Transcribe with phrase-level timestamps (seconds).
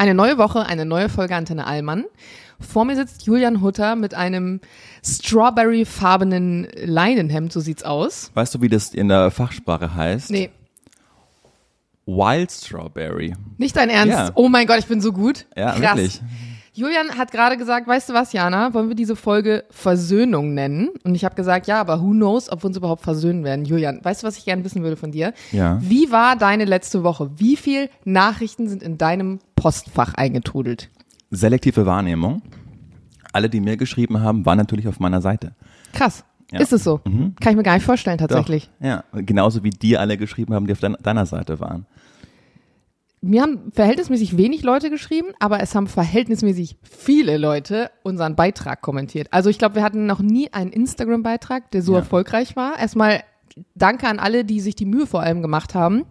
[0.00, 2.06] Eine neue Woche, eine neue Folge Antenne Allmann.
[2.58, 4.62] Vor mir sitzt Julian Hutter mit einem
[5.04, 8.30] strawberry-farbenen Leinenhemd, so sieht's aus.
[8.32, 10.30] Weißt du, wie das in der Fachsprache heißt?
[10.30, 10.48] Nee,
[12.06, 13.34] Wild Strawberry.
[13.58, 14.14] nicht dein Ernst.
[14.16, 14.30] Ja.
[14.36, 15.44] Oh mein Gott, ich bin so gut.
[15.54, 15.80] Ja, Krass.
[15.82, 16.22] wirklich.
[16.80, 20.88] Julian hat gerade gesagt, weißt du was, Jana, wollen wir diese Folge Versöhnung nennen?
[21.04, 23.66] Und ich habe gesagt, ja, aber who knows, ob wir uns überhaupt versöhnen werden.
[23.66, 25.34] Julian, weißt du, was ich gerne wissen würde von dir?
[25.52, 25.78] Ja.
[25.82, 27.32] Wie war deine letzte Woche?
[27.36, 30.88] Wie viel Nachrichten sind in deinem Postfach eingetrudelt?
[31.30, 32.40] Selektive Wahrnehmung.
[33.30, 35.52] Alle, die mir geschrieben haben, waren natürlich auf meiner Seite.
[35.92, 36.24] Krass.
[36.50, 36.60] Ja.
[36.60, 36.98] Ist es so?
[37.04, 38.70] Kann ich mir gar nicht vorstellen, tatsächlich.
[38.80, 38.86] Doch.
[38.86, 41.84] Ja, genauso wie die alle geschrieben haben, die auf dein, deiner Seite waren.
[43.22, 49.28] Mir haben verhältnismäßig wenig Leute geschrieben, aber es haben verhältnismäßig viele Leute unseren Beitrag kommentiert.
[49.30, 51.98] Also ich glaube, wir hatten noch nie einen Instagram-Beitrag, der so Ja.
[51.98, 52.78] erfolgreich war.
[52.78, 53.22] Erstmal
[53.74, 56.04] danke an alle, die sich die Mühe vor allem gemacht haben.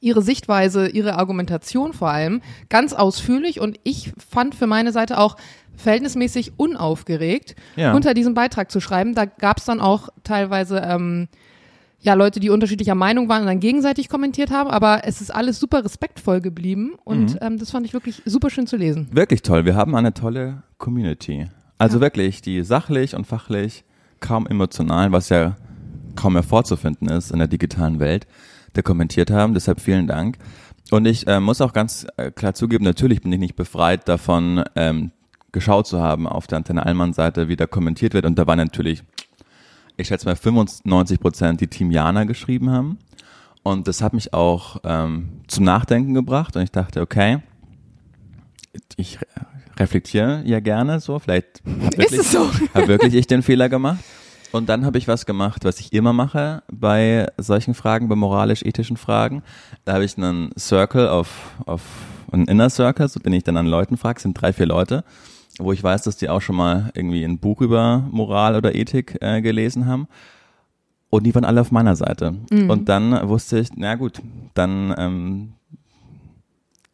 [0.00, 5.36] Ihre Sichtweise, ihre Argumentation vor allem ganz ausführlich und ich fand für meine Seite auch
[5.76, 7.94] verhältnismäßig unaufgeregt, Ja.
[7.94, 9.14] unter diesem Beitrag zu schreiben.
[9.14, 11.28] Da gab es dann auch teilweise ähm,
[12.02, 15.60] ja, Leute, die unterschiedlicher Meinung waren und dann gegenseitig kommentiert haben, aber es ist alles
[15.60, 19.08] super respektvoll geblieben und ähm, das fand ich wirklich super schön zu lesen.
[19.12, 19.64] Wirklich toll.
[19.64, 21.46] Wir haben eine tolle Community.
[21.78, 23.84] Also wirklich, die sachlich und fachlich,
[24.18, 25.56] kaum emotional, was ja
[26.16, 28.26] kaum mehr vorzufinden ist in der digitalen Welt,
[28.74, 29.54] der kommentiert haben.
[29.54, 30.38] Deshalb vielen Dank.
[30.90, 34.64] Und ich äh, muss auch ganz äh, klar zugeben, natürlich bin ich nicht befreit davon,
[34.74, 35.12] ähm,
[35.52, 38.26] geschaut zu haben auf der Antenne Allmann Seite, wie da kommentiert wird.
[38.26, 39.04] Und da war natürlich,
[40.02, 42.98] ich schätze mal 95 Prozent, die Team Jana geschrieben haben.
[43.62, 46.56] Und das hat mich auch ähm, zum Nachdenken gebracht.
[46.56, 47.38] Und ich dachte, okay,
[48.96, 49.26] ich re-
[49.78, 52.50] reflektiere ja gerne so, vielleicht hab wirklich, so?
[52.74, 54.00] hab wirklich ich den Fehler gemacht.
[54.50, 58.98] Und dann habe ich was gemacht, was ich immer mache bei solchen Fragen, bei moralisch-ethischen
[58.98, 59.42] Fragen.
[59.86, 61.80] Da habe ich einen Circle auf, auf
[62.30, 65.04] einen Inner Circle, so den ich dann an Leuten frage, sind drei, vier Leute,
[65.58, 69.18] wo ich weiß, dass die auch schon mal irgendwie ein Buch über Moral oder Ethik
[69.20, 70.08] äh, gelesen haben.
[71.10, 72.34] Und die waren alle auf meiner Seite.
[72.70, 74.20] Und dann wusste ich, na gut,
[74.54, 75.52] dann ähm,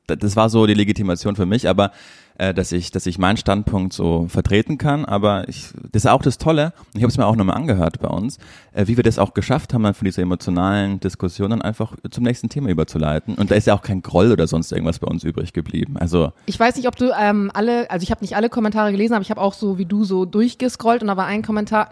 [0.06, 1.92] da- das war so die Legitimation für mich, aber
[2.38, 5.04] äh, dass ich, dass ich meinen Standpunkt so vertreten kann.
[5.04, 6.72] Aber ich, das ist auch das Tolle.
[6.94, 8.38] Ich habe es mir auch nochmal angehört bei uns,
[8.72, 12.48] äh, wie wir das auch geschafft haben, von dieser emotionalen Diskussion dann einfach zum nächsten
[12.48, 13.34] Thema überzuleiten.
[13.34, 15.96] Und da ist ja auch kein Groll oder sonst irgendwas bei uns übrig geblieben.
[15.98, 19.14] Also Ich weiß nicht, ob du ähm, alle, also ich habe nicht alle Kommentare gelesen,
[19.14, 21.90] aber ich habe auch so wie du so durchgescrollt und da war ein Kommentar,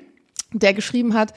[0.52, 1.32] der geschrieben hat,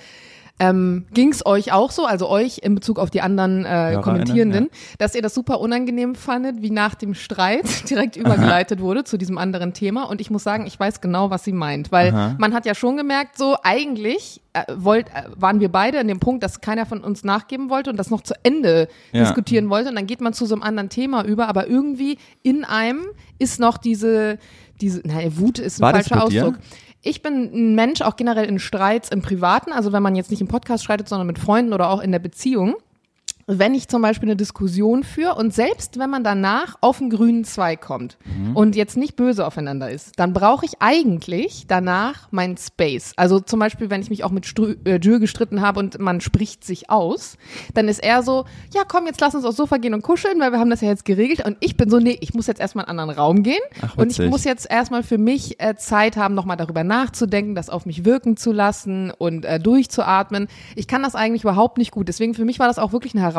[0.60, 4.02] ähm, ging es euch auch so, also euch in Bezug auf die anderen äh, HörerInnen,
[4.02, 4.96] Kommentierenden, ja.
[4.98, 9.38] dass ihr das super unangenehm fandet, wie nach dem Streit direkt übergeleitet wurde zu diesem
[9.38, 10.04] anderen Thema.
[10.04, 12.36] Und ich muss sagen, ich weiß genau, was sie meint, weil Aha.
[12.38, 16.20] man hat ja schon gemerkt, so eigentlich äh, wollt, äh, waren wir beide in dem
[16.20, 19.22] Punkt, dass keiner von uns nachgeben wollte und das noch zu Ende Ja.
[19.22, 19.90] diskutieren wollte.
[19.90, 23.06] Und dann geht man zu so einem anderen Thema über, aber irgendwie in einem
[23.38, 24.38] ist noch diese,
[24.82, 26.54] diese, naja, Wut ist ein War falscher bei dir?
[27.02, 30.42] Ich bin ein Mensch, auch generell in Streits im Privaten, also wenn man jetzt nicht
[30.42, 32.76] im Podcast streitet, sondern mit Freunden oder auch in der Beziehung.
[33.52, 37.44] Wenn ich zum Beispiel eine Diskussion führe und selbst wenn man danach auf den grünen
[37.46, 38.56] Zweig kommt Mhm.
[38.56, 43.14] und jetzt nicht böse aufeinander ist, dann brauche ich eigentlich danach meinen Space.
[43.16, 46.22] Also zum Beispiel, wenn ich mich auch mit Strü äh, Jules gestritten habe und man
[46.22, 47.38] spricht sich aus,
[47.74, 50.52] dann ist er so, ja komm, jetzt lass uns aufs Sofa gehen und kuscheln, weil
[50.52, 51.44] wir haben das ja jetzt geregelt.
[51.44, 53.98] Und ich bin so, nee, ich muss jetzt erstmal in einen anderen Raum gehen Ach,
[53.98, 57.88] und ich muss jetzt erstmal für mich äh, Zeit haben, nochmal darüber nachzudenken, das auf
[57.88, 60.48] mich wirken zu lassen und äh, durchzuatmen.
[60.76, 62.08] Ich kann das eigentlich überhaupt nicht gut.
[62.08, 63.39] Deswegen für mich war das auch wirklich eine Herausforderung,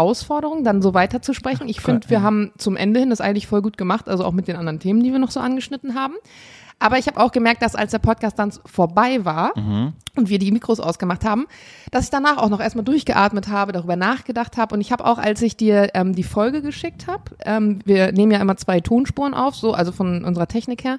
[0.64, 1.68] dann so weiterzusprechen.
[1.68, 4.48] Ich finde, wir haben zum Ende hin das eigentlich voll gut gemacht, also auch mit
[4.48, 6.14] den anderen Themen, die wir noch so angeschnitten haben.
[6.82, 9.52] Aber ich habe auch gemerkt, dass als der Podcast dann vorbei war
[10.16, 11.46] und wir die Mikros ausgemacht haben,
[11.90, 14.74] dass ich danach auch noch erstmal durchgeatmet habe, darüber nachgedacht habe.
[14.74, 18.32] Und ich habe auch, als ich dir ähm, die Folge geschickt habe, ähm, wir nehmen
[18.32, 20.98] ja immer zwei Tonspuren auf, so also von unserer Technik her,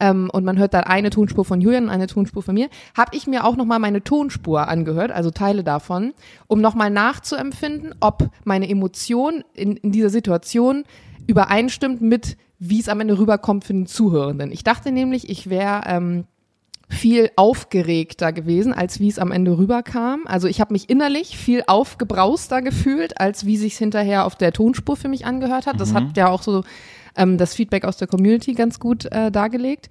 [0.00, 3.16] ähm, und man hört dann eine Tonspur von Julian und eine Tonspur von mir, habe
[3.16, 6.12] ich mir auch nochmal meine Tonspur angehört, also Teile davon,
[6.46, 10.84] um nochmal nachzuempfinden, ob meine Emotion in, in dieser Situation
[11.26, 14.52] übereinstimmt mit, wie es am Ende rüberkommt für den Zuhörenden.
[14.52, 16.24] Ich dachte nämlich, ich wäre ähm,
[16.88, 20.22] viel aufgeregter gewesen, als wie es am Ende rüberkam.
[20.26, 24.96] Also ich habe mich innerlich viel aufgebrauster gefühlt, als wie sich hinterher auf der Tonspur
[24.96, 25.80] für mich angehört hat.
[25.80, 26.62] Das hat ja auch so
[27.16, 29.88] ähm, das Feedback aus der Community ganz gut äh, dargelegt.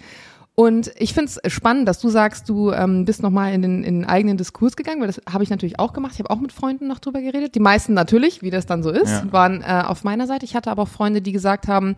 [0.58, 4.02] Und ich finde es spannend, dass du sagst, du ähm, bist nochmal in den, in
[4.02, 6.14] den eigenen Diskurs gegangen, weil das habe ich natürlich auch gemacht.
[6.14, 7.56] Ich habe auch mit Freunden noch drüber geredet.
[7.56, 9.32] Die meisten natürlich, wie das dann so ist, Ja.
[9.34, 10.46] waren äh, auf meiner Seite.
[10.46, 11.98] Ich hatte aber auch Freunde, die gesagt haben,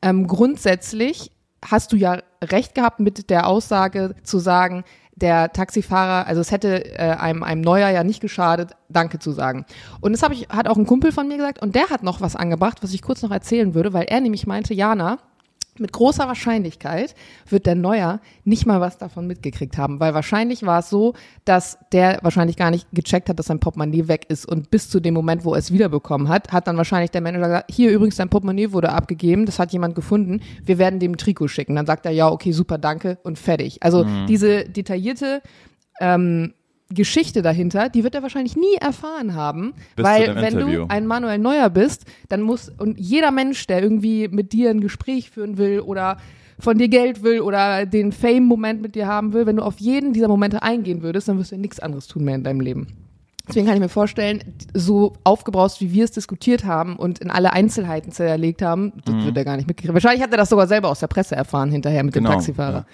[0.00, 1.30] ähm, grundsätzlich
[1.62, 4.82] hast du ja recht gehabt mit der Aussage zu sagen,
[5.20, 9.64] der Taxifahrer, also es hätte äh, einem, einem Neuer ja nicht geschadet, Danke zu sagen.
[10.00, 12.20] Und das hab ich, hat auch ein Kumpel von mir gesagt und der hat noch
[12.20, 15.18] was angebracht, was ich kurz noch erzählen würde, weil er nämlich meinte, Jana,
[15.80, 17.14] mit großer Wahrscheinlichkeit
[17.48, 21.78] wird der Neuer nicht mal was davon mitgekriegt haben, weil wahrscheinlich war es so, dass
[21.92, 25.14] der wahrscheinlich gar nicht gecheckt hat, dass sein Portemonnaie weg ist und bis zu dem
[25.14, 28.28] Moment, wo er es wiederbekommen hat, hat dann wahrscheinlich der Manager gesagt, hier übrigens dein
[28.28, 31.74] Portemonnaie wurde abgegeben, das hat jemand gefunden, wir werden dem Trikot schicken.
[31.76, 33.82] Dann sagt er, ja, okay, super, danke und fertig.
[33.82, 34.26] Also Mhm.
[34.26, 35.42] diese detaillierte
[36.00, 36.54] ähm,
[36.92, 40.80] Geschichte dahinter, die wird er wahrscheinlich nie erfahren haben, Bis weil dem wenn Interview.
[40.86, 44.80] du ein Manuel Neuer bist, dann muss und jeder Mensch, der irgendwie mit dir ein
[44.80, 46.16] Gespräch führen will oder
[46.58, 50.12] von dir Geld will oder den Fame-Moment mit dir haben will, wenn du auf jeden
[50.12, 52.88] dieser Momente eingehen würdest, dann wirst du ja nichts anderes tun mehr in deinem Leben.
[53.48, 54.42] Deswegen kann ich mir vorstellen,
[54.74, 59.24] so aufgebraust, wie wir es diskutiert haben und in alle Einzelheiten zerlegt haben, das Mhm.
[59.24, 59.94] wird er gar nicht mitgekriegt.
[59.94, 62.74] Wahrscheinlich hat er das sogar selber aus der Presse erfahren hinterher mit dem Genau, Taxifahrer.
[62.80, 62.84] ja.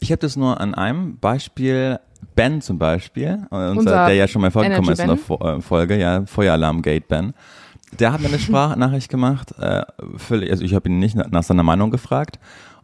[0.00, 2.00] Ich habe das nur an einem Beispiel,
[2.34, 5.58] Ben zum Beispiel, äh, unser, Unser der ja schon mal vorgekommen ist in der Ben.
[5.58, 7.34] Äh, Folge, ja, Feueralarm Gate Ben.
[7.98, 9.82] Der hat mir eine Sprachnachricht gemacht, äh,
[10.16, 12.38] völlig, also ich habe ihn nicht nach, seiner Meinung gefragt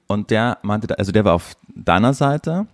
[0.07, 2.67] und der meinte, also der war auf deiner Seite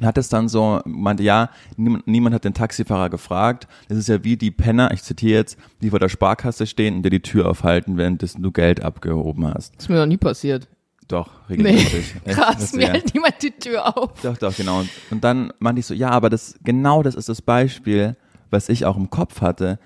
[0.00, 3.68] und hat es dann so, meinte, ja, niemand, niemand hat den Taxifahrer gefragt.
[3.88, 7.02] Das ist ja wie die Penner, ich zitiere jetzt, die vor der Sparkasse stehen und
[7.02, 9.76] dir die Tür aufhalten, während du Geld abgehoben hast.
[9.76, 10.68] Das ist mir noch nie passiert.
[11.10, 12.14] Doch, Nee, regelmäßig.
[12.24, 12.38] Echt?
[12.38, 14.20] krass, mir hält niemand die Tür auf.
[14.22, 14.80] doch, doch, genau.
[14.80, 18.16] Und, und dann meinte ich so, ja, aber das, genau das ist das Beispiel,
[18.50, 19.78] was ich auch im Kopf hatte.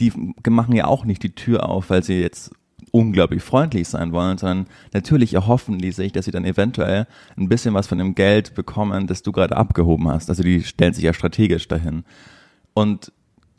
[0.00, 0.12] Die
[0.48, 2.52] machen ja auch nicht die Tür auf, weil sie jetzt
[2.92, 7.06] unglaublich freundlich sein wollen, sondern natürlich erhoffen die sich, dass sie dann eventuell
[7.36, 10.28] ein bisschen was von dem Geld bekommen, das du gerade abgehoben hast.
[10.30, 12.04] Also die stellen sich ja strategisch dahin.
[12.74, 13.12] Und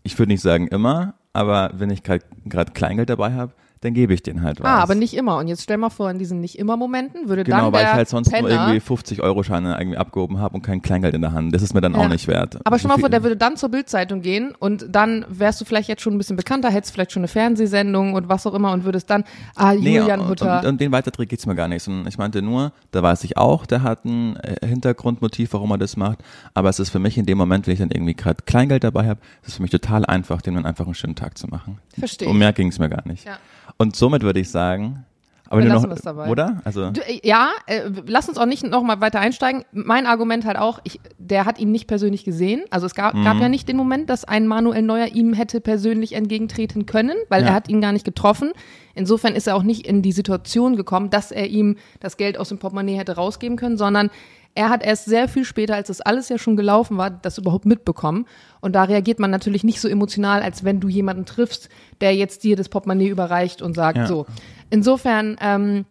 [0.04, 4.22] ich würde nicht sagen immer, aber wenn ich gerade Kleingeld dabei habe, dann gebe ich
[4.24, 4.68] den halt was.
[4.68, 5.38] Ah, aber nicht immer.
[5.38, 7.90] Und jetzt stell mal vor, in diesen nicht immer Momenten würde Genau, dann weil der
[7.90, 11.16] ich halt sonst Penner, nur irgendwie 50 Euro Scheine irgendwie abgehoben habe und kein Kleingeld
[11.16, 11.54] in der Hand.
[11.54, 12.00] Das ist mir dann Ja.
[12.00, 12.60] auch nicht wert.
[12.64, 15.90] Aber stell mal vor, der würde dann zur Bildzeitung gehen und dann wärst du vielleicht
[15.90, 18.84] jetzt schon ein bisschen bekannter, hättest vielleicht schon eine Fernsehsendung und was auch immer und
[18.86, 19.24] würdest dann,
[19.56, 20.60] ah, Nee, Julian und, Hutter.
[20.60, 21.84] und, und den Weiterdreh geht's mir gar nicht.
[21.84, 25.78] sondern Ich meinte nur, da weiß ich auch, der hat ein äh, Hintergrundmotiv, warum er
[25.78, 26.20] das macht.
[26.54, 29.08] Aber es ist für mich in dem Moment, wenn ich dann irgendwie gerade Kleingeld dabei
[29.08, 31.80] habe, ist es für mich total einfach, dem dann einfach einen schönen Tag zu machen.
[31.98, 33.26] Verstehe Um mehr ging's mir gar nicht.
[33.26, 33.38] Ja.
[33.78, 35.06] Und somit würde ich sagen,
[35.50, 36.30] aber Wir lassen noch, das dabei.
[36.30, 36.62] oder?
[36.64, 39.66] Also Du, äh, ja, äh, lass uns auch nicht noch mal weiter einsteigen.
[39.74, 42.64] Mein Argument halt auch, ich, der hat ihn nicht persönlich gesehen.
[42.70, 43.26] Also es gab, Mhm.
[43.26, 47.42] gab ja nicht den Moment, dass ein Manuel Neuer ihm hätte persönlich entgegentreten können, weil
[47.42, 47.50] Ja.
[47.50, 48.52] er hat ihn gar nicht getroffen.
[48.96, 52.48] Insofern ist er auch nicht in die Situation gekommen, dass er ihm das Geld aus
[52.48, 54.10] dem Portemonnaie hätte rausgeben können, sondern
[54.54, 57.66] er hat erst sehr viel später, als das alles ja schon gelaufen war, das überhaupt
[57.66, 58.26] mitbekommen.
[58.60, 61.70] Und da reagiert man natürlich nicht so emotional, als wenn du jemanden triffst,
[62.02, 64.08] der jetzt dir das Portemonnaie überreicht und sagt Ja.
[64.08, 64.26] so.
[64.70, 65.86] Insofern, ähm,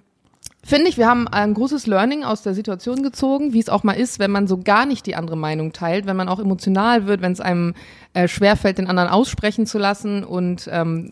[0.62, 3.94] Finde ich, wir haben ein großes Learning aus der Situation gezogen, wie es auch mal
[3.94, 7.22] ist, wenn man so gar nicht die andere Meinung teilt, wenn man auch emotional wird,
[7.22, 7.74] wenn es einem
[8.12, 11.10] äh, schwerfällt, den anderen aussprechen zu lassen und ähm,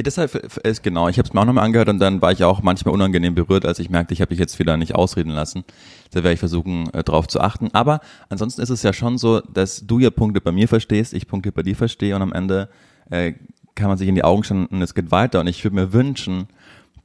[0.00, 0.34] Deshalb
[0.66, 2.94] ist genau, ich habe es mir auch nochmal angehört und dann war ich auch manchmal
[2.94, 5.64] unangenehm berührt, als ich merkte, ich habe mich jetzt wieder nicht ausreden lassen.
[6.10, 7.68] Da werde ich versuchen, äh, drauf zu achten.
[7.72, 11.28] Aber ansonsten ist es ja schon so, dass du ja Punkte bei mir verstehst, ich
[11.28, 12.68] Punkte bei dir verstehe und am Ende
[13.10, 13.34] äh,
[13.74, 15.40] kann man sich in die Augen schauen und es geht weiter.
[15.40, 16.48] Und ich würde mir wünschen,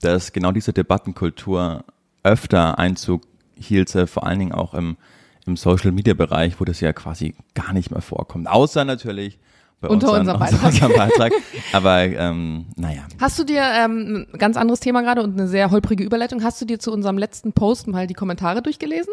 [0.02, 1.84] dass genau diese Debattenkultur
[2.24, 3.24] öfter Einzug
[3.56, 4.98] hielte, vor allen Dingen auch im,
[5.46, 8.48] im Social-Media-Bereich, wo das ja quasi gar nicht mehr vorkommt.
[8.48, 9.40] Außer natürlich
[9.82, 10.64] bei Unter unseren, unserem Beitrag.
[10.66, 11.34] unserem Beitrag.
[11.72, 13.02] Aber ähm, naja.
[13.20, 16.60] Hast du dir, ähm, ein ganz anderes Thema gerade und eine sehr holprige Überleitung, hast
[16.62, 19.10] du dir zu unserem letzten Post mal die Kommentare durchgelesee?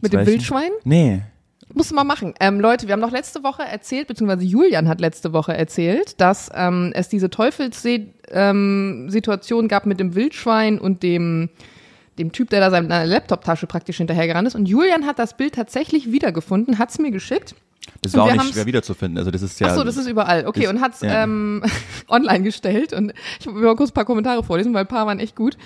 [0.00, 0.26] Mit Zu dem?
[0.26, 0.70] Wildschwein?
[0.84, 1.22] Nee.
[1.72, 2.34] Musst du mal machen.
[2.40, 6.50] Ähm, Leute, wir haben noch letzte Woche erzählt, beziehungsweise Julian hat letzte Woche erzählt, dass
[6.54, 11.48] ähm, es diese Teufelssee-Situation gab mit dem Wildschwein und dem,
[12.18, 14.54] dem Typ, der da seine Laptoptasche praktisch hinterhergerannt ist.
[14.54, 17.54] Und Julian hat das Bild tatsächlich wiedergefunden, hat's mir geschickt.
[18.02, 19.18] Das war auch nicht schwer wiederzufinden.
[19.18, 19.68] Also das ist ja.
[19.68, 20.46] Ach so, das ist überall.
[20.46, 21.22] Okay, ist- und hat's ja.
[21.22, 21.62] ähm,
[22.08, 25.18] online gestellt und ich will mal kurz ein paar Kommentare vorlesen, weil ein paar waren
[25.20, 25.56] echt gut.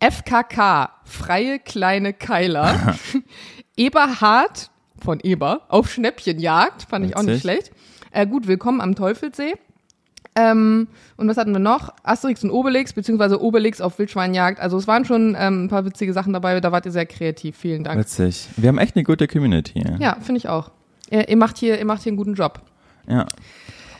[0.00, 2.96] FKK, freie kleine Keiler.
[3.76, 4.70] Eberhard
[5.02, 7.42] von Eber auf Schnäppchenjagd, fand ich auch nicht Witzig.
[7.42, 7.72] schlecht.
[8.10, 9.54] Äh, gut, willkommen am Teufelsee.
[10.36, 11.92] Ähm, und was hatten wir noch?
[12.02, 14.58] Asterix und Obelix, beziehungsweise Obelix auf Wildschweinjagd.
[14.58, 17.56] Also es waren schon ähm, ein paar witzige Sachen dabei, da wart ihr sehr kreativ.
[17.56, 18.00] Vielen Dank.
[18.00, 18.48] Witzig.
[18.56, 19.84] Wir haben echt eine gute Community.
[20.00, 20.70] Ja, finde ich auch.
[21.10, 22.60] Ihr, ihr, macht hier, ihr macht hier einen guten Job.
[23.08, 23.26] Ja.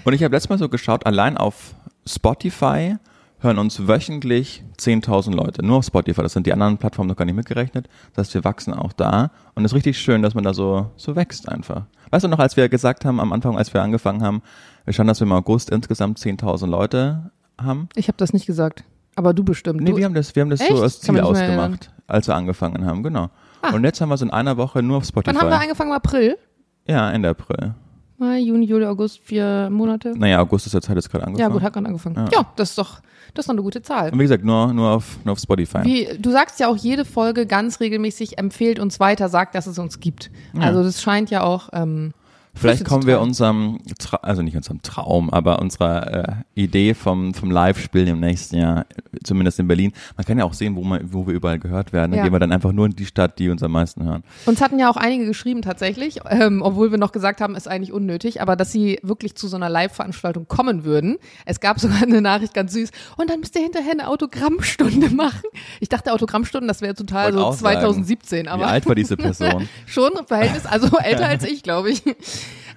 [0.05, 1.75] Und ich habe letztes Mal so geschaut, allein auf
[2.07, 2.97] Spotify
[3.41, 5.65] hören uns wöchentlich 10.000 Leute.
[5.65, 6.23] Nur auf Spotify.
[6.23, 7.89] Das sind die anderen Plattformen noch gar nicht mitgerechnet.
[8.15, 9.31] Das heißt, wir wachsen auch da.
[9.55, 11.85] Und es ist richtig schön, dass man da so, so wächst einfach.
[12.11, 14.43] Weißt du noch, als wir gesagt haben, am Anfang, als wir angefangen haben,
[14.85, 17.31] wir schauen, dass wir im August insgesamt 10.000 Leute
[17.61, 17.89] haben?
[17.95, 18.85] Ich habe das nicht gesagt.
[19.17, 19.81] Aber du bestimmt.
[19.81, 20.71] Nee, du, wir haben das, wir haben das Echt?
[20.71, 23.31] so als Ziel ausgemacht, als wir angefangen haben, genau.
[23.63, 23.75] Ah.
[23.75, 25.35] Und jetzt haben wir es in einer Woche nur auf Spotify.
[25.35, 25.91] Wann haben wir angefangen?
[25.91, 26.37] Im April?
[26.87, 27.75] Ja, Ende April.
[28.19, 30.15] Mai, Juni, Juli, August, vier Monate.
[30.17, 31.51] Naja, August ist der Zeit jetzt gerade angefangen.
[31.51, 32.29] Ja, gut, hat gerade angefangen.
[32.33, 32.47] Ja.
[32.57, 33.01] das ist doch,
[33.35, 34.13] das ist doch eine gute Zahl.
[34.13, 35.85] Und wie gesagt, nur, nur, auf, nur auf Spotify.
[35.85, 39.79] Wie, du sagst ja auch jede Folge ganz regelmäßig, empfehlt uns weiter, sagt, dass es
[39.79, 40.31] uns gibt.
[40.59, 41.71] Also das scheint ja auch.
[41.73, 42.13] Ähm,
[42.57, 47.51] Vielleicht kommen wir unserem, Tra also nicht unserem Traum, aber unserer äh, Idee vom, vom
[47.51, 48.87] Live-Spielen im nächsten Jahr,
[49.25, 49.93] zumindest in Berlin.
[50.17, 52.13] Man kann ja auch sehen, wo, man, wo wir überall gehört werden.
[52.13, 52.25] Dann Ja.
[52.25, 54.23] gehen wir dann einfach nur in die Stadt, die uns am meisten hören.
[54.47, 57.93] Uns hatten ja auch einige geschrieben tatsächlich, ähm, obwohl wir noch gesagt haben, ist eigentlich
[57.93, 61.17] unnötig, aber dass sie wirklich zu so einer Live-Veranstaltung kommen würden.
[61.47, 62.91] Es gab sogar eine Nachricht ganz süß.
[63.17, 65.43] Und dann müsst ihr hinterher eine Autogrammstunde machen.
[65.81, 68.95] Ich dachte Autogrammstunden, das wäre total Wollte so auch sagen, 2017, aber Wie alt war
[68.95, 69.69] diese Person?
[69.87, 72.03] schon im Verhältnis, also älter als ich, glaube ich.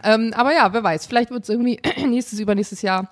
[0.03, 3.09] Ähm, aber ja, wer weiß, vielleicht wird es irgendwie nächstes, übernächstes Jahr,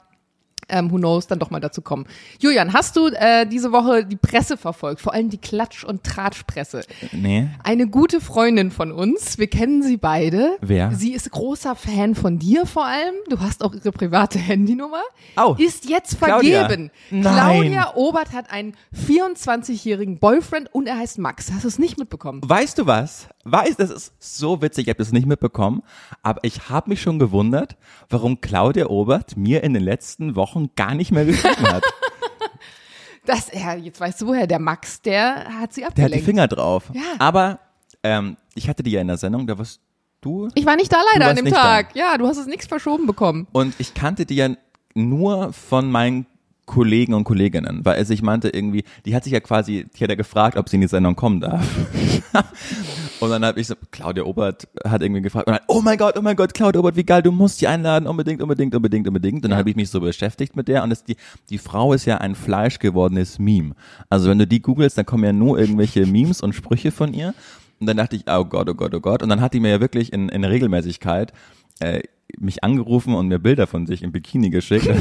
[0.70, 2.06] ähm, who knows, dann doch mal dazu kommen.
[2.40, 6.82] Julian, hast du äh, diese Woche die Presse verfolgt, vor allem die Klatsch- und Tratschpresse?
[7.12, 7.48] nee.
[7.64, 10.58] Eine gute Freundin von uns, wir kennen sie beide.
[10.62, 10.92] Wer?
[10.92, 13.14] Sie ist großer Fan von dir vor allem.
[13.30, 15.04] Du hast auch ihre private Handynummer.
[15.36, 15.56] Au.
[15.56, 16.66] Ist jetzt Claudia.
[16.68, 16.92] vergeben.
[17.12, 17.34] Nein.
[17.62, 18.76] Claudia Obert hat einen
[19.08, 21.52] 24-jährigen Boyfriend und er heißt Max.
[21.52, 22.42] Hast du es nicht mitbekommen?
[22.44, 23.28] Weißt du was?
[23.48, 25.84] Weißt, das ist so witzig, ich habe das nicht mitbekommen,
[26.24, 27.78] aber ich habe mich schon gewundert,
[28.10, 31.84] warum Claudia Obert mir in den letzten Wochen gar nicht mehr geschrieben hat.
[33.28, 34.46] Das, ja, jetzt weißt du woher.
[34.46, 36.14] Der Max, der hat sie Der abgelenkt.
[36.14, 36.92] hat die Finger drauf.
[36.94, 37.02] Ja.
[37.18, 37.60] Aber
[38.04, 39.82] ähm, ich hatte die ja in der Sendung, da warst
[40.22, 41.96] du Ich war nicht da leider an dem Tag.
[41.96, 43.48] Ja, du hast es nichts verschoben bekommen.
[43.52, 44.50] und ich kannte die ja
[44.94, 46.28] nur von meinen
[46.66, 50.10] Kollegen und Kolleginnen, weil also ich meinte irgendwie, die hat sich ja quasi, die hat
[50.10, 51.64] ja gefragt, ob sie in die Sendung kommen darf.
[53.20, 56.18] und dann habe ich so, Claudia Obert hat irgendwie gefragt und dann, oh mein Gott,
[56.18, 59.44] oh mein Gott, Claudia Obert, wie geil, du musst die einladen, unbedingt, unbedingt, unbedingt, unbedingt.
[59.44, 61.18] Und dann habe ich mich so beschäftigt mit der und das, die,
[61.50, 63.76] die Frau ist ja ein fleischgewordenes Meme.
[64.10, 67.34] Also wenn du die googelst, dann kommen ja nur irgendwelche Memes und Sprüche von ihr.
[67.80, 69.22] Und dann dachte ich, oh Gott, oh Gott, oh Gott.
[69.22, 71.34] Und dann hat die mir ja wirklich in, in Regelmäßigkeit
[71.80, 72.02] äh,
[72.38, 74.88] mich angerufen und mir Bilder von sich im Bikini geschickt.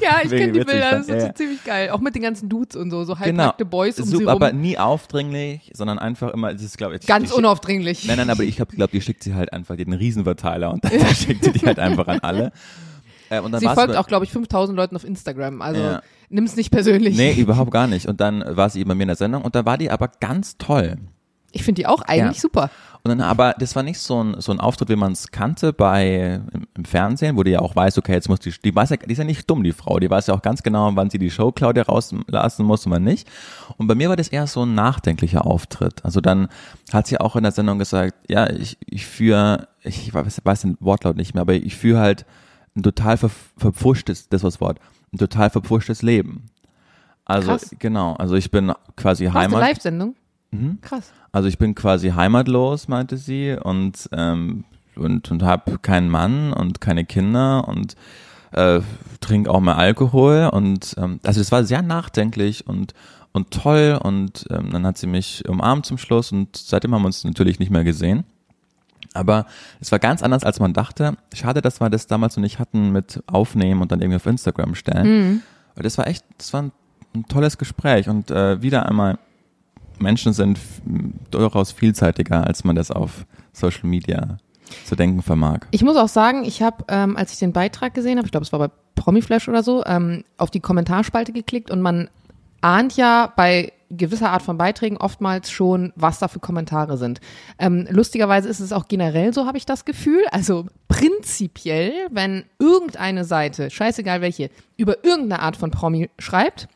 [0.00, 0.92] Ja, ich kenne die Bilder.
[0.92, 1.90] Das ist Ja, so ziemlich geil.
[1.90, 3.20] Auch mit den ganzen Dudes und so, so genau.
[3.26, 4.42] halbnackte Boys um sie Super, rum.
[4.42, 7.04] aber nie aufdringlich, sondern einfach immer, das ist glaube ich.
[7.04, 8.06] Ganz ich, unaufdringlich.
[8.06, 10.92] Nein, nein, aber ich glaube, glaub, die schickt sie halt einfach den Riesenverteiler und dann
[11.14, 12.52] schickt sie die halt einfach an alle.
[13.28, 15.60] Äh, und Sie folgt auch, glaube ich, 5000 Leuten auf Instagram.
[15.60, 16.02] Also Ja.
[16.30, 17.16] nimm's nicht persönlich.
[17.16, 18.06] Nee, überhaupt gar nicht.
[18.06, 20.08] Und dann war sie eben bei mir in der Sendung und da war die aber
[20.20, 20.96] ganz toll.
[21.52, 22.40] Ich finde die auch eigentlich Ja.
[22.42, 22.70] super.
[23.08, 26.40] Dann, aber das war nicht so ein, so ein Auftritt, wie man es kannte bei
[26.52, 28.96] im, im Fernsehen, wo du ja auch weißt, okay, jetzt muss die, die weiß ja,
[28.96, 31.18] die ist ja nicht dumm, die Frau, die weiß ja auch ganz genau, wann sie
[31.18, 33.28] die Show Claudia rauslassen muss und wann nicht.
[33.76, 36.04] Und bei mir war das eher so ein nachdenklicher Auftritt.
[36.04, 36.48] Also dann
[36.92, 40.76] hat sie auch in der Sendung gesagt, ja, ich, ich führe, ich weiß, weiß den
[40.80, 42.26] Wortlaut nicht mehr, aber ich führe halt
[42.76, 44.78] ein total ver, verpfuschtes, das war das Wort,
[45.12, 46.46] ein total verpfuschtes Leben.
[47.24, 47.74] Also Krass.
[47.78, 49.60] genau, also ich bin quasi du Heimat.
[49.60, 50.14] Live-Sendung?
[50.50, 50.78] Mhm.
[50.80, 51.12] Krass.
[51.32, 54.64] Also ich bin quasi heimatlos, meinte sie, und ähm,
[54.96, 57.94] und und habe keinen Mann und keine Kinder und
[58.52, 58.80] äh,
[59.20, 62.94] trinke auch mal Alkohol und ähm, also es war sehr nachdenklich und
[63.32, 67.06] und toll und ähm, dann hat sie mich umarmt zum Schluss und seitdem haben wir
[67.06, 68.24] uns natürlich nicht mehr gesehen.
[69.14, 69.46] Aber
[69.80, 71.16] es war ganz anders, als man dachte.
[71.34, 74.74] Schade, dass wir das damals noch nicht hatten mit Aufnehmen und dann irgendwie auf Instagram
[74.74, 75.42] stellen.
[75.74, 76.72] Weil das war echt, das war ein,
[77.14, 79.18] ein tolles Gespräch und äh, wieder einmal
[80.00, 80.58] Menschen sind
[81.30, 84.38] durchaus vielseitiger, als man das auf Social Media
[84.84, 85.60] zu denken vermag.
[85.70, 88.44] Ich muss auch sagen, ich habe, ähm, als ich den Beitrag gesehen habe, ich glaube,
[88.44, 92.08] es war bei Promiflash oder so, ähm, auf die Kommentarspalte geklickt und man
[92.60, 97.20] ahnt ja bei gewisser Art von Beiträgen oftmals schon, was da für Kommentare sind.
[97.58, 100.24] Ähm, lustigerweise ist es auch generell so, habe ich das Gefühl.
[100.30, 106.68] Also prinzipiell, wenn irgendeine Seite, scheißegal welche, über irgendeine Art von Promi schreibt,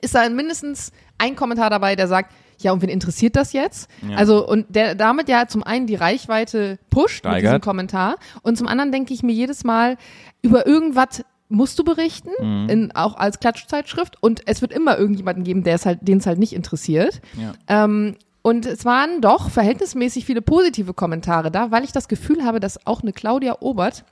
[0.00, 3.88] ist da mindestens ein Kommentar dabei, der sagt, ja, und wen interessiert das jetzt?
[4.16, 7.52] Also, und der damit ja zum einen die Reichweite pusht mit Steigert.
[7.54, 9.96] diesem Kommentar und zum anderen denke ich mir jedes Mal,
[10.42, 12.68] über irgendwas musst du berichten, Mhm.
[12.68, 16.26] in, auch als Klatschzeitschrift und es wird immer irgendjemanden geben, der es halt, den es
[16.26, 17.20] halt nicht interessiert.
[17.40, 17.54] Ja.
[17.84, 22.60] Ähm, und es waren doch verhältnismäßig viele positive Kommentare da, weil ich das Gefühl habe,
[22.60, 24.04] dass auch eine Claudia Obert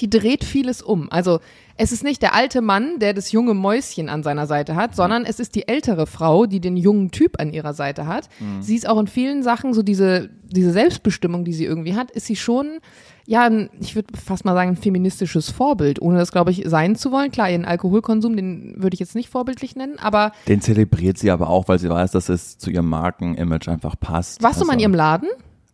[0.00, 1.10] die dreht vieles um.
[1.10, 1.40] Also
[1.76, 5.24] es ist nicht der alte Mann, der das junge Mäuschen an seiner Seite hat, sondern
[5.24, 8.28] es ist die ältere Frau, die den jungen Typ an ihrer Seite hat.
[8.60, 12.26] Sie ist auch in vielen Sachen so diese, diese Selbstbestimmung, die sie irgendwie hat, ist
[12.26, 12.78] sie schon,
[13.26, 16.96] ja, ein, ich würde fast mal sagen, ein feministisches Vorbild, ohne das, glaube ich, sein
[16.96, 17.30] zu wollen.
[17.30, 21.48] Klar, ihren Alkoholkonsum, den würde ich jetzt nicht vorbildlich nennen, aber Den zelebriert sie aber
[21.48, 24.42] auch, weil sie weiß, dass es zu ihrem Markenimage einfach passt.
[24.42, 25.28] warst du mal in Also, ihrem Laden?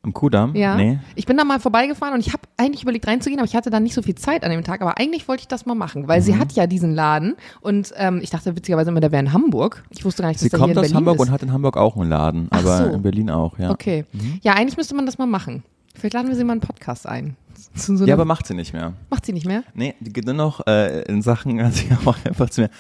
[0.04, 0.54] Am Kudamm?
[0.54, 0.76] Ja.
[0.76, 0.98] Nee.
[1.14, 3.82] Ich bin da mal vorbeigefahren und ich habe eigentlich überlegt reinzugehen, aber ich hatte dann
[3.82, 4.82] nicht so viel Zeit an dem Tag.
[4.82, 6.24] Aber eigentlich wollte ich das mal machen, weil Mhm.
[6.24, 9.82] sie hat ja diesen Laden und ähm, ich dachte witzigerweise immer, der wäre in Hamburg.
[9.90, 11.20] Ich wusste gar nicht, dass Sie der hier kommt in aus Berlin Hamburg ist.
[11.22, 12.84] und hat in Hamburg auch einen Laden, Ach aber so.
[12.92, 13.70] in Berlin auch, ja.
[13.70, 14.04] Okay.
[14.42, 15.62] Ja, eigentlich müsste man das mal machen.
[15.94, 17.36] Vielleicht laden wir sie mal einen Podcast ein.
[17.76, 18.94] So Ja, aber macht sie nicht mehr.
[19.10, 19.62] macht sie nicht mehr?
[19.74, 22.70] Nee, die geht nur noch äh, in Sachen, also auch einfach zu mir.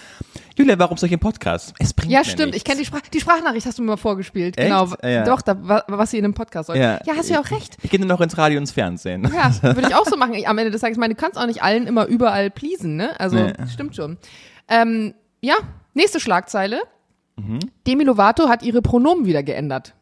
[0.56, 1.74] Julia, warum soll ich einen Podcast?
[1.80, 2.52] Es bringt Ja, stimmt.
[2.52, 2.56] nichts.
[2.58, 4.56] Ich kenne die, Sprach die Sprachnachricht, hast du mir mal vorgespielt.
[4.58, 4.66] Echt?
[4.68, 4.88] Genau.
[5.02, 5.24] Ja.
[5.24, 6.76] Doch, da, wa- was sie in einem Podcast soll.
[6.76, 7.76] Ja, ja hast du ja auch recht.
[7.82, 9.28] Ich gehe nur noch ins Radio und ins Fernsehen.
[9.32, 10.34] Ja, würde ich auch so machen.
[10.34, 12.96] Ich, am Ende des Tages, ich meine, du kannst auch nicht allen immer überall pleasen,
[12.96, 13.18] ne?
[13.18, 13.52] Also, Nee.
[13.72, 14.16] stimmt schon.
[14.68, 15.54] Ähm, ja,
[15.94, 16.80] nächste Schlagzeile.
[17.36, 17.58] Mhm.
[17.86, 19.94] Demi Lovato hat ihre Pronomen wieder geändert.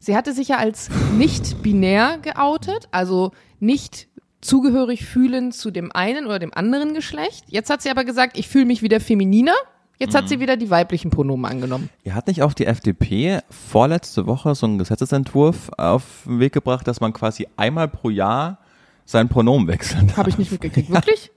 [0.00, 4.08] Sie hatte sich ja als nicht binär geoutet, also nicht
[4.40, 7.44] zugehörig fühlen zu dem einen oder dem anderen Geschlecht.
[7.48, 9.52] Jetzt hat sie aber gesagt, ich fühle mich wieder femininer.
[9.98, 10.16] Jetzt Mhm.
[10.16, 11.90] hat sie wieder die weiblichen Pronomen angenommen.
[12.04, 16.88] Ihr hat nicht auch die FDP vorletzte Woche so einen Gesetzesentwurf auf den Weg gebracht,
[16.88, 18.56] dass man quasi einmal pro Jahr
[19.04, 20.16] sein Pronomen wechseln darf.
[20.16, 20.88] Habe ich nicht mitgekriegt.
[20.94, 21.30] Wirklich?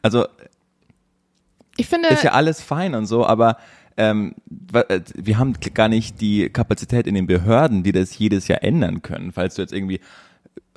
[0.00, 0.26] Also
[1.76, 3.58] Ich finde, ist ja alles fein und so, aber
[3.96, 4.34] ähm,
[4.72, 9.02] äh, wir haben gar nicht die Kapazität in den Behörden, die das jedes Jahr ändern
[9.02, 9.32] können.
[9.32, 10.00] Falls du jetzt irgendwie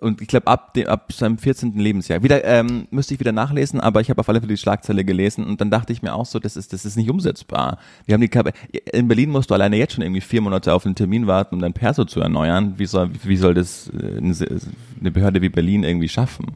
[0.02, 1.74] und ich glaube ab dem ab seinem 14.
[1.78, 5.04] Lebensjahr wieder ähm, müsste ich wieder nachlesen, aber ich habe auf alle Fälle die Schlagzeile
[5.04, 7.80] gelesen und dann dachte ich mir auch so, das ist das ist nicht umsetzbar.
[8.06, 8.54] Wir haben die Kap
[8.94, 11.62] in Berlin musst du alleine jetzt schon irgendwie vier Monate auf einen Termin warten, um
[11.62, 12.76] dein Perso zu erneuern.
[12.78, 16.54] Wie soll wie soll das äh, eine Behörde wie Berlin irgendwie schaffen?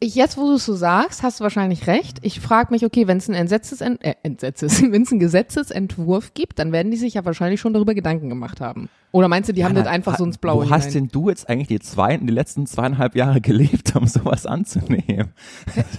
[0.00, 2.18] Ich, jetzt, wo du es so sagst, hast du wahrscheinlich recht.
[2.20, 6.90] Ich frage mich, okay, wenn es ein Entsetzes, äh, Entsetzes, einen Gesetzesentwurf gibt, dann werden
[6.90, 8.90] die sich ja wahrscheinlich schon darüber Gedanken gemacht haben.
[9.12, 11.04] Oder meinst du, die haben das einfach so ins Blaue Wo hast hinein?
[11.04, 15.32] denn du jetzt eigentlich die zwei, die letzten zweieinhalb Jahre gelebt, um sowas anzunehmen?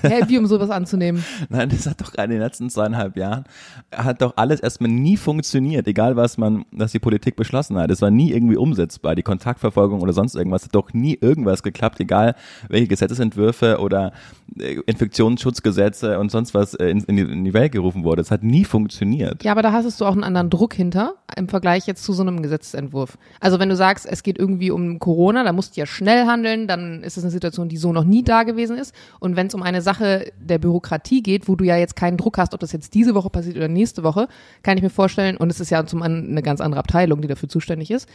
[0.04, 1.26] Hä, wie um sowas anzunehmen?
[1.50, 3.46] Nein, das hat doch in den letzten zweieinhalb Jahren,
[3.92, 7.90] hat doch alles erstmal nie funktioniert, egal was man, was die Politik beschlossen hat.
[7.90, 9.16] Es war nie irgendwie umsetzbar.
[9.16, 12.36] Die Kontaktverfolgung oder sonst irgendwas hat doch nie irgendwas geklappt, egal
[12.70, 13.47] welche Gesetzesentwürfe
[13.80, 14.14] oder
[14.60, 18.22] äh, Infektionsschutzgesetze und sonst was äh, in, in, die, Welt gerufen wurde.
[18.22, 19.44] Es hat nie funktioniert.
[19.44, 22.22] Ja, aber da hast du auch einen anderen Druck hinter im Vergleich jetzt zu so
[22.22, 23.18] einem Gesetzentwurf.
[23.40, 26.68] Also wenn du sagst, es geht irgendwie um Corona, da musst du ja schnell handeln,
[26.68, 28.94] dann ist es eine Situation, die so noch nie da gewesen ist.
[29.20, 32.38] Und wenn es um eine Sache der Bürokratie geht, wo du ja jetzt keinen Druck
[32.38, 34.28] hast, ob das jetzt diese Woche passiert oder nächste Woche,
[34.64, 37.28] kann ich mir vorstellen, und es ist ja zum anderen eine ganz andere Abteilung, die
[37.28, 38.10] dafür zuständig ist,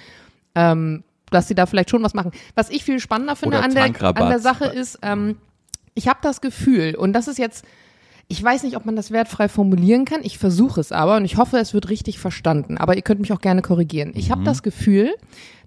[0.55, 2.33] ähm, dass sie da vielleicht schon was machen.
[2.54, 5.37] Was ich viel spannender finde an der, an der Sache ist, ähm,
[5.95, 7.65] ich habe das Gefühl, und das ist jetzt,
[8.28, 10.21] ich weiß nicht, ob man das wertfrei formulieren kann.
[10.23, 12.78] Ich versuche es aber und ich hoffe, es wird richtig verstanden.
[12.78, 14.13] Aber ihr könnt mich auch gerne korrigieren.
[14.15, 15.15] Ich habe das Gefühl,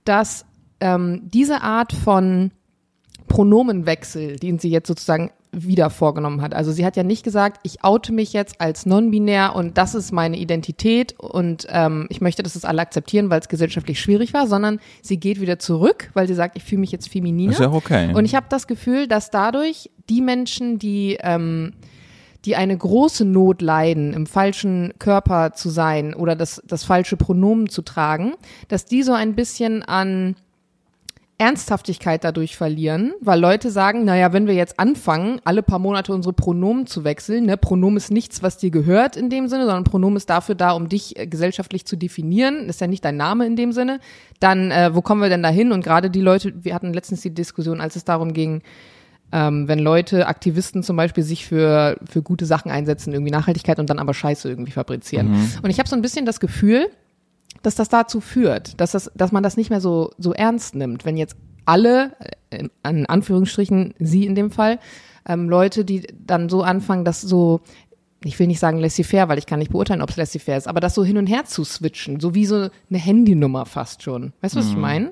[0.04, 0.46] dass
[0.80, 2.52] ähm, diese Art von
[3.28, 6.54] Pronomenwechsel, den sie jetzt sozusagen wieder vorgenommen hat.
[6.54, 10.12] Also sie hat ja nicht gesagt, ich oute mich jetzt als non-binär und das ist
[10.12, 14.48] meine Identität und ähm, ich möchte, dass das alle akzeptieren, weil es gesellschaftlich schwierig war,
[14.48, 17.54] sondern sie geht wieder zurück, weil sie sagt, ich fühle mich jetzt femininer.
[17.54, 18.14] Ist ja okay.
[18.14, 21.74] Und ich habe das Gefühl, dass dadurch die Menschen, die ähm,
[22.46, 27.70] die eine große Not leiden, im falschen Körper zu sein oder das, das falsche Pronomen
[27.70, 28.34] zu tragen,
[28.68, 30.36] dass die so ein bisschen an
[31.38, 36.32] Ernsthaftigkeit dadurch verlieren, weil Leute sagen, naja, wenn wir jetzt anfangen, alle paar Monate unsere
[36.32, 40.16] Pronomen zu wechseln, ne, Pronomen ist nichts, was dir gehört in dem Sinne, sondern Pronomen
[40.16, 43.58] ist dafür da, um dich äh, gesellschaftlich zu definieren, ist ja nicht dein Name in
[43.58, 44.00] dem Sinne,
[44.40, 45.74] dann äh, wo kommen wir denn da hin?
[45.74, 48.62] Und gerade die Leute, wir hatten letztens die Diskussion, als es darum ging,
[49.34, 53.90] ähm, wenn Leute, Aktivisten zum Beispiel sich für, für gute Sachen einsetzen, irgendwie Nachhaltigkeit und
[53.90, 55.34] dann aber Scheiße irgendwie fabrizieren.
[55.62, 56.88] Und ich habe so ein bisschen das Gefühl,
[57.66, 61.06] dass das dazu führt, dass, das, dass man das nicht mehr so, so ernst nimmt,
[61.06, 62.16] wenn jetzt alle,
[62.50, 64.80] äh, in, an Anführungsstrichen sie in dem Fall,
[65.28, 67.62] ähm, Leute, die dann so anfangen, das so,
[68.24, 70.80] ich will nicht sagen laissez-faire, weil ich kann nicht beurteilen, ob es laissez-faire ist, aber
[70.80, 74.34] das so hin und her zu switchen, so wie so eine Handynummer fast schon.
[74.42, 75.12] Weißt du, was ich meine?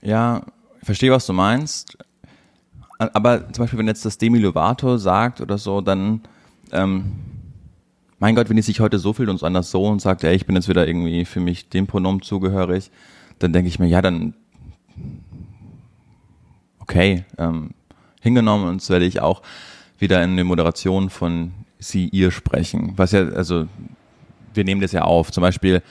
[0.00, 0.42] Ja,
[0.80, 1.96] ich verstehe, was du meinst.
[2.98, 6.20] Aber zum Beispiel, wenn jetzt das Demi Lovato sagt oder so, dann,
[6.70, 7.12] ähm,
[8.22, 10.46] mein Gott, wenn die sich heute so fühlt und anders so und sagt, ey, ich
[10.46, 12.92] bin jetzt wieder irgendwie für mich dem Pronomen zugehörig,
[13.40, 14.34] dann denke ich mir, ja, dann,
[16.78, 17.70] okay, ähm,
[18.20, 19.42] hingenommen und werde ich auch
[19.98, 22.92] wieder in der Moderation von sie, ihr sprechen.
[22.94, 23.66] Was ja, also,
[24.54, 25.32] wir nehmen das ja auf.
[25.32, 25.82] Zum Beispiel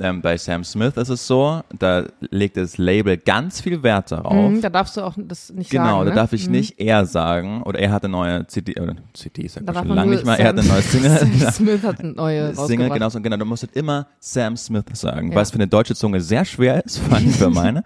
[0.00, 4.50] ähm, bei Sam Smith ist es so, da legt das Label ganz viel Wert darauf.
[4.50, 6.04] Mhm, da darfst du auch das nicht Genau, sagen.
[6.06, 6.14] da ne?
[6.16, 9.72] darf ich nicht er sagen oder er hat eine neue CD, oder CD sagt Da
[9.72, 11.52] darf schon lange nicht mal, er hat eine neue Sam Single.
[11.52, 15.36] Smith hat eine neue Single, genau, so, genau, du musst immer Sam Smith sagen, Ja.
[15.36, 17.82] was für eine deutsche Zunge sehr schwer ist, vor allem für meine.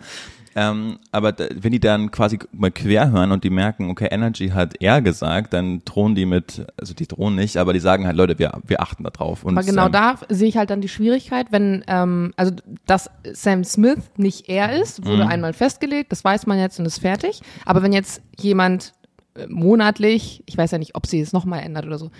[0.54, 4.48] Ähm, aber da, wenn die dann quasi mal quer hören und die merken, okay, Energy
[4.50, 8.16] hat er gesagt, dann drohen die mit, also die drohen nicht, aber die sagen halt,
[8.16, 9.44] Leute, wir, wir achten da drauf.
[9.44, 12.52] Und, Aber genau ähm, da sehe ich halt dann die Schwierigkeit, wenn, ähm, also
[12.86, 15.08] dass Sam Smith nicht er ist, Mhm.
[15.08, 17.40] wurde einmal festgelegt, das weiß man jetzt und ist fertig.
[17.64, 18.92] Aber wenn jetzt jemand
[19.34, 22.10] äh, monatlich, ich weiß ja nicht, ob sie es nochmal ändert oder so,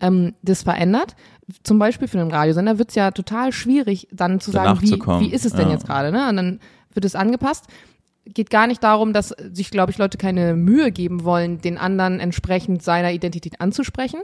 [0.00, 1.14] ähm, das verändert.
[1.64, 5.32] Zum Beispiel für einen Radiosender wird es ja total schwierig, dann zu sagen, wie, wie
[5.32, 5.74] ist es denn Ja.
[5.74, 6.28] jetzt gerade, ne?
[6.28, 6.60] Und dann
[6.94, 7.66] wird es angepasst.
[8.24, 12.20] Geht gar nicht darum, dass sich, glaube ich, Leute keine Mühe geben wollen, den anderen
[12.20, 14.20] entsprechend seiner Identität anzusprechen.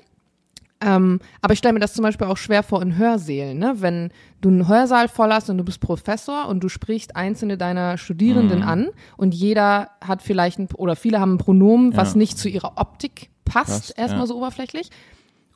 [0.81, 3.75] Ähm, aber ich stelle mir das zum Beispiel auch schwer vor in Hörsälen, ne?
[3.79, 7.99] Wenn du einen Hörsaal voll hast und du bist Professor und du sprichst einzelne deiner
[7.99, 12.19] Studierenden an und jeder hat vielleicht ein, oder viele haben ein Pronomen, was Ja.
[12.19, 14.27] nicht zu ihrer Optik passt, Passt, erstmal ja.
[14.27, 14.91] so oberflächlich.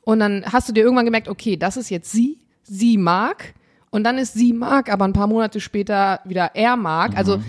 [0.01, 3.53] Und dann hast du dir irgendwann gemerkt, okay, das ist jetzt sie, sie mag.
[3.93, 7.15] Und dann ist sie mag, aber ein paar Monate später wieder er mag.
[7.15, 7.39] Also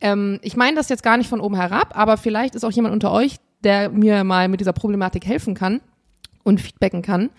[0.00, 2.94] ähm, ich meine das jetzt gar nicht von oben herab, aber vielleicht ist auch jemand
[2.94, 5.80] unter euch, der mir mal mit dieser Problematik helfen kann
[6.44, 7.30] und feedbacken kann,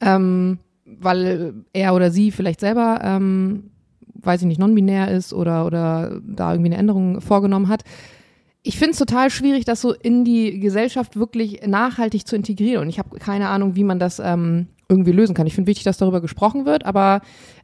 [0.00, 3.70] ähm, weil er oder sie vielleicht selber, ähm,
[4.14, 7.84] weiß ich nicht, non-binär ist oder, oder da irgendwie eine Änderung vorgenommen hat.
[8.64, 12.82] Ich finde es total schwierig, das so in die Gesellschaft wirklich nachhaltig zu integrieren.
[12.82, 15.46] Und ich habe keine Ahnung, wie man das ähm, irgendwie lösen kann.
[15.46, 17.20] Ich finde wichtig, dass darüber gesprochen wird, aber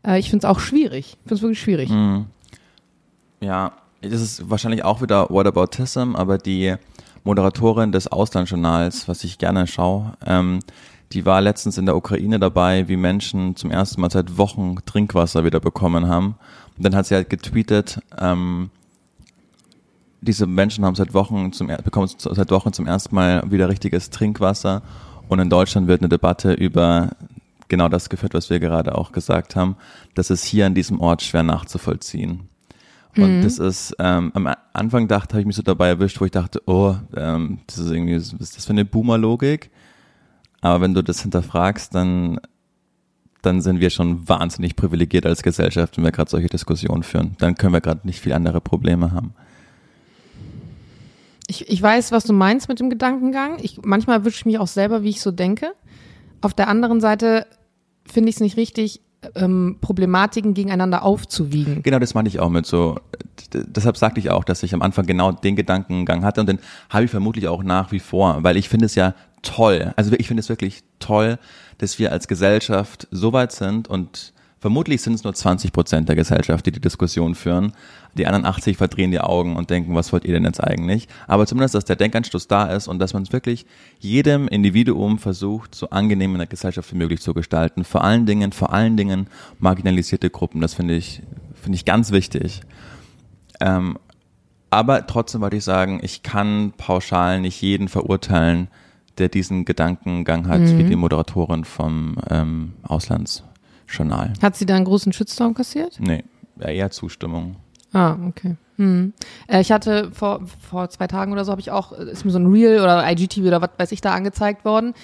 [0.07, 1.13] äh, ich finde es auch schwierig.
[1.13, 1.91] Ich finde es wirklich schwierig.
[3.41, 6.75] Ja, das ist wahrscheinlich auch wieder Whataboutism, aber die
[7.25, 10.61] Moderatorin des Auslandsjournals, was ich gerne schaue, ähm,
[11.13, 15.45] die war letztens in der Ukraine dabei, wie Menschen zum ersten Mal seit Wochen Trinkwasser
[15.45, 16.37] wieder bekommen haben.
[16.77, 18.71] Und dann hat sie halt getweetet, ähm,
[20.21, 24.83] diese Menschen haben seit Wochen zum bekommen seit Wochen zum ersten Mal wieder richtiges Trinkwasser
[25.29, 27.11] und in Deutschland wird eine Debatte über
[27.69, 29.77] genau das geführt, was wir gerade auch gesagt haben.
[30.15, 32.49] Das ist hier an diesem Ort schwer nachzuvollziehen.
[33.17, 36.33] Und das ist, ähm, am Anfang dachte, habe ich mich so dabei erwischt, wo ich
[36.33, 39.71] dachte, oh, ähm, das ist irgendwie, was ist das für eine Boomer-Logik?
[40.61, 42.41] Aber wenn du das hinterfragst, dann,
[43.43, 47.37] dann sind wir schon wahnsinnig privilegiert als Gesellschaft, wenn wir gerade solche Diskussionen führen.
[47.39, 49.35] Dann können wir gerade nicht viel andere Probleme haben.
[51.47, 53.59] Ich, ich weiß, was du meinst mit dem Gedankengang.
[53.61, 55.73] Ich, manchmal erwische ich mich auch selber, wie ich so denke.
[56.41, 57.47] Auf der anderen Seite
[58.07, 59.01] finde ich es nicht richtig,
[59.35, 61.83] ähm, Problematiken gegeneinander aufzuwiegen.
[61.83, 62.99] Genau, das meinte ich auch mit so.
[63.53, 66.59] Deshalb sagte ich auch, dass ich am Anfang genau den Gedankengang hatte und den
[66.91, 69.93] habe ich vermutlich auch nach wie vor, weil ich finde es ja toll.
[69.97, 71.39] Also ich finde es wirklich toll,
[71.79, 74.34] dass wir als Gesellschaft so weit sind und
[74.65, 77.73] vermutlich sind es nur 20 Prozent der Gesellschaft, die die Diskussion führen.
[78.15, 81.07] Die anderen 80 verdrehen die Augen und denken, was wollt ihr denn jetzt eigentlich?
[81.27, 83.67] Aber zumindest, dass der Denkanstoß da ist und dass man es wirklich
[83.99, 87.85] jedem Individuum versucht, so angenehm in der Gesellschaft wie möglich zu gestalten.
[87.85, 89.27] Vor allen Dingen, vor allen Dingen
[89.59, 90.63] marginalisierte Gruppen.
[90.63, 91.21] Das finde ich,
[91.63, 92.63] finde ich ganz wichtig.
[93.61, 93.99] Ähm,
[94.71, 98.69] aber trotzdem wollte ich sagen, ich kann pauschal nicht jeden verurteilen,
[99.19, 102.73] der diesen Gedankengang hat, wie die Moderatorin vom ähm,
[103.95, 104.33] Auslandsjournal.
[104.43, 105.99] Hat sie da einen großen Shitstorm kassiert?
[105.99, 106.25] Nee,
[106.61, 107.57] ja, eher Zustimmung.
[107.93, 108.57] Ah, okay.
[108.77, 109.13] Hm.
[109.47, 112.33] Äh, ich hatte vor, vor zwei Tagen oder so, habe ich auch, äh, ist mir
[112.33, 114.95] so ein Reel oder IGTV oder was weiß ich da angezeigt worden.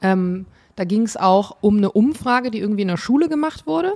[0.00, 3.94] Ähm, da ging es auch um eine Umfrage, die irgendwie in der Schule gemacht wurde.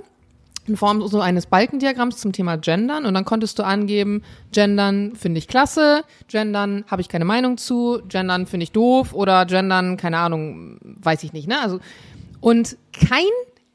[0.67, 3.05] In Form so eines Balkendiagramms zum Thema Gendern.
[3.05, 8.01] Und dann konntest du angeben, Gendern finde ich klasse, Gendern habe ich keine Meinung zu,
[8.07, 11.59] Gendern finde ich doof oder Gendern, keine Ahnung, weiß ich nicht, ne?
[11.61, 11.79] Also,
[12.41, 13.23] und kein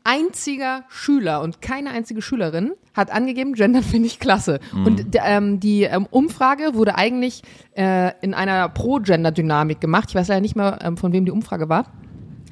[0.07, 4.61] einziger Schüler und keine einzige Schülerin hat angegeben, Gendern finde ich klasse.
[4.73, 7.43] Und d- ähm, die ähm, Umfrage wurde eigentlich
[7.77, 10.07] äh, in einer Pro-Gender-Dynamik gemacht.
[10.11, 11.87] Ich weiß leider nicht mehr, ähm, von wem die Umfrage war.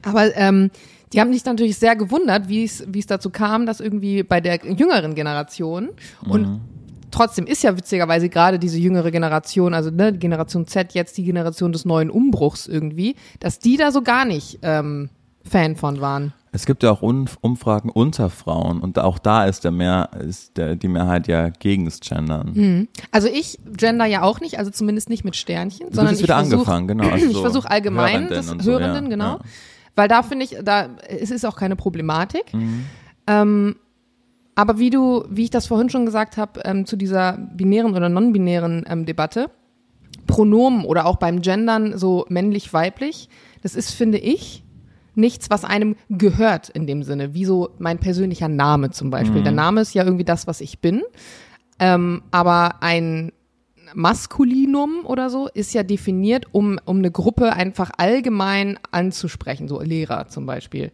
[0.02, 0.70] Aber ähm,
[1.12, 4.40] die haben sich natürlich sehr gewundert, wie es wie es dazu kam, dass irgendwie bei
[4.40, 5.90] der jüngeren Generation
[6.28, 6.60] und
[7.12, 11.22] trotzdem ist ja witzigerweise gerade diese jüngere Generation, also ne, die Generation Z, jetzt die
[11.24, 15.08] Generation des neuen Umbruchs irgendwie, dass die da so gar nicht ähm,
[15.48, 16.32] Fan von waren.
[16.54, 20.76] Es gibt ja auch Umfragen unter Frauen und auch da ist der mehr, ist der,
[20.76, 22.86] die Mehrheit ja gegen das Gendern.
[23.10, 26.36] Also ich gender ja auch nicht, also zumindest nicht mit Sternchen, Du sondern ich wieder
[26.36, 27.08] versuch, angefangen, genau.
[27.08, 29.32] Also ich versuche allgemein Hörenden das so, Hörenden, ja, genau.
[29.32, 29.40] ja.
[29.96, 32.54] Weil da finde ich, da es ist auch keine Problematik.
[32.54, 32.84] Mhm.
[33.26, 33.76] Ähm,
[34.54, 38.08] aber wie du, wie ich das vorhin schon gesagt habe, ähm, zu dieser binären oder
[38.08, 39.50] non-binären ähm, Debatte,
[40.28, 43.28] Pronomen oder auch beim Gendern so männlich-weiblich,
[43.62, 44.63] das ist, finde ich,
[45.16, 49.40] nichts, was einem gehört in dem Sinne, wie so mein persönlicher Name zum Beispiel.
[49.40, 49.44] Mhm.
[49.44, 51.03] Der Name ist ja irgendwie das, was ich bin.
[51.79, 53.33] Ähm, aber ein
[53.94, 60.29] Maskulinum oder so ist ja definiert, um, um eine Gruppe einfach allgemein anzusprechen, so Lehrer
[60.29, 60.90] zum Beispiel.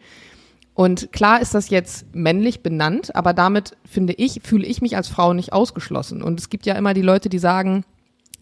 [0.75, 5.09] Und klar ist das jetzt männlich benannt, aber damit finde ich, fühle ich mich als
[5.09, 6.23] Frau nicht ausgeschlossen.
[6.23, 7.85] Und es gibt ja immer die Leute, die sagen,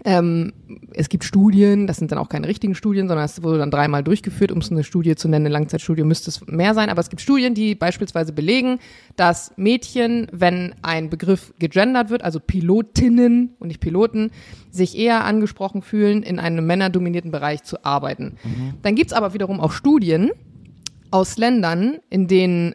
[0.09, 0.55] ähm,
[0.95, 4.03] es gibt Studien, das sind dann auch keine richtigen Studien, sondern es wurde dann dreimal
[4.03, 5.45] durchgeführt, um es eine Studie zu nennen.
[5.45, 8.79] Eine Langzeitstudie müsste es mehr sein, aber es gibt Studien, die beispielsweise belegen,
[9.17, 14.31] dass Mädchen, wenn ein Begriff gegendert wird, also Pilotinnen und nicht Piloten,
[14.71, 18.39] sich eher angesprochen fühlen, in einem männerdominierten Bereich zu arbeiten.
[18.81, 20.31] Dann gibt's aber wiederum auch Studien,
[21.11, 22.75] aus Ländern, in denen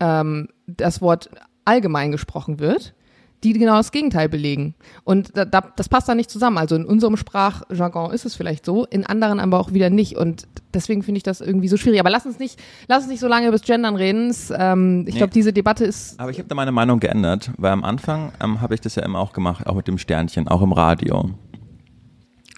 [0.00, 1.28] ähm, das Wort
[1.66, 2.94] allgemein gesprochen wird,
[3.42, 4.74] die genau das Gegenteil belegen.
[5.04, 6.58] Und da, da, das passt da nicht zusammen.
[6.58, 10.16] Also in unserem Sprachjargon ist es vielleicht so, in anderen aber auch wieder nicht.
[10.16, 12.00] Und deswegen finde ich das irgendwie so schwierig.
[12.00, 14.34] Aber lass uns nicht, lass uns nicht so lange über das Gendern reden.
[14.56, 15.18] Ähm, ich Nee.
[15.18, 16.20] glaube, diese Debatte ist.
[16.20, 19.04] Aber ich habe da meine Meinung geändert, weil am Anfang ähm, habe ich das ja
[19.04, 21.30] immer auch gemacht, auch mit dem Sternchen, auch im Radio.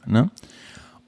[0.07, 0.31] Ne?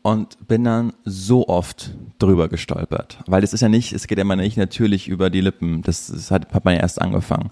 [0.02, 3.18] Und bin dann so oft drüber gestolpert.
[3.26, 5.80] Weil das ist ja nicht, es geht ja immer nicht natürlich über die Lippen.
[5.82, 7.50] Das, das hat, hat man ja erst angefangen.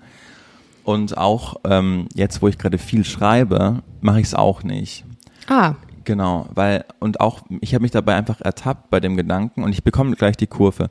[0.84, 5.04] Und auch ähm, jetzt, wo ich gerade viel schreibe, mache ich es auch nicht.
[5.48, 9.70] Ah, Genau, weil, und auch, ich habe mich dabei einfach ertappt bei dem Gedanken und
[9.70, 10.88] ich bekomme gleich die Kurve,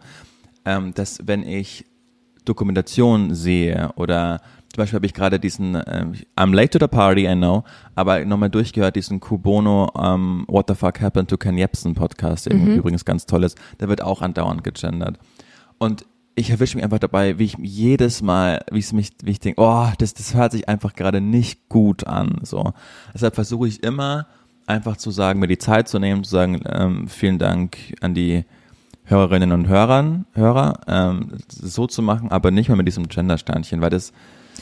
[0.65, 1.85] ähm, dass wenn ich
[2.45, 7.27] Dokumentation sehe oder zum Beispiel habe ich gerade diesen ähm, I'm late to the party,
[7.27, 11.93] I know, aber nochmal durchgehört diesen Kubono ähm, What the fuck happened to Ken Jebsen
[11.93, 15.19] Podcast, der übrigens ganz toll ist, der wird auch andauernd gegendert.
[15.77, 19.39] Und ich erwische mich einfach dabei, wie ich jedes Mal, wie es mich, wie ich
[19.39, 22.39] denke, oh, das, das hört sich einfach gerade nicht gut an.
[22.43, 22.73] So.
[23.13, 24.27] Deshalb versuche ich immer
[24.65, 28.45] einfach zu sagen, mir die Zeit zu nehmen, zu sagen, ähm, vielen Dank an die
[29.03, 33.89] Hörerinnen und Hörern, Hörer, ähm, so zu machen, aber nicht mehr mit diesem Gender-Sternchen, weil
[33.89, 34.13] das,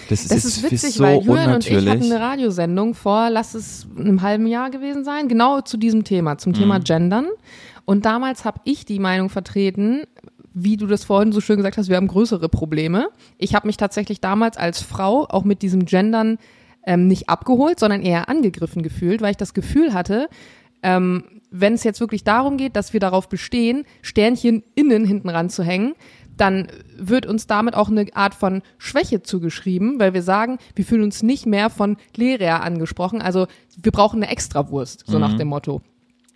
[0.10, 3.88] das, das ist witzig, so weil Julian und ich hatten eine Radiosendung vor, lass es
[3.96, 6.58] einem halben Jahr gewesen sein, genau zu diesem Thema, zum Mhm.
[6.58, 7.28] Thema Gendern.
[7.86, 10.04] Und damals habe ich die Meinung vertreten,
[10.54, 13.10] wie du das vorhin so schön gesagt hast, wir haben größere Probleme.
[13.38, 16.38] Ich habe mich tatsächlich damals als Frau auch mit diesem Gendern
[16.86, 20.30] ähm, nicht abgeholt, sondern eher angegriffen gefühlt, weil ich das Gefühl hatte,
[20.82, 25.96] ähm, wenn es jetzt wirklich darum geht, dass wir darauf bestehen, Sternchen innen hinten ranzuhängen,
[26.38, 31.04] dann wird uns damit auch eine Art von Schwäche zugeschrieben, weil wir sagen, wir fühlen
[31.04, 33.22] uns nicht mehr von Lehrer angesprochen.
[33.22, 33.48] Also
[33.82, 35.82] wir brauchen eine Extrawurst, so nach dem Motto.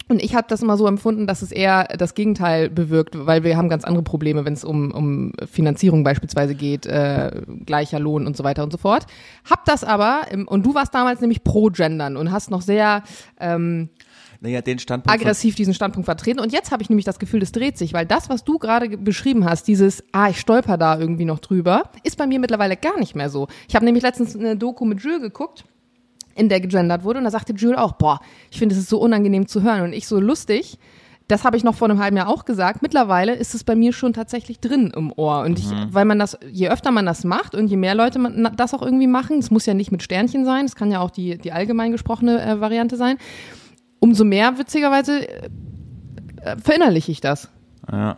[0.09, 3.55] Und ich habe das immer so empfunden, dass es eher das Gegenteil bewirkt, weil wir
[3.55, 8.35] haben ganz andere Probleme, wenn es um, um Finanzierung beispielsweise geht, äh, gleicher Lohn und
[8.35, 9.05] so weiter und so fort.
[9.49, 13.03] Hab das aber, im, und du warst damals nämlich pro Gendern und hast noch sehr
[13.39, 13.89] ähm,
[14.41, 16.41] Naja, den Standpunkt aggressiv diesen Standpunkt vertreten.
[16.41, 18.89] Und jetzt habe ich nämlich das Gefühl, das dreht sich, weil das, was du gerade
[18.89, 22.75] ge- beschrieben hast, dieses, ah, ich stolper da irgendwie noch drüber, ist bei mir mittlerweile
[22.75, 23.47] gar nicht mehr so.
[23.69, 25.63] Ich habe nämlich letztens eine Doku mit Jules geguckt,
[26.35, 28.19] in der gegendert wurde, und da sagte Jules auch, boah,
[28.51, 29.81] ich finde, es ist so unangenehm zu hören.
[29.81, 30.79] Und ich so lustig.
[31.29, 32.81] Das habe ich noch vor einem halben Jahr auch gesagt.
[32.81, 35.41] Mittlerweile ist es bei mir schon tatsächlich drin im Ohr.
[35.41, 38.51] Und ich, weil man das, je öfter man das macht und je mehr Leute man,
[38.57, 41.11] das auch irgendwie machen, es muss ja nicht mit Sternchen sein, es kann ja auch
[41.11, 43.17] die, die allgemein gesprochene äh, Variante sein,
[43.99, 47.49] umso mehr witzigerweise äh, verinnerliche ich das.
[47.89, 48.17] Ja.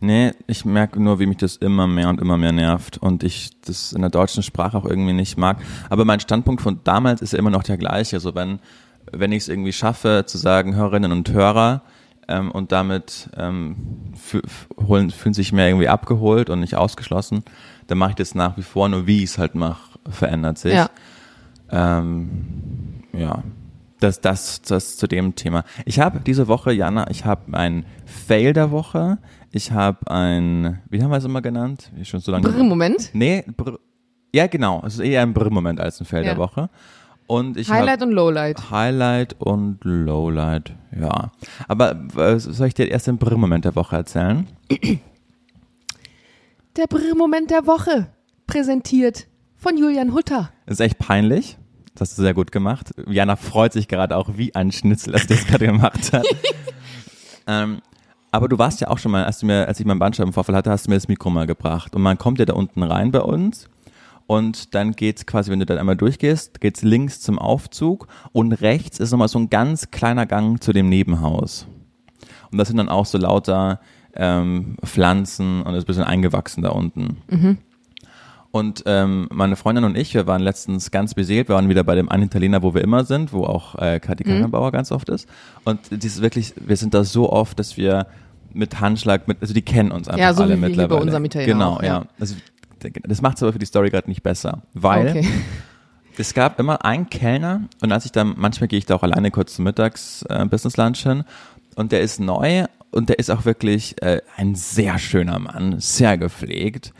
[0.00, 3.50] Nee, ich merke nur, wie mich das immer mehr und immer mehr nervt und ich
[3.62, 5.58] das in der deutschen Sprache auch irgendwie nicht mag.
[5.90, 8.20] Aber mein Standpunkt von damals ist ja immer noch der gleiche.
[8.20, 8.60] So wenn,
[9.10, 11.82] wenn ich es irgendwie schaffe, zu sagen, Hörerinnen und Hörer,
[12.28, 13.76] ähm, und damit ähm,
[14.76, 17.42] holen, fühlen sich mehr irgendwie abgeholt und nicht ausgeschlossen,
[17.86, 20.74] dann mache ich das nach wie vor, nur wie ich es halt mache, verändert sich.
[20.74, 20.90] Ja.
[21.70, 23.42] Ähm, ja,
[23.98, 25.64] das, das, das zu dem Thema.
[25.86, 29.18] Ich habe diese Woche, Jana, ich habe ein Fail der Woche.
[29.50, 31.90] Ich habe ein, wie haben wir es immer genannt?
[32.02, 32.48] Schon so lange.
[32.48, 33.10] Brr, Moment.
[33.14, 33.78] Nee, Brr,
[34.34, 34.82] ja genau.
[34.86, 36.30] Es ist eher ein Brr-Moment als ein Fail Ja.
[36.34, 36.68] der Woche.
[37.26, 38.70] Und ich Highlight und Lowlight.
[38.70, 41.30] Highlight und Lowlight, ja.
[41.66, 44.46] Aber äh, soll ich dir erst den Brr-Moment der Woche erzählen?
[46.76, 48.08] Der Brr-Moment der Woche.
[48.46, 50.50] Präsentiert von Julian Hutter.
[50.66, 51.58] Ist echt peinlich.
[51.94, 52.92] Das hast du sehr gut gemacht.
[53.08, 56.24] Jana freut sich gerade auch wie ein Schnitzel, sie das gerade gemacht hat.
[57.46, 57.80] ähm,
[58.30, 60.70] aber du warst ja auch schon mal, als, du mir, als ich meinen Bandscheibenvorfall hatte,
[60.70, 61.94] hast du mir das Mikro mal gebracht.
[61.94, 63.68] Und man kommt ja da unten rein bei uns.
[64.26, 68.98] Und dann geht's quasi, wenn du dann einmal durchgehst, geht's links zum Aufzug und rechts
[68.98, 71.66] ist nochmal so ein ganz kleiner Gang zu dem Nebenhaus.
[72.50, 73.80] Und das sind dann auch so lauter
[74.14, 77.16] ähm, Pflanzen und ist ein bisschen eingewachsen da unten.
[78.50, 81.94] Und ähm, meine Freundin und ich, wir waren letztens ganz beseelt, wir waren wieder bei
[81.94, 85.28] dem einen Italiener, wo wir immer sind, wo auch äh, Kathi Kangenbauer ganz oft ist.
[85.64, 88.06] Und das ist wirklich, wir sind da so oft, dass wir
[88.54, 90.88] mit Handschlag, mit, also die kennen uns einfach Ja, so alle wie mittlerweile.
[90.88, 91.88] bei unserem Italiener Genau, auch, ja.
[91.88, 92.06] ja.
[92.18, 92.36] Also,
[93.06, 95.28] das macht es aber für die Story gerade nicht besser, weil Okay.
[96.16, 99.30] es gab immer einen Kellner und als ich dann, manchmal gehe ich da auch alleine
[99.30, 101.24] kurz zum Mittags äh, Business Lunch hin
[101.76, 106.16] und der ist neu und der ist auch wirklich äh, ein sehr schöner Mann, sehr
[106.16, 106.94] gepflegt.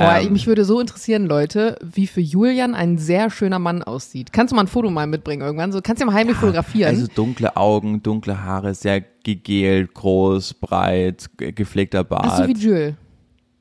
[0.00, 4.32] Oh, Ähm, mich würde so interessieren, Leute, wie für Julian ein sehr schöner Mann aussieht.
[4.32, 5.72] Kannst du mal ein Foto mal mitbringen irgendwann?
[5.72, 6.90] So, kannst du ja mal heimlich fotografieren?
[6.94, 12.24] Also dunkle Augen, dunkle Haare, sehr gegelt, groß, breit, ge- gepflegter Bart.
[12.26, 12.94] Ach so wie Jules.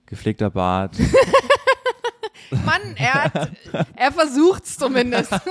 [0.06, 0.96] gepflegter Bart.
[2.52, 3.52] Mann, er, hat,
[3.96, 5.32] er versucht's zumindest.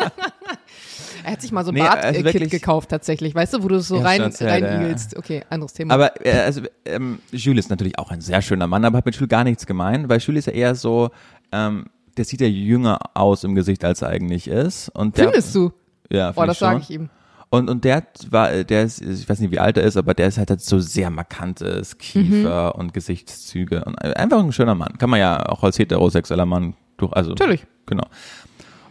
[1.25, 3.69] Er hat sich mal so ein Nee, Bart also äh, gekauft tatsächlich, weißt du, wo
[3.69, 5.19] du es so Ja, rein erzählt, ja.
[5.19, 5.95] Okay, anderes Thema.
[5.95, 9.17] Aber äh, also, ähm, Jules ist natürlich auch ein sehr schöner Mann, aber hat mit
[9.17, 11.11] Jules gar nichts gemeint, weil Jules ist ja eher so,
[11.51, 14.89] ähm, der sieht ja jünger aus im Gesicht, als er eigentlich ist.
[14.91, 15.73] Und der, Findest du?
[16.11, 16.69] Ja, Oh, find das schon.
[16.69, 17.11] sage ich ihm.
[17.51, 20.29] Und, und der war, der ist, ich weiß nicht, wie alt er ist, aber der
[20.29, 22.81] ist halt, halt so sehr markantes Kiefer Mhm.
[22.81, 24.97] und Gesichtszüge und einfach ein schöner Mann.
[24.99, 27.31] Kann man ja auch als heterosexueller Mann durch, also.
[27.31, 27.67] Natürlich.
[27.87, 28.07] Genau.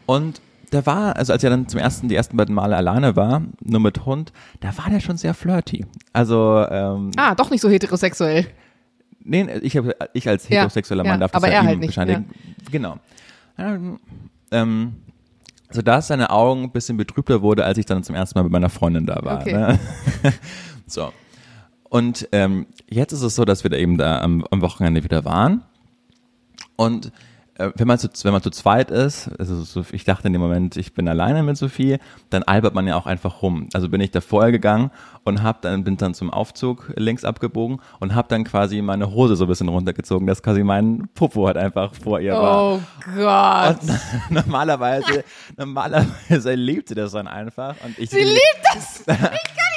[0.06, 0.42] Und
[0.72, 3.80] der war, also als er dann zum ersten, die ersten beiden Male alleine war, nur
[3.80, 5.86] mit Hund, da war der schon sehr flirty.
[6.14, 8.48] Also, ähm, Ah, doch nicht so heterosexuell.
[9.24, 11.80] Nee, ich, hab, ich als Ja, heterosexueller Mann ja, darf das aber ja er halt
[11.80, 12.30] nicht, bescheinigen.
[12.72, 12.98] Genau.
[14.52, 14.96] Ähm,
[15.72, 18.52] so dass seine Augen ein bisschen betrübter wurde, als ich dann zum ersten Mal mit
[18.52, 19.42] meiner Freundin da war.
[19.42, 19.54] Okay.
[19.54, 19.80] Ne?
[20.88, 21.12] so.
[21.90, 25.26] Und ähm, jetzt ist es so, dass wir da eben da am, am Wochenende wieder
[25.26, 25.64] waren.
[26.76, 27.12] Und
[27.58, 30.76] wenn man, zu, wenn man zu zweit ist, also so, ich dachte in dem Moment,
[30.76, 33.70] ich bin alleine mit Sophie, dann albert man ja auch einfach rum.
[33.74, 34.92] Also bin ich da vorher gegangen
[35.24, 39.38] und hab dann, bin dann zum Aufzug links abgebogen und habe dann quasi meine Hose
[39.38, 42.74] so ein bisschen runtergezogen, dass quasi mein Popo halt einfach vor ihr war.
[42.74, 42.82] Oh
[43.16, 43.78] Gott.
[43.82, 44.00] Und
[44.46, 45.24] normalerweise,
[45.56, 47.76] normalerweise liebt sie das dann einfach.
[47.86, 49.04] Und ich Sie liebt das.
[49.08, 49.75] Ich kann.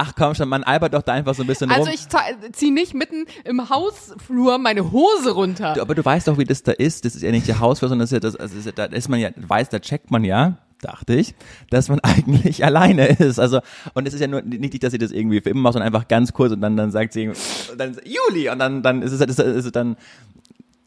[0.00, 1.92] Ach komm schon, man albert doch da einfach so ein bisschen Also rum.
[1.92, 2.06] ich
[2.52, 5.74] ziehe nicht mitten im Hausflur meine Hose runter.
[5.74, 7.04] Du, aber du weißt doch, wie das da ist.
[7.04, 8.84] Das ist ja nicht der Hausflur, sondern das ist ja das, also ist ja, da
[8.84, 11.34] ist man ja, weiß, da checkt man ja, dachte ich,
[11.70, 13.40] dass man eigentlich alleine ist.
[13.40, 13.58] Also,
[13.94, 16.06] und es ist ja nur nicht, dass sie das irgendwie für immer macht, sondern einfach
[16.06, 17.32] ganz kurz und dann, dann sagt sie,
[17.76, 19.96] dann Juli und dann, dann ist es, ist es, ist es dann,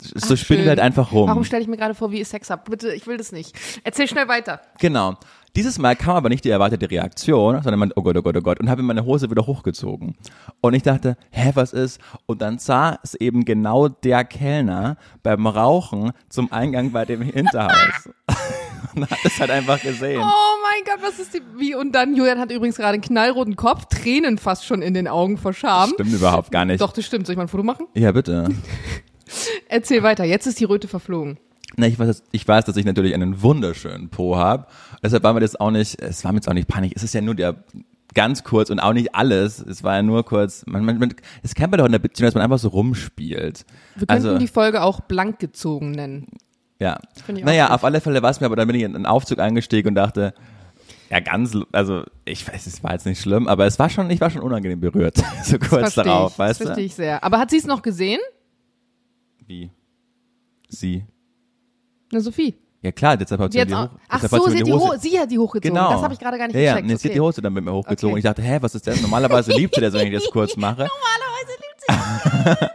[0.02, 0.69] so Ach, spinnt schön.
[0.69, 1.28] halt einfach rum.
[1.30, 2.65] Warum stelle ich mir gerade vor, wie ich Sex hab?
[2.69, 3.56] Bitte, ich will das nicht.
[3.84, 4.62] Erzähl schnell weiter.
[4.80, 5.17] Genau.
[5.56, 8.42] Dieses Mal kam aber nicht die erwartete Reaktion, sondern man, oh Gott, oh Gott, oh
[8.42, 10.16] Gott, und habe meine Hose wieder hochgezogen.
[10.62, 12.00] Und ich dachte, hä, was ist?
[12.26, 18.10] Und dann saß eben genau der Kellner beim Rauchen zum Eingang bei dem Hinterhaus.
[18.96, 20.22] und hat das halt einfach gesehen.
[20.22, 21.76] Oh mein Gott, was ist die, wie?
[21.76, 25.38] Und dann, Julian hat übrigens gerade einen knallroten Kopf, Tränen fast schon in den Augen
[25.38, 25.92] vor Scham.
[25.94, 26.82] Stimmt überhaupt gar nicht.
[26.82, 27.26] Doch, das stimmt.
[27.26, 27.88] Soll ich mal ein Foto machen?
[27.94, 28.50] Ja, bitte.
[29.70, 30.24] Erzähl weiter.
[30.24, 31.38] Jetzt ist die Röte verflogen.
[31.78, 34.68] Na, ich weiß, dass- ich weiß, dass ich natürlich einen wunderschönen Po habe.
[35.04, 36.92] Deshalb war mir das auch nicht, es war mir jetzt auch nicht panisch.
[36.96, 37.64] Es ist ja nur der
[38.14, 39.60] ganz kurz und auch nicht alles.
[39.60, 42.28] Es war ja nur kurz, man, man, man das kennt man doch in der Beziehung,
[42.28, 43.66] dass man einfach so rumspielt.
[43.96, 46.28] Wir könnten also, die Folge auch blank gezogen nennen.
[46.80, 47.00] ja.
[47.28, 47.76] Naja, gut.
[47.76, 49.96] auf alle Fälle war es mir, aber dann bin ich in einen Aufzug eingestiegen und
[49.96, 50.34] dachte,
[51.10, 54.20] ja, ganz, also ich weiß, es war jetzt nicht schlimm, aber es war schon, ich
[54.20, 56.40] war schon unangenehm berührt, so kurz darauf, ich.
[56.40, 56.66] weißt das du?
[56.66, 57.24] verstehe ich sehr.
[57.24, 58.20] Aber hat sie es noch gesehen?
[59.48, 59.72] Wie?
[60.70, 61.06] Sie.
[62.12, 62.56] Na, Sophie.
[62.84, 65.19] Ja klar, deshalb hat sie, die auch, hoch, ach so, sie, die Hose, Ho sie
[65.19, 65.76] hat die hochgezogen.
[65.76, 65.91] Genau.
[65.91, 66.88] Das habe ich gerade gar nicht ja, ja, gecheckt.
[66.88, 67.28] nee, sie hat die okay.
[67.28, 68.13] Hose dann mit mir hochgezogen.
[68.13, 68.19] Okay.
[68.19, 69.00] Ich dachte, hä, was ist das?
[69.02, 70.88] Normalerweise liebt sie das, wenn ich das kurz mache.
[70.88, 72.65] Normalerweise liebt sie.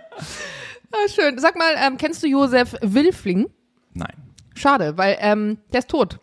[0.93, 1.39] ah, schön.
[1.39, 3.51] Sag mal, ähm, kennst du Josef Wilfling?
[3.95, 4.13] Nein.
[4.55, 6.21] Schade, weil ähm, der ist tot.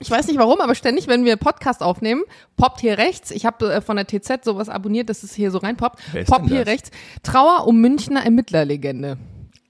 [0.00, 2.24] Ich weiß nicht warum, aber ständig, wenn wir Podcast aufnehmen,
[2.56, 5.58] poppt hier rechts, ich habe äh, von der TZ sowas abonniert, dass es hier so
[5.58, 6.66] reinpoppt, poppt hier das?
[6.66, 6.90] rechts,
[7.22, 9.16] Trauer um Münchner Ermittlerlegende.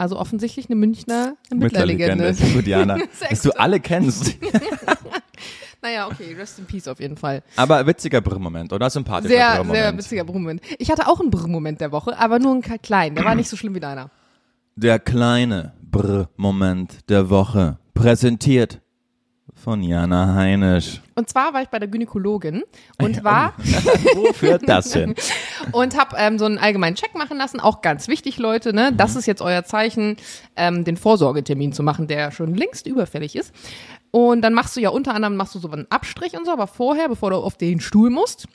[0.02, 2.24] Also offensichtlich eine Münchner Ermittlerlegende.
[2.30, 2.56] Mittlerlegende.
[2.58, 2.96] Gut, Jana.
[3.12, 4.36] Sehr dass du alle kennst.
[5.84, 7.42] Naja, okay, rest in peace auf jeden Fall.
[7.56, 8.88] Aber witziger Brr-Moment, oder?
[8.88, 9.76] Sympathischer Sehr, Brr-Moment.
[9.76, 10.62] sehr witziger Brummoment.
[10.78, 13.16] Ich hatte auch einen Brummoment der Woche, aber nur einen kleinen.
[13.16, 14.08] Der war nicht so schlimm wie deiner.
[14.76, 17.78] Der kleine Brr-Moment der Woche.
[17.94, 18.80] Präsentiert
[19.54, 21.01] von Jana Heinisch.
[21.14, 22.62] Und zwar war ich bei der Gynäkologin
[22.98, 23.54] und war
[24.14, 25.14] Wo führt das hin?
[25.72, 27.60] und habe ähm, so einen allgemeinen Check machen lassen.
[27.60, 28.72] Auch ganz wichtig, Leute.
[28.72, 30.16] Ne, das ist jetzt euer Zeichen,
[30.56, 33.52] ähm, den Vorsorgetermin zu machen, der schon längst überfällig ist.
[34.10, 36.66] Und dann machst du ja unter anderem machst du so einen Abstrich und so, aber
[36.66, 38.46] vorher, bevor du auf den Stuhl musst,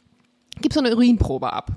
[0.62, 1.72] gibst du eine Urinprobe ab.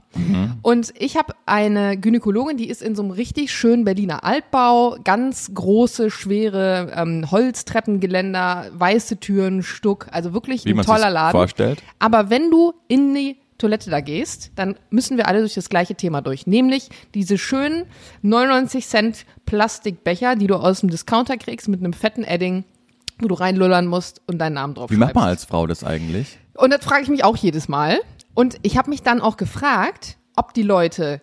[0.62, 5.52] Und ich habe eine Gynäkologin, die ist in so einem richtig schönen Berliner Altbau, ganz
[5.54, 11.32] große, schwere ähm, Holztreppengeländer, weiße Türen, Stuck, also wirklich Wie ein toller Laden.
[11.32, 11.82] vorstellt.
[11.98, 15.94] Aber wenn du in die Toilette da gehst, dann müssen wir alle durch das gleiche
[15.94, 16.46] Thema durch.
[16.46, 17.84] Nämlich diese schönen
[18.22, 22.64] 99 Cent Plastikbecher, die du aus dem Discounter kriegst mit einem fetten Edding,
[23.18, 26.38] wo du reinlullern musst und deinen Namen drauf Wie macht man als Frau das eigentlich?
[26.56, 28.00] Und das frage ich mich auch jedes Mal.
[28.34, 31.20] Und ich habe mich dann auch gefragt, ob die Leute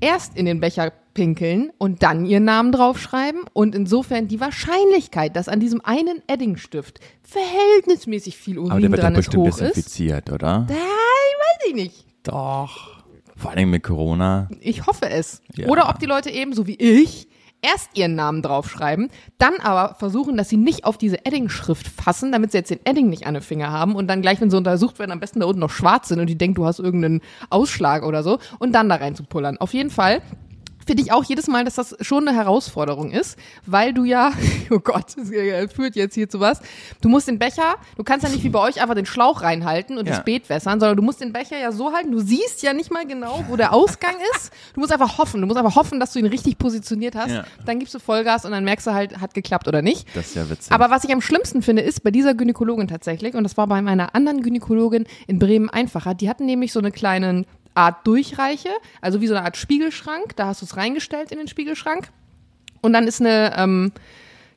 [0.00, 5.48] erst in den Becher pinkeln und dann ihren Namen draufschreiben und insofern die Wahrscheinlichkeit, dass
[5.48, 9.60] an diesem einen Eddingstift verhältnismäßig viel Aber der Urin wird dran ist, bestimmt hoch ist.
[9.60, 10.66] desinfiziert, oder?
[10.68, 12.06] Da weiß ich nicht.
[12.22, 13.02] Doch.
[13.36, 14.48] Vor allem mit Corona.
[14.60, 15.42] Ich hoffe es.
[15.54, 15.68] Ja.
[15.68, 17.27] Oder ob die Leute eben, so wie ich,
[17.62, 22.52] erst ihren Namen draufschreiben, dann aber versuchen, dass sie nicht auf diese Edding-Schrift fassen, damit
[22.52, 24.98] sie jetzt den Edding nicht an den Finger haben und dann gleich, wenn sie untersucht
[24.98, 28.04] werden, am besten da unten noch schwarz sind und die denken, du hast irgendeinen Ausschlag
[28.04, 29.58] oder so und dann da rein zu pullern.
[29.58, 30.22] Auf jeden Fall
[30.88, 34.32] finde ich auch jedes Mal, dass das schon eine Herausforderung ist, weil du ja,
[34.70, 36.60] oh Gott, das äh, führt jetzt hier zu was.
[37.00, 39.98] Du musst den Becher, du kannst ja nicht wie bei euch einfach den Schlauch reinhalten
[39.98, 40.16] und Ja.
[40.16, 42.90] das Beet wässern, sondern du musst den Becher ja so halten, du siehst ja nicht
[42.90, 44.50] mal genau, wo der Ausgang ist.
[44.74, 47.30] Du musst einfach hoffen, du musst einfach hoffen, dass du ihn richtig positioniert hast.
[47.30, 47.44] Ja.
[47.66, 50.08] Dann gibst du Vollgas und dann merkst du halt, hat geklappt oder nicht.
[50.16, 50.72] Das ist ja witzig.
[50.72, 53.82] Aber was ich am schlimmsten finde, ist bei dieser Gynäkologin tatsächlich, und das war bei
[53.82, 57.44] meiner anderen Gynäkologin in Bremen einfacher, die hatten nämlich so eine kleine
[57.78, 58.70] Art Durchreiche,
[59.00, 62.08] also wie so eine Art Spiegelschrank, da hast du es reingestellt in den Spiegelschrank.
[62.80, 63.92] Und dann ist eine, ähm,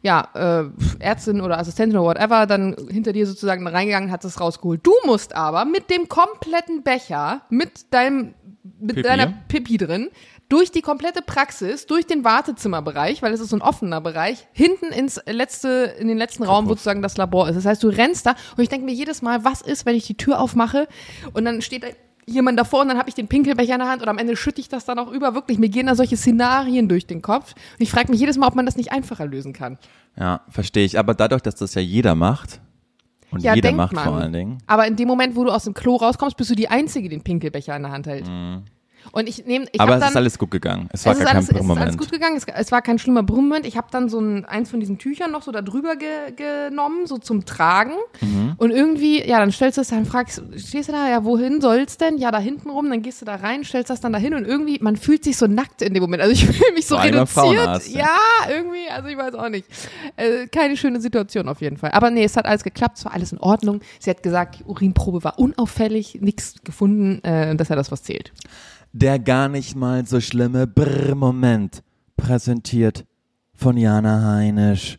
[0.01, 0.63] ja, äh,
[0.99, 4.81] Ärztin oder Assistentin oder whatever dann hinter dir sozusagen reingegangen, hat es rausgeholt.
[4.83, 8.33] Du musst aber mit dem kompletten Becher, mit deinem,
[8.79, 9.01] mit Pipi.
[9.03, 10.09] deiner Pipi drin,
[10.49, 14.87] durch die komplette Praxis, durch den Wartezimmerbereich, weil es ist so ein offener Bereich, hinten
[14.87, 17.55] ins letzte, in den letzten Raum, wo sozusagen das Labor ist.
[17.55, 20.07] Das heißt, du rennst da und ich denke mir jedes Mal, was ist, wenn ich
[20.07, 20.87] die Tür aufmache
[21.33, 21.87] und dann steht da
[22.25, 24.61] jemand davor und dann habe ich den Pinkelbecher in der Hand und am Ende schütte
[24.61, 25.33] ich das dann auch über.
[25.35, 28.47] Wirklich, mir gehen da solche Szenarien durch den Kopf und ich frage mich jedes Mal,
[28.47, 29.77] ob man das nicht einfacher lösen kann.
[30.17, 30.97] ja, verstehe ich.
[30.99, 32.61] Aber dadurch, dass das ja jeder macht,
[33.31, 34.03] und Ja, jeder macht man.
[34.03, 36.55] vor allen Dingen, Aber in dem Moment, wo du aus dem Klo rauskommst, bist du
[36.55, 38.29] die Einzige, die den Pinkelbecher in der Hand hält.
[39.11, 40.89] Und ich nehme, ich aber es dann, ist alles gut gegangen.
[40.93, 42.37] Es war es gar alles, kein es ist alles gut gegangen.
[42.37, 43.65] Es, es war kein schlimmer Brummmoment.
[43.65, 47.07] Ich habe dann so ein, eins von diesen Tüchern noch so da drüber ge, genommen,
[47.07, 47.93] so zum Tragen.
[48.21, 48.53] Mhm.
[48.57, 51.97] Und irgendwie, ja, dann stellst du es dann, fragst, stehst du da, ja, wohin soll's
[51.97, 52.17] denn?
[52.17, 54.45] Ja, da hinten rum, dann gehst du da rein, stellst das dann da hin und
[54.45, 56.21] irgendwie, man fühlt sich so nackt in dem Moment.
[56.21, 57.87] Also ich fühle mich so Vor reduziert.
[57.87, 58.15] Ja,
[58.49, 59.67] irgendwie, also ich weiß auch nicht.
[60.15, 61.91] Äh, keine schöne Situation auf jeden Fall.
[61.91, 63.81] Aber nee, es hat alles geklappt, es war alles in Ordnung.
[63.99, 68.03] Sie hat gesagt, die Urinprobe war unauffällig, nichts gefunden, äh, das ist ja das, was
[68.03, 68.31] zählt.
[68.93, 71.83] Der gar nicht mal so schlimme Brr-Moment,
[72.17, 73.05] präsentiert
[73.53, 74.97] von Jana Heinisch.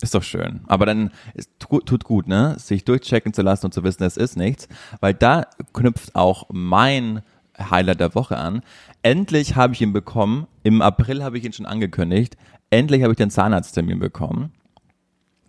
[0.00, 0.60] Ist doch schön.
[0.68, 2.54] Aber dann ist, tu- tut gut, ne?
[2.58, 4.68] Sich durchchecken zu lassen und zu wissen, es ist nichts.
[5.00, 7.22] Weil da knüpft auch mein
[7.58, 8.62] Highlight der Woche an.
[9.02, 10.46] Endlich habe ich ihn bekommen.
[10.62, 12.36] Im April habe ich ihn schon angekündigt.
[12.70, 14.52] Endlich habe ich den Zahnarzttermin bekommen.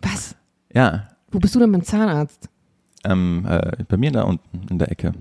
[0.02, 0.34] Was?
[0.74, 2.48] Ja, Wo bist du denn beim Zahnarzt?
[3.04, 5.12] ähm, äh, bei mir da unten in der Ecke.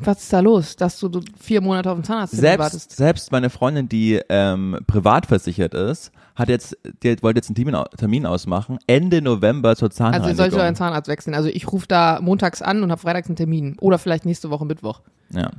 [0.00, 1.10] Was ist da los, dass du
[1.40, 2.92] vier Monate auf den Zahnarzt Selbst, wartest?
[2.96, 7.74] selbst meine Freundin, die ähm, privat versichert ist, hat jetzt, die wollte jetzt einen Termin,
[7.74, 10.36] au- Termin ausmachen, Ende November zur Also ihr Zahnreinigung.
[10.36, 11.34] solltet euren Zahnarzt wechseln.
[11.34, 13.76] Also ich rufe da montags an und habe freitags einen Termin.
[13.80, 15.00] Oder vielleicht nächste Woche Mittwoch.
[15.30, 15.50] ja.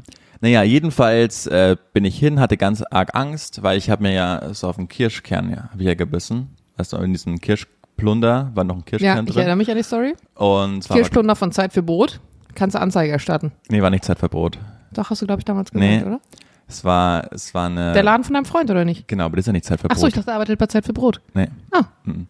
[0.41, 4.53] Naja, jedenfalls äh, bin ich hin, hatte ganz arg Angst, weil ich habe mir ja
[4.53, 6.55] so auf den Kirschkern, ja, habe ich ja gebissen.
[6.77, 9.39] Weißt du, in diesem Kirschplunder war noch ein Ja, Kirschkern ich drin.
[9.41, 10.15] erinnere mich an die Story.
[10.35, 12.21] Und Kirschplunder von Zeit für Brot.
[12.59, 13.51] Kannst du Anzeige erstatten.
[13.69, 14.59] nee, war nicht Zeitverbot.
[14.91, 16.03] Doch, hast du, glaube ich, damals gesagt, Nee.
[16.03, 16.19] oder?
[16.67, 19.07] Es war, es war eine, Der Laden von deinem Freund, oder nicht?
[19.07, 19.95] genau, aber das ist ja nicht Zeitverbot.
[19.97, 21.19] Ach so, ich dachte, er arbeitet bei Zeit für Brot.
[21.33, 21.47] Nee.
[21.71, 21.85] Ah.
[22.03, 22.27] Mhm.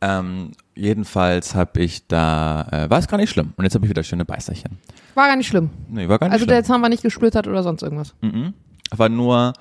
[0.00, 3.52] Ähm, jedenfalls habe ich da, äh, war es gar nicht schlimm.
[3.56, 4.78] Und jetzt habe ich wieder schöne Beißerchen.
[5.14, 5.70] War gar nicht schlimm.
[5.88, 6.54] Nee, war gar nicht Also schlimm.
[6.56, 8.14] der Zahn war nicht gesplittert oder sonst irgendwas.
[8.22, 8.54] Mhm.
[8.90, 9.52] Aber nur,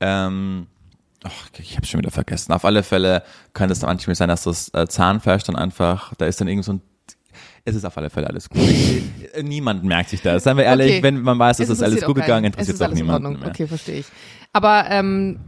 [0.00, 0.66] ähm,
[1.24, 2.52] ach, ich habe schon wieder vergessen.
[2.52, 3.22] Auf alle Fälle
[3.54, 6.74] kann es manchmal sein, dass das äh, Zahnfleisch dann einfach, da ist dann irgend so
[6.74, 6.82] ein,
[7.64, 8.60] es ist auf alle Fälle alles gut.
[9.32, 10.44] Äh, niemand merkt sich das.
[10.44, 11.02] Seien wir ehrlich, Okay.
[11.02, 13.48] wenn man weiß, es, ist alles gut gegangen, interessiert es ist auch niemanden mehr.
[13.48, 14.06] Okay, verstehe ich.
[14.52, 15.38] Aber, ähm,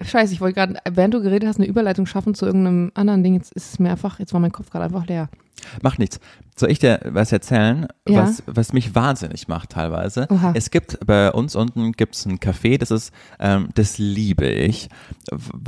[0.00, 3.34] scheiße, ich wollte gerade, während du geredet hast, eine Überleitung schaffen zu irgendeinem anderen Ding.
[3.34, 5.28] Jetzt ist es mir einfach, jetzt war mein Kopf gerade einfach leer.
[5.82, 6.18] Macht nichts.
[6.54, 8.22] Soll ich dir was erzählen, Ja.
[8.24, 10.26] was, was mich wahnsinnig macht teilweise?
[10.30, 10.52] Oha.
[10.54, 14.88] Es gibt bei uns unten gibt's ein Café, das ist, ähm, das liebe ich.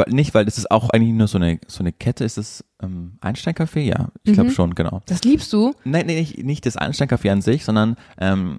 [0.09, 2.24] Nicht, weil das ist auch eigentlich nur so eine, so eine Kette.
[2.24, 3.80] Ist es ähm, Einstein-Café?
[3.80, 4.55] Ja, ich glaube Mhm.
[4.55, 5.01] schon, genau.
[5.07, 5.74] Das liebst du?
[5.85, 8.59] Nein, nee, nicht, nicht das Einstein-Café an sich, sondern ähm,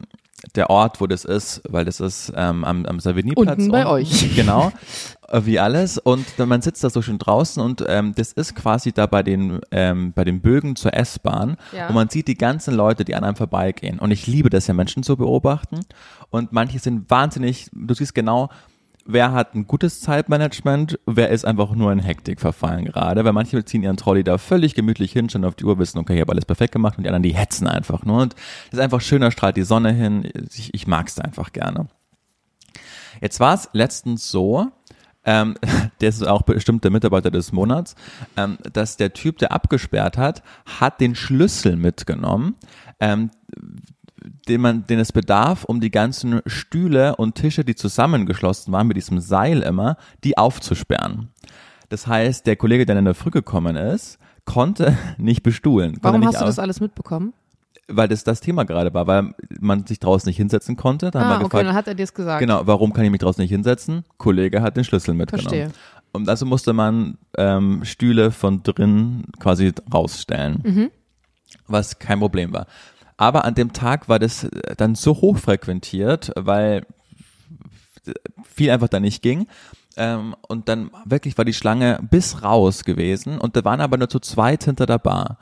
[0.55, 3.57] der Ort, wo das ist, weil das ist ähm, am, am Savigny-Platz.
[3.57, 4.35] Unten bei euch.
[4.35, 4.71] Genau,
[5.43, 5.97] wie alles.
[5.97, 9.23] Und dann- man sitzt da so schön draußen und ähm, das ist quasi da bei
[9.23, 11.57] den, ähm, bei den Bögen zur S-Bahn.
[11.75, 11.87] Ja.
[11.87, 13.99] Und man sieht die ganzen Leute, die an einem vorbeigehen.
[13.99, 15.79] Und ich liebe das ja, Menschen zu beobachten.
[16.29, 18.49] Und manche sind wahnsinnig, du siehst genau,
[19.07, 23.63] wer hat ein gutes Zeitmanagement, wer ist einfach nur in Hektik verfallen gerade, weil manche
[23.63, 26.31] ziehen ihren Trolley da völlig gemütlich hin, schon auf die Uhr wissen, okay, ich habe
[26.31, 28.33] alles perfekt gemacht und die anderen, die hetzen einfach nur und
[28.71, 31.85] das ist einfach schöner, strahlt die Sonne hin, ich, ich mag es einfach gerne.
[33.21, 34.67] Jetzt war es letztens so,
[35.25, 35.55] ähm,
[36.01, 37.95] der ist auch bestimmt der Mitarbeiter des Monats,
[38.37, 40.43] ähm, dass der Typ, der abgesperrt hat,
[40.79, 42.55] hat den Schlüssel mitgenommen,
[42.99, 43.31] ähm,
[44.47, 48.97] den man, den es bedarf, um die ganzen Stühle und Tische, die zusammengeschlossen waren mit
[48.97, 51.29] diesem Seil immer, die aufzusperren.
[51.89, 55.97] Das heißt, der Kollege, der in der Früh gekommen ist, konnte nicht bestuhlen.
[56.01, 57.33] Warum nicht hast du das alles mitbekommen?
[57.87, 61.11] Weil das das Thema gerade war, weil man sich draußen nicht hinsetzen konnte.
[61.11, 62.39] Da haben Ah, wir okay, gefragt, dann hat er dir es gesagt.
[62.39, 64.03] Genau, warum kann ich mich draußen nicht hinsetzen?
[64.17, 65.47] Kollege hat den Schlüssel mitgenommen.
[65.49, 65.71] Verstehe.
[66.11, 70.91] Und also musste man ähm, Stühle von drin quasi rausstellen, Mhm.
[71.67, 72.65] was kein Problem war.
[73.17, 76.85] Aber an dem Tag war das äh, dann so hoch frequentiert, weil
[78.43, 79.47] viel einfach da nicht ging.
[79.97, 84.09] Ähm, und dann wirklich war die Schlange bis raus gewesen und da waren aber nur
[84.09, 85.37] zu zweit hinter der Bar.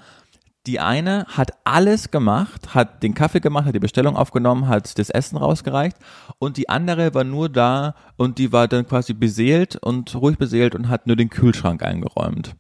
[0.66, 5.10] Die eine hat alles gemacht, hat den Kaffee gemacht, hat die Bestellung aufgenommen, hat das
[5.10, 5.98] Essen rausgereicht
[6.40, 10.74] und die andere war nur da und die war dann quasi beseelt und ruhig beseelt
[10.74, 12.56] und hat nur den Kühlschrank eingeräumt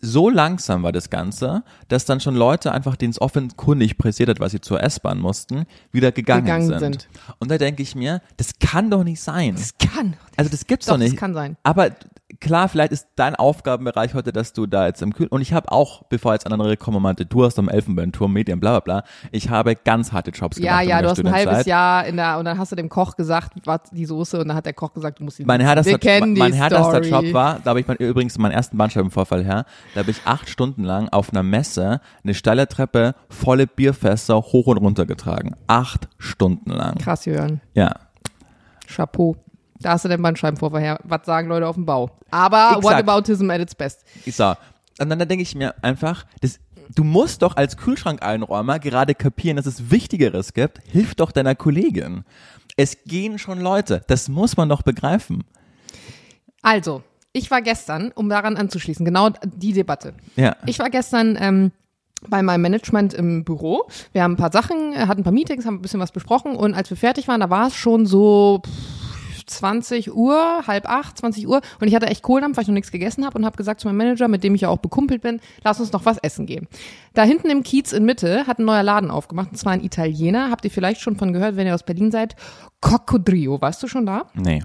[0.00, 4.40] so langsam war das Ganze, dass dann schon Leute einfach, denen es offenkundig pressiert hat,
[4.40, 6.78] weil sie zur S-Bahn mussten, wieder gegangen, Gegangen sind.
[6.78, 7.08] sind.
[7.38, 9.54] Und da denke ich mir, das kann doch nicht sein.
[9.56, 10.16] Das kann.
[10.36, 11.12] Also das gibt's Doch, doch nicht.
[11.12, 11.56] das kann sein.
[11.62, 11.90] Aber
[12.40, 15.70] klar, vielleicht ist dein Aufgabenbereich heute, dass du da jetzt im Kühl und ich habe
[15.72, 19.50] auch, bevor jetzt gekommen und meinte, du hast am Elfenbeinturm Medien, bla bla bla, ich
[19.50, 20.84] habe ganz harte Jobs Ja, gemacht.
[20.84, 23.16] ja, meiner du hast ein halbes Jahr in der, und dann hast du dem Koch
[23.16, 25.98] gesagt, was die Soße, und dann hat der Koch gesagt, du musst die Mein härtester,
[26.20, 27.08] mein härtester Story.
[27.08, 29.64] Job war, da habe ich mein, übrigens meinen ersten Bandscheibenvorfall her,
[29.94, 34.66] da habe ich acht Stunden lang auf einer Messe eine steile Treppe, volle Bierfässer hoch
[34.66, 35.54] und runter getragen.
[35.66, 36.98] Acht Stunden lang.
[36.98, 37.60] Krass, Jörn.
[37.74, 37.94] Ja.
[38.86, 39.36] Chapeau.
[39.80, 40.98] Da hast du den Bandscheibenvorfall her.
[41.04, 42.10] Was sagen Leute auf dem Bau?
[42.30, 42.84] Aber Exakt.
[42.84, 44.04] Whataboutism at its best.
[44.26, 44.54] So.
[45.00, 46.58] Und dann, denke ich mir einfach, das,
[46.94, 50.80] du musst doch als Kühlschrankeinräumer gerade kapieren, dass es Wichtigeres gibt.
[50.88, 52.24] Hilf doch deiner Kollegin.
[52.76, 54.02] Es gehen schon Leute.
[54.08, 55.44] Das muss man doch begreifen.
[56.62, 57.02] Also,
[57.32, 60.14] ich war gestern, um daran anzuschließen, genau die Debatte.
[60.34, 60.56] Ja.
[60.66, 61.72] Ich war gestern ähm,
[62.26, 63.88] bei meinem Management im Büro.
[64.12, 66.56] Wir haben ein paar Sachen, äh, hatten ein paar Meetings, haben ein bisschen was besprochen
[66.56, 68.97] und als wir fertig waren, da war es schon so pff,
[69.48, 72.92] 20 Uhr, halb acht, 20 Uhr und ich hatte echt Kohldampf, weil ich noch nichts
[72.92, 75.40] gegessen habe und habe gesagt zu meinem Manager, mit dem ich ja auch bekumpelt bin,
[75.64, 76.68] lass uns noch was essen gehen.
[77.14, 80.50] Da hinten im Kiez in Mitte hat ein neuer Laden aufgemacht, und zwar ein Italiener,
[80.50, 82.36] habt ihr vielleicht schon von gehört, wenn ihr aus Berlin seid,
[82.80, 84.26] Coccodrillo, warst du schon da?
[84.34, 84.62] Nee.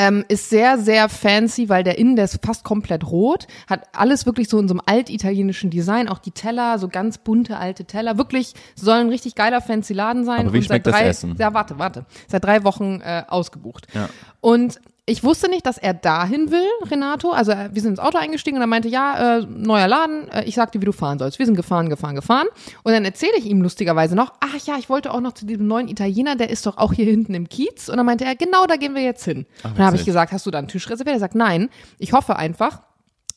[0.00, 4.26] Ähm, ist sehr, sehr fancy, weil der Innen, der ist fast komplett rot, hat alles
[4.26, 8.16] wirklich so in so einem altitalienischen Design, auch die Teller, so ganz bunte alte Teller,
[8.16, 10.42] wirklich soll ein richtig geiler fancy Laden sein.
[10.46, 11.34] Aber wie und seit schmeckt das drei, Essen?
[11.36, 12.06] Ja, warte, warte.
[12.28, 13.88] Seit drei Wochen äh, ausgebucht.
[13.92, 14.08] Ja.
[14.40, 17.30] Und ich wusste nicht, dass er dahin will, Renato.
[17.30, 20.44] Also äh, wir sind ins Auto eingestiegen und er meinte, ja, äh, neuer Laden, äh,
[20.44, 21.38] ich sag dir, wie du fahren sollst.
[21.38, 22.46] Wir sind gefahren, gefahren, gefahren.
[22.82, 25.66] Und dann erzähle ich ihm lustigerweise noch, ach ja, ich wollte auch noch zu diesem
[25.66, 27.88] neuen Italiener, der ist doch auch hier hinten im Kiez.
[27.88, 29.46] Und dann meinte er, genau, da gehen wir jetzt hin.
[29.64, 31.16] und dann habe ich gesagt, hast du da einen Tisch reserviert?
[31.16, 31.70] Er sagt, nein.
[31.98, 32.82] Ich hoffe einfach,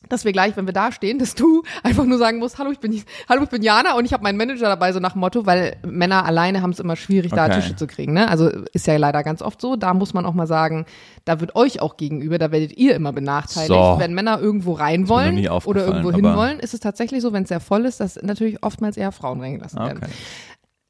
[0.09, 2.79] dass wir gleich, wenn wir da stehen, dass du einfach nur sagen musst, hallo, ich
[2.79, 5.45] bin, hallo, ich bin Jana und ich habe meinen Manager dabei, so nach dem Motto,
[5.45, 7.55] weil Männer alleine haben es immer schwierig, da Okay.
[7.61, 8.13] Tische zu kriegen.
[8.13, 8.27] Ne?
[8.27, 9.75] Also ist ja leider ganz oft so.
[9.75, 10.85] Da muss man auch mal sagen,
[11.25, 13.67] da wird euch auch gegenüber, da werdet ihr immer benachteiligt.
[13.73, 13.95] So.
[13.99, 17.49] Wenn Männer irgendwo rein wollen oder irgendwo hin wollen, ist es tatsächlich so, wenn es
[17.49, 20.11] sehr voll ist, dass natürlich oftmals eher Frauen reingelassen werden Okay.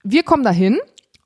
[0.04, 0.80] wir kommen dahin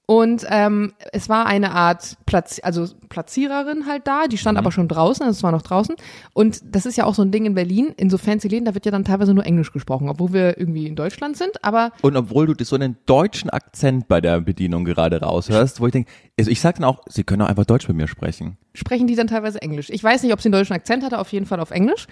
[0.07, 4.39] und ähm, es war eine Art Platz, also Platziererin halt da, die Mhm.
[4.39, 5.95] stand aber schon draußen, also es war noch draußen.
[6.33, 8.73] Und das ist ja auch so ein Ding in Berlin, in so fancy Läden, da
[8.73, 12.15] wird ja dann teilweise nur Englisch gesprochen, obwohl wir irgendwie in Deutschland sind, aber Und
[12.17, 16.51] obwohl du so einen deutschen Akzent bei der Bedienung gerade raushörst, wo ich denke, also
[16.51, 18.57] ich sag dann auch, sie können auch einfach Deutsch mit mir sprechen.
[18.73, 19.89] sprechen die dann teilweise Englisch.
[19.89, 22.07] Ich weiß nicht, ob sie einen deutschen Akzent hatte, auf jeden Fall auf Englisch.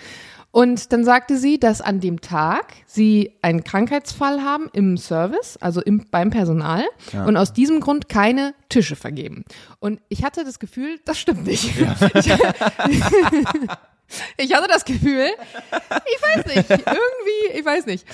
[0.53, 5.81] Und dann sagte sie, dass an dem Tag sie einen Krankheitsfall haben im Service, also
[5.81, 6.83] im, beim Personal,
[7.25, 9.45] und aus diesem Grund keine Tische vergeben.
[9.79, 11.73] Und ich hatte das Gefühl, das stimmt nicht.
[12.13, 12.31] Ich,
[14.37, 18.05] ich hatte das Gefühl, ich weiß nicht, irgendwie, ich weiß nicht.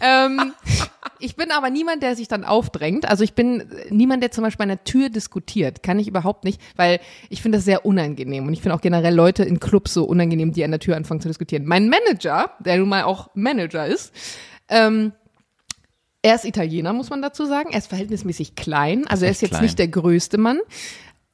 [0.00, 0.52] Ähm,
[1.18, 3.08] ich bin aber niemand, der sich dann aufdrängt.
[3.08, 5.82] Also ich bin niemand, der zum Beispiel an der Tür diskutiert.
[5.82, 8.46] Kann ich überhaupt nicht, weil ich finde das sehr unangenehm.
[8.46, 11.20] Und ich finde auch generell Leute in Clubs so unangenehm, die an der Tür anfangen
[11.20, 11.66] zu diskutieren.
[11.66, 14.12] Mein Manager, der nun mal auch Manager ist,
[14.68, 15.12] ähm,
[16.22, 17.70] er ist Italiener, muss man dazu sagen.
[17.72, 19.06] Er ist verhältnismäßig klein.
[19.06, 19.62] Also er ist jetzt klein.
[19.62, 20.60] nicht der größte Mann.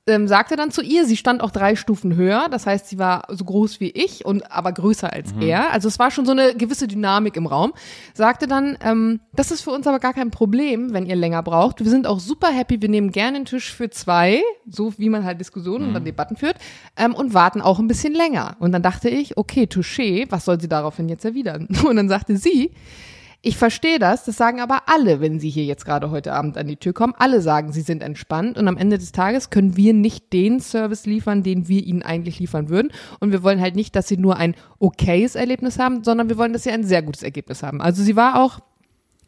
[0.09, 2.47] Ähm, sagte dann zu ihr, sie stand auch drei Stufen höher.
[2.49, 5.43] Das heißt, sie war so groß wie ich und aber größer als Mhm.
[5.43, 5.73] er.
[5.73, 7.73] Also es war schon so eine gewisse Dynamik im Raum.
[8.15, 11.81] Sagte dann, ähm, das ist für uns aber gar kein Problem, wenn ihr länger braucht.
[11.83, 12.81] Wir sind auch super happy.
[12.81, 16.37] Wir nehmen gerne einen Tisch für zwei, so wie man halt Diskussionen und dann Debatten
[16.37, 16.57] führt,
[16.97, 18.57] ähm, und warten auch ein bisschen länger.
[18.61, 21.67] Und dann dachte ich, okay, touché, was soll sie daraufhin jetzt erwidern?
[21.85, 22.71] Und dann sagte sie,
[23.47, 26.67] ich verstehe das, das sagen aber alle, wenn sie hier jetzt gerade heute Abend an
[26.67, 27.15] die Tür kommen.
[27.17, 31.07] Alle sagen, sie sind entspannt und am Ende des Tages können wir nicht den Service
[31.07, 32.91] liefern, den wir ihnen eigentlich liefern würden.
[33.21, 36.55] Und wir wollen halt nicht, dass sie nur ein okayes Erlebnis haben, sondern wir wollen,
[36.55, 37.81] dass sie ein sehr gutes Ergebnis haben.
[37.81, 38.59] Also sie war auch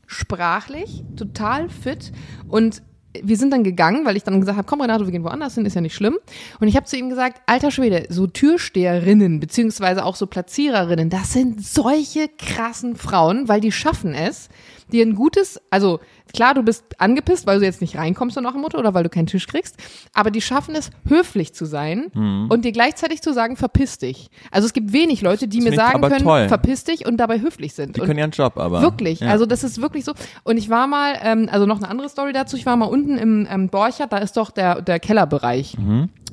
[0.08, 2.10] sprachlich total fit
[2.48, 2.82] und
[3.20, 5.64] wir sind dann gegangen, weil ich dann gesagt habe, komm Renato, wir gehen woanders hin,
[5.64, 6.18] ist ja nicht schlimm.
[6.60, 11.32] Und ich habe zu ihm gesagt, alter Schwede, so Türsteherinnen beziehungsweise auch so Platziererinnen, das
[11.32, 14.48] sind solche krassen Frauen, weil die schaffen es,
[14.92, 16.00] dir ein gutes, also
[16.34, 19.02] klar, du bist angepisst, weil du jetzt nicht reinkommst so nach dem Motto oder weil
[19.02, 19.76] du keinen Tisch kriegst,
[20.14, 22.06] aber die schaffen es, höflich zu sein
[22.48, 24.28] und dir gleichzeitig zu sagen, verpiss dich.
[24.50, 26.48] Also es gibt wenig Leute, die mir finde ich sagen können, toll.
[26.48, 27.96] verpiss dich und dabei höflich sind.
[27.96, 28.82] Die und können ihren Job, aber.
[28.82, 29.28] Wirklich, Ja.
[29.30, 30.12] also das ist wirklich so.
[30.44, 33.16] Und ich war mal, ähm, also noch eine andere Story dazu, ich war mal unten
[33.18, 35.76] im ähm, Borchardt, da ist doch der, der Kellerbereich.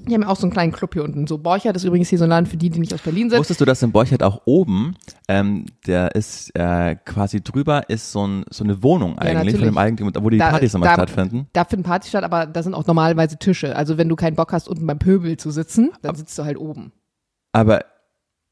[0.08, 1.28] Die haben ja auch so einen kleinen Club hier unten.
[1.28, 3.39] So Borchert ist übrigens hier so ein Laden für die, die nicht aus Berlin sind.
[3.39, 4.95] Wusstest du, dass in Borchert auch oben,
[5.28, 9.56] ähm, der ist äh, quasi drüber, ist so, ein, so eine Wohnung eigentlich natürlich.
[9.58, 11.47] von dem Eigentümer, wo die Da- Partys immer da- stattfinden?
[11.53, 13.76] Da finden Partys statt, aber da sind auch normalerweise Tische.
[13.76, 16.58] Also wenn du keinen Bock hast, unten beim Pöbel zu sitzen, dann sitzt du halt
[16.58, 16.91] oben.
[17.51, 17.86] Aber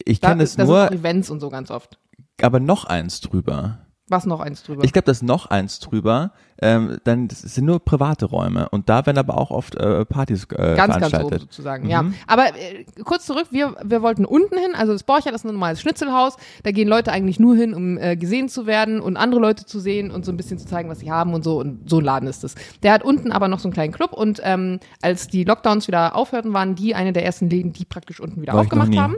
[0.05, 1.99] ich kenne es da sind nur, auch Events und so ganz oft.
[2.41, 3.82] aber noch eins drüber.
[4.09, 4.83] Was noch eins drüber?
[4.83, 6.33] Ich glaube, das ist noch eins drüber.
[6.61, 10.43] Ähm, dann das sind nur private Räume und da werden aber auch oft äh, Partys
[10.51, 11.41] äh, ganz, ganz oben veranstaltet.
[11.41, 12.05] sozusagen, ja.
[12.27, 15.81] Aber äh, kurz zurück, wir, wir wollten unten hin, also das Borchert ist ein normales
[15.81, 19.65] Schnitzelhaus, da gehen Leute eigentlich nur hin, um äh, gesehen zu werden und andere Leute
[19.65, 21.99] zu sehen und so ein bisschen zu zeigen, was sie haben und so und so
[21.99, 22.55] ein Laden ist es.
[22.83, 26.15] Der hat unten aber noch so einen kleinen Club und ähm, als die Lockdowns wieder
[26.15, 29.15] aufhörten, waren die eine der ersten Läden, die praktisch unten wieder War aufgemacht haben.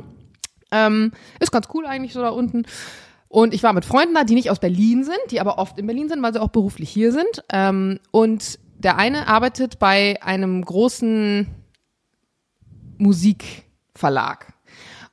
[0.72, 2.64] Ähm, ist ganz cool eigentlich so da unten.
[3.36, 5.86] Und ich war mit Freunden da, die nicht aus Berlin sind, die aber oft in
[5.88, 7.44] Berlin sind, weil sie auch beruflich hier sind.
[7.52, 11.46] Ähm, und der eine arbeitet bei einem großen
[12.98, 14.54] Musikverlag.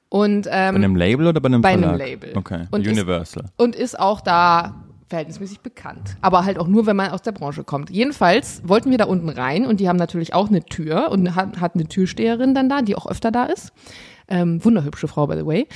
[0.08, 1.98] Und, Bei ähm, einem Label oder bei einem bei einem Verlag?
[2.06, 2.32] Label.
[2.36, 3.44] Okay, Und ist- Universal.
[3.56, 6.16] und ist auch da verhältnismäßig bekannt.
[6.20, 7.90] Aber halt auch nur, wenn man aus der Branche kommt.
[7.90, 11.60] Jedenfalls wollten wir da unten rein und die haben natürlich auch eine Tür und hat,
[11.60, 13.72] hat eine Türsteherin dann da, die auch öfter da ist.
[14.28, 15.66] Ähm, wunderhübsche Frau, by the way.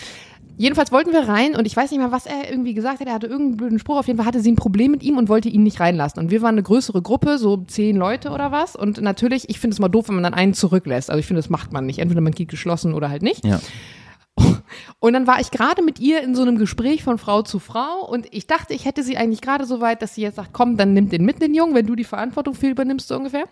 [0.58, 3.06] Jedenfalls wollten wir rein und ich weiß nicht mal, was er irgendwie gesagt hat.
[3.06, 3.98] Er hatte irgendeinen blöden Spruch.
[3.98, 6.22] Auf jeden Fall hatte sie ein Problem mit ihm und wollte ihn nicht reinlassen.
[6.22, 8.74] Und wir waren eine größere Gruppe, so zehn Leute oder was.
[8.74, 11.10] Und natürlich, ich finde es mal doof, wenn man dann einen zurücklässt.
[11.10, 11.98] Also ich finde, das macht man nicht.
[11.98, 13.44] Entweder man geht geschlossen oder halt nicht.
[13.44, 13.60] Ja.
[14.98, 18.06] Und dann war ich gerade mit ihr in so einem Gespräch von Frau zu Frau
[18.06, 20.76] und ich dachte, ich hätte sie eigentlich gerade so weit, dass sie jetzt sagt, komm,
[20.76, 23.44] dann nimm den mit, den Jungen, wenn du die Verantwortung für übernimmst, so ungefähr.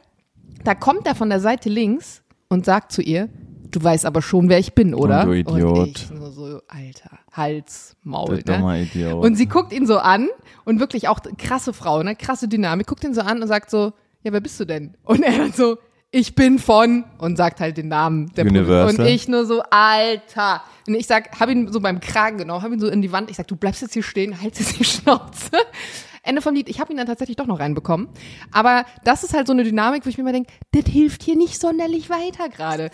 [0.63, 3.29] Da kommt er von der Seite links und sagt zu ihr,
[3.75, 5.25] du weißt aber schon, wer ich bin, oder?
[5.25, 5.79] du Idiot.
[5.79, 8.83] Und ich nur so, Alter, Hals, Maul, Du ne?
[8.83, 9.25] Idiot.
[9.25, 10.29] Und sie guckt ihn so an
[10.65, 12.17] und wirklich auch krasse Frau, ne?
[12.17, 14.97] Krasse Dynamik, guckt ihn so an und sagt so, ja, wer bist du denn?
[15.03, 15.79] Und er dann so,
[16.11, 19.01] ich bin von und sagt halt den Namen der Universal.
[19.01, 20.63] Und ich nur so, Alter.
[20.87, 23.31] Und ich sag, hab ihn so beim Kragen genommen, hab ihn so in die Wand.
[23.31, 25.51] Ich sag, du bleibst jetzt hier stehen, halt jetzt die Schnauze.
[26.23, 26.69] Ende vom Lied.
[26.69, 28.09] Ich habe ihn dann tatsächlich doch noch reinbekommen.
[28.51, 31.37] Aber das ist halt so eine Dynamik, wo ich mir immer denke, das hilft hier
[31.37, 32.91] nicht sonderlich weiter gerade.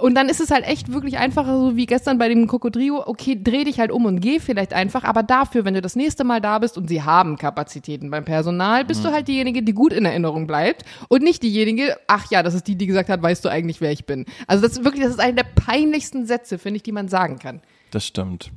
[0.00, 3.38] Und dann ist es halt echt wirklich einfacher, so wie gestern bei dem Cocodrio, okay,
[3.42, 6.40] dreh dich halt um und geh vielleicht einfach, aber dafür, wenn du das nächste Mal
[6.40, 10.04] da bist und sie haben Kapazitäten beim Personal, bist du halt diejenige, die gut in
[10.04, 13.48] Erinnerung bleibt und nicht diejenige, ach ja, das ist die, die gesagt hat, weißt du
[13.48, 14.26] eigentlich, wer ich bin.
[14.46, 17.38] Also das ist wirklich, das ist eine der peinlichsten Sätze, finde ich, die man sagen
[17.38, 17.60] kann.
[17.90, 18.50] Das stimmt.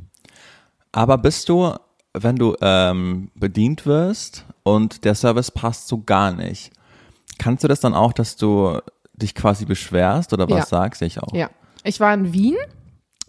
[0.92, 1.74] Aber bist du,
[2.14, 6.72] wenn du ähm, bedient wirst und der Service passt so gar nicht,
[7.40, 8.80] kannst du das dann auch, dass du
[9.14, 10.66] dich quasi beschwerst oder was Ja.
[10.66, 11.02] sagst?
[11.02, 11.34] Ich auch.
[11.34, 11.50] Ja.
[11.84, 12.56] Ich war in Wien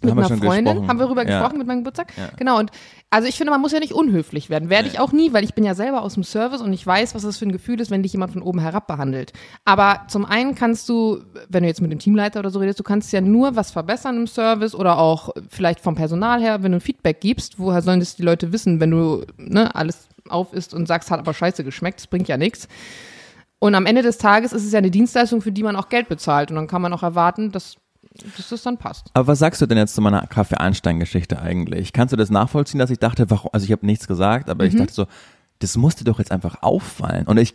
[0.00, 0.88] mit Haben einer Freundin, gesprochen.
[0.88, 1.38] haben wir darüber Ja.
[1.40, 2.12] gesprochen mit meinem Geburtstag.
[2.18, 2.28] Ja.
[2.36, 2.70] Genau, und
[3.08, 4.68] also ich finde, man muss ja nicht unhöflich werden.
[4.68, 7.14] Werde ich auch nie, weil ich bin ja selber aus dem Service und ich weiß,
[7.14, 9.32] was das für ein Gefühl ist, wenn dich jemand von oben herab behandelt.
[9.64, 12.82] Aber zum einen kannst du, wenn du jetzt mit dem Teamleiter oder so redest, du
[12.82, 16.78] kannst ja nur was verbessern im Service oder auch vielleicht vom Personal her, wenn du
[16.78, 20.74] ein Feedback gibst, woher sollen das die Leute wissen, wenn du ne, alles auf isst
[20.74, 22.68] und sagst, hat aber scheiße geschmeckt, das bringt ja nichts.
[23.64, 26.10] Und am Ende des Tages ist es ja eine Dienstleistung, für die man auch Geld
[26.10, 26.50] bezahlt.
[26.50, 27.76] Und dann kann man auch erwarten, dass,
[28.36, 29.06] dass das dann passt.
[29.14, 31.94] Aber was sagst du denn jetzt zu meiner Kaffee-Einstein-Geschichte eigentlich?
[31.94, 34.68] Kannst du das nachvollziehen, dass ich dachte, warum, also ich habe nichts gesagt, aber Mhm.
[34.70, 35.06] ich dachte so,
[35.60, 37.26] das musste doch jetzt einfach auffallen.
[37.26, 37.54] Und ich,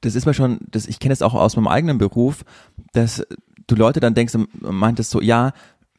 [0.00, 2.44] das ist mir schon, das, ich kenne es auch aus meinem eigenen Beruf,
[2.92, 3.26] dass
[3.66, 5.50] du Leute dann denkst, meintest so, ja,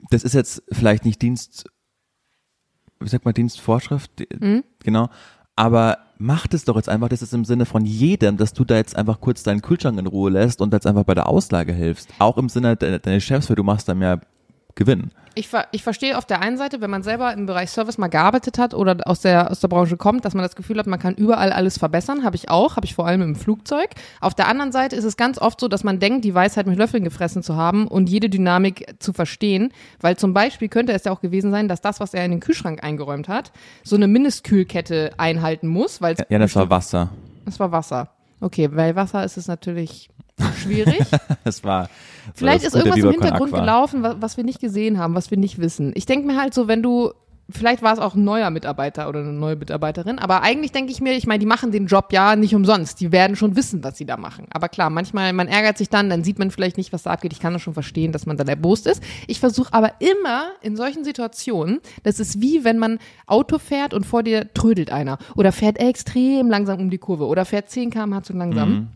[0.10, 1.66] das ist jetzt vielleicht nicht Dienst,
[3.02, 4.64] wie sagt man, Dienstvorschrift, Mhm.
[4.82, 5.10] genau,
[5.56, 8.76] aber mach das doch jetzt einfach, das ist im Sinne von jedem, dass du da
[8.76, 12.10] jetzt einfach kurz deinen Kühlschrank in Ruhe lässt und jetzt einfach bei der Auslage hilfst.
[12.20, 14.22] Auch im Sinne de deines Chefs, weil du machst dann mehr
[14.76, 15.12] Gewinn.
[15.36, 18.08] Ich, ver ich verstehe auf der einen Seite, wenn man selber im Bereich Service mal
[18.08, 21.00] gearbeitet hat oder aus der, aus der Branche kommt, dass man das Gefühl hat, man
[21.00, 22.24] kann überall alles verbessern.
[22.24, 23.90] Habe ich auch, habe ich vor allem im Flugzeug.
[24.22, 26.78] Auf der anderen Seite ist es ganz oft so, dass man denkt, die Weisheit mit
[26.78, 29.74] Löffeln gefressen zu haben und jede Dynamik zu verstehen.
[30.00, 32.40] Weil zum Beispiel könnte es ja auch gewesen sein, dass das, was er in den
[32.40, 33.52] Kühlschrank eingeräumt hat,
[33.84, 37.10] so eine Mindestkühlkette einhalten muss, weil Ja, das war Wasser.
[37.46, 38.10] das war Wasser.
[38.40, 40.10] Okay, weil Wasser ist es natürlich
[40.62, 41.02] schwierig.
[41.44, 41.90] Das war.
[42.36, 45.38] Vielleicht das ist irgendwas im Hintergrund gelaufen, was, was wir nicht gesehen haben, was wir
[45.38, 45.92] nicht wissen.
[45.96, 47.12] Ich denke mir halt so, wenn du,
[47.50, 51.02] vielleicht war es auch ein neuer Mitarbeiter oder eine neue Mitarbeiterin, aber eigentlich denke ich
[51.02, 53.02] mir, ich meine, die machen den Job ja nicht umsonst.
[53.02, 54.48] Die werden schon wissen, was sie da machen.
[54.52, 57.34] Aber klar, manchmal, man ärgert sich dann, dann sieht man vielleicht nicht, was da abgeht.
[57.34, 59.04] Ich kann das schon verstehen, dass man dann erbost ist.
[59.28, 64.06] Ich versuche aber immer in solchen Situationen, das ist wie wenn man Auto fährt und
[64.06, 68.24] vor dir trödelt einer oder fährt extrem langsam um die Kurve oder fährt 10 km/h
[68.24, 68.88] zu langsam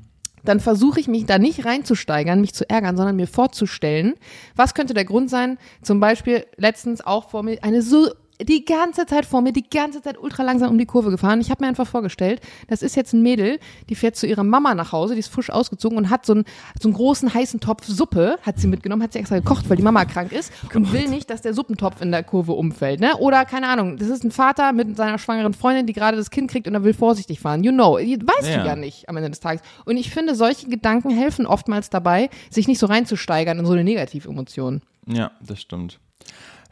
[0.44, 4.14] dann versuche ich mich da nicht reinzusteigern, mich zu ärgern, sondern mir vorzustellen,
[4.56, 8.10] was könnte der Grund sein, zum Beispiel letztens auch vor mir eine so
[8.42, 11.42] die ganze Zeit vor mir, die ganze Zeit ultra langsam um die Kurve gefahren.
[11.42, 13.60] Ich habe mir einfach vorgestellt, das ist jetzt ein Mädel,
[13.90, 16.46] die fährt zu ihrer Mama nach Hause, die ist frisch ausgezogen und hat so einen,
[16.80, 19.84] so einen großen heißen Topf Suppe, hat sie mitgenommen, hat sie extra gekocht, weil die
[19.84, 23.00] Mama krank ist und will nicht, dass der Suppentopf in der Kurve umfällt.
[23.00, 23.18] Ne?
[23.18, 26.52] Oder keine Ahnung, das ist ein Vater mit seiner schwangeren Freundin, die gerade das Kind
[26.52, 27.64] kriegt und er will vorsichtig fahren.
[27.64, 28.62] You know, weißt Ja.
[28.62, 29.62] du ja nicht am Ende des Tages.
[29.86, 33.84] Und ich finde, solche Gedanken helfen oftmals dabei, sich nicht so reinzusteigern in so eine
[33.84, 34.82] Negativemotion.
[35.08, 36.00] Ja, das stimmt.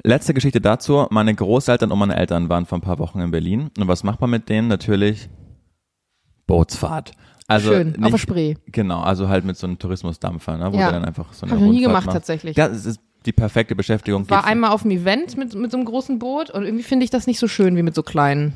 [0.05, 1.07] Letzte Geschichte dazu.
[1.09, 3.71] Meine Großeltern und meine Eltern waren vor ein paar Wochen in Berlin.
[3.77, 4.67] Und was macht man mit denen?
[4.67, 5.29] Natürlich
[6.47, 7.11] Bootsfahrt.
[7.47, 8.55] Also Schön, auf nicht, der Spree.
[8.67, 10.91] Genau, also halt mit so einem Tourismusdampfer, ne, wo Ja.
[10.91, 12.15] dann einfach so eine Hab ich noch nie gemacht, machst.
[12.15, 12.57] tatsächlich.
[12.57, 14.27] Ja, es ist die perfekte Beschäftigung.
[14.29, 17.03] War Geht's- einmal auf einem Event mit, mit so einem großen Boot und irgendwie finde
[17.03, 18.53] ich das nicht so schön wie mit so kleinen.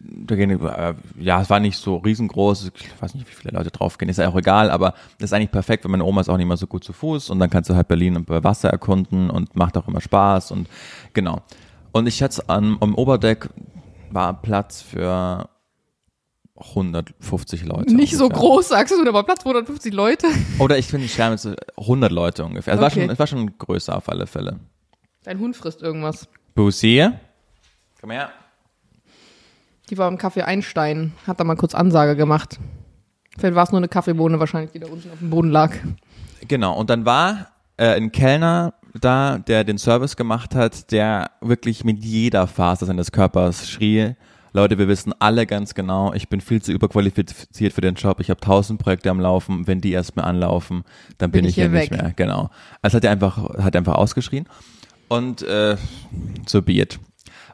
[0.00, 3.70] Da gehen, äh, ja, es war nicht so riesengroß, ich weiß nicht, wie viele Leute
[3.70, 6.36] draufgehen, ist ja auch egal, aber das ist eigentlich perfekt, weil meine Oma ist auch
[6.36, 9.30] nicht mehr so gut zu Fuß und dann kannst du halt Berlin bei Wasser erkunden
[9.30, 10.68] und macht auch immer Spaß und
[11.12, 11.42] genau.
[11.92, 13.48] Und ich schätze, am, am Oberdeck
[14.10, 15.48] war Platz für
[16.56, 17.94] 150 Leute.
[17.94, 18.40] Nicht so ungefähr.
[18.42, 20.26] groß, sagst du, da war Platz 250 Leute.
[20.58, 22.74] Oder ich finde, ich schwärme jetzt 100 Leute ungefähr.
[22.74, 23.00] Es, war Okay.
[23.02, 24.60] schon, es war schon größer auf alle Fälle.
[25.24, 26.28] Dein Hund frisst irgendwas.
[26.54, 27.08] Busi,
[28.00, 28.30] komm her.
[29.90, 32.58] Die war im Café Einstein, hat da mal kurz Ansage gemacht.
[33.36, 35.72] Vielleicht war es nur eine Kaffeebohne wahrscheinlich, die da unten auf dem Boden lag.
[36.46, 41.84] Genau, und dann war äh, ein Kellner da, der den Service gemacht hat, der wirklich
[41.84, 44.14] mit jeder Phase seines Körpers schrie,
[44.56, 48.30] Leute, wir wissen alle ganz genau, ich bin viel zu überqualifiziert für den Job, ich
[48.30, 50.84] habe tausend Projekte am Laufen, wenn die erst mal anlaufen,
[51.18, 51.90] dann bin, ich hier, nicht weg.
[51.90, 52.12] mehr.
[52.14, 52.50] Genau.
[52.80, 54.48] Also hat er einfach, hat er einfach ausgeschrien
[55.08, 55.76] und äh,
[56.46, 57.00] so be it.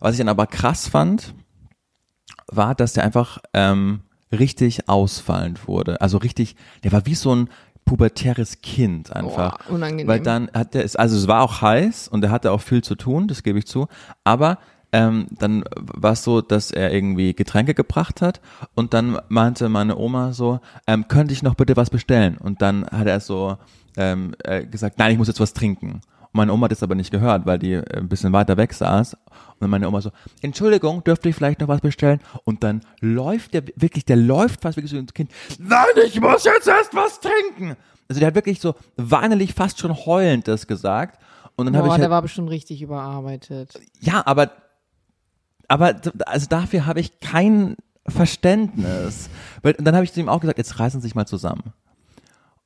[0.01, 1.33] Was ich dann aber krass fand,
[2.51, 4.01] war, dass der einfach ähm,
[4.33, 6.01] richtig ausfallend wurde.
[6.01, 7.49] Also richtig, der war wie so ein
[7.85, 9.59] pubertäres Kind einfach.
[9.67, 10.07] Boah, unangenehm.
[10.07, 12.83] Weil dann hat er es, also es war auch heiß und er hatte auch viel
[12.83, 13.89] zu tun, das gebe ich zu.
[14.23, 14.59] Aber
[14.93, 18.41] ähm, dann war es so, dass er irgendwie Getränke gebracht hat
[18.75, 22.39] und dann meinte meine Oma so, ähm, könnte ich noch bitte was bestellen?
[22.39, 23.57] Und dann hat er so
[23.97, 26.01] ähm, äh, gesagt, nein, ich muss jetzt was trinken.
[26.33, 28.73] Und meine Oma hat das aber nicht gehört, weil die äh, ein bisschen weiter weg
[28.73, 29.15] saß.
[29.15, 30.11] Und dann meine Oma so,
[30.43, 32.21] Entschuldigung, dürfte ich vielleicht noch was bestellen?
[32.45, 35.31] Und dann läuft der wirklich, der läuft fast wirklich so ins Kind.
[35.59, 37.77] Nein, ich muss jetzt erst was trinken.
[38.09, 41.21] Also der hat wirklich so weinerlich, fast schon heulend das gesagt.
[41.57, 43.79] Und dann habe ich der halt, war bestimmt richtig überarbeitet.
[44.01, 44.53] ja, aber,
[45.69, 47.77] aber also dafür habe ich kein
[48.07, 49.29] Verständnis.
[49.63, 51.73] Weil, und dann habe ich zu ihm auch gesagt, jetzt reißen Sie sich mal zusammen.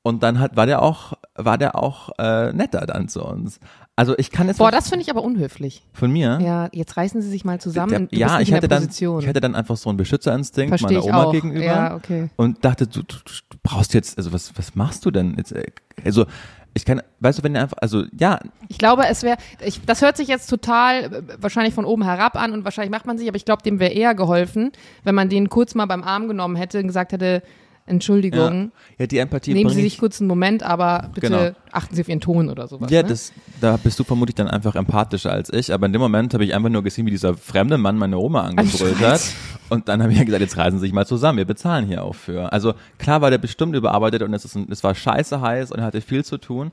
[0.06, 3.58] Und dann hat, war der auch, war der auch äh, netter dann zu uns.
[3.96, 5.82] Also ich kann jetzt Boah, das finde ich aber unhöflich.
[5.94, 6.38] von mir.
[6.42, 8.08] Ja, jetzt reißen sie sich mal zusammen.
[8.10, 11.24] der, ja, ich hatte dann, ich hatte dann einfach so einen Beschützerinstinkt Verstehe meiner Oma
[11.24, 11.32] auch.
[11.32, 12.28] gegenüber Ja, okay.
[12.36, 15.54] und dachte, du, du, du brauchst jetzt, also was, was machst du denn jetzt?
[16.04, 16.26] Also
[16.74, 19.38] ich kann, weißt du, wenn der einfach, also ja, Ich glaube, es wäre,
[19.86, 23.16] das hört sich jetzt total äh, wahrscheinlich von oben herab an und wahrscheinlich macht man
[23.16, 24.72] sich, aber ich glaube, dem wäre eher geholfen,
[25.04, 27.42] wenn man den kurz mal beim Arm genommen hätte und gesagt hätte,
[27.86, 31.50] Entschuldigung, ja, ja die Empathie nehmen Sie sich ich, kurz einen Moment, aber bitte Genau.
[31.70, 32.90] achten Sie auf Ihren Ton oder sowas.
[32.90, 33.08] Ja, ne?
[33.08, 36.44] das, da bist du vermutlich dann einfach empathischer als ich, aber in dem Moment habe
[36.44, 39.20] ich einfach nur gesehen, wie dieser fremde Mann meine Oma angebrüllt hat.
[39.68, 42.04] Und dann habe ich ja gesagt, jetzt reisen Sie sich mal zusammen, wir bezahlen hier
[42.04, 42.52] auch für.
[42.52, 45.84] Also klar war der bestimmt überarbeitet und es, ist es war scheiße heiß und er
[45.84, 46.72] hatte viel zu tun.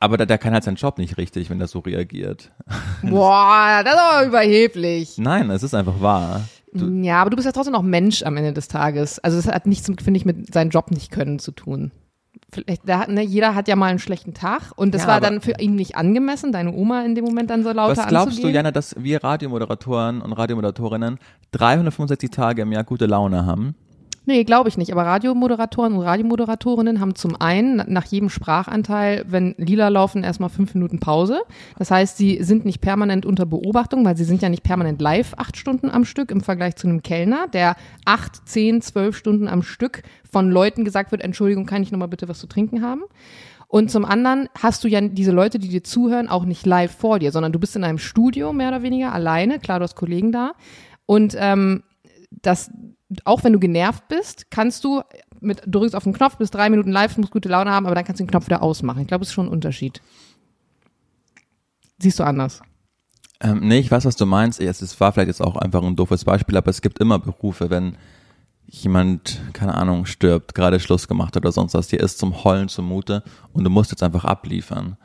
[0.00, 2.52] Aber der, der kann halt seinen Job nicht richtig, wenn er so reagiert.
[3.02, 5.18] Boah, das ist aber überheblich.
[5.18, 6.42] Nein, es ist einfach wahr.
[6.78, 9.18] Du, Ja, aber du bist ja trotzdem noch Mensch am Ende des Tages.
[9.18, 11.90] Also es hat nichts, finde ich, mit seinem Job nicht können zu tun.
[12.50, 15.40] Vielleicht, da, ne, jeder hat ja mal einen schlechten Tag und das Ja, war dann
[15.42, 18.52] für ihn nicht angemessen, deine Oma in dem Moment dann so lauter was glaubst anzugehen.
[18.52, 21.18] du, Jana, dass wir Radiomoderatoren und Radiomoderatorinnen
[21.52, 23.74] 365 Tage im Jahr gute Laune haben?
[24.28, 24.92] Nee, glaube ich nicht.
[24.92, 30.74] Aber Radiomoderatoren und Radiomoderatorinnen haben zum einen nach jedem Sprachanteil, wenn Lila laufen, erstmal fünf
[30.74, 31.40] Minuten Pause.
[31.78, 35.32] Das heißt, sie sind nicht permanent unter Beobachtung, weil sie sind ja nicht permanent live
[35.38, 37.74] acht Stunden am Stück im Vergleich zu einem Kellner, der
[38.04, 42.28] acht, zehn, zwölf Stunden am Stück von Leuten gesagt wird, Entschuldigung, kann ich nochmal bitte
[42.28, 43.04] was zu trinken haben?
[43.66, 47.18] Und zum anderen hast du ja diese Leute, die dir zuhören, auch nicht live vor
[47.18, 49.58] dir, sondern du bist in einem Studio mehr oder weniger alleine.
[49.58, 50.52] Klar, du hast Kollegen da.
[51.06, 51.82] Und ähm,
[52.42, 52.70] das,
[53.24, 55.02] auch wenn du genervt bist, kannst du
[55.40, 57.94] mit, du drückst auf den Knopf, bis drei Minuten live, musst gute Laune haben, aber
[57.94, 59.02] dann kannst du den Knopf wieder ausmachen.
[59.02, 60.02] Ich glaube, es ist schon ein Unterschied.
[61.98, 62.60] Siehst du anders?
[63.40, 64.60] Ähm, nee, ich weiß, was du meinst.
[64.60, 67.70] Es es war vielleicht jetzt auch einfach ein doofes Beispiel, aber es gibt immer Berufe,
[67.70, 67.96] wenn
[68.66, 72.68] jemand, keine Ahnung, stirbt, gerade Schluss gemacht hat oder sonst was, dir ist zum Heulen
[72.68, 74.96] zumute und du musst jetzt einfach abliefern.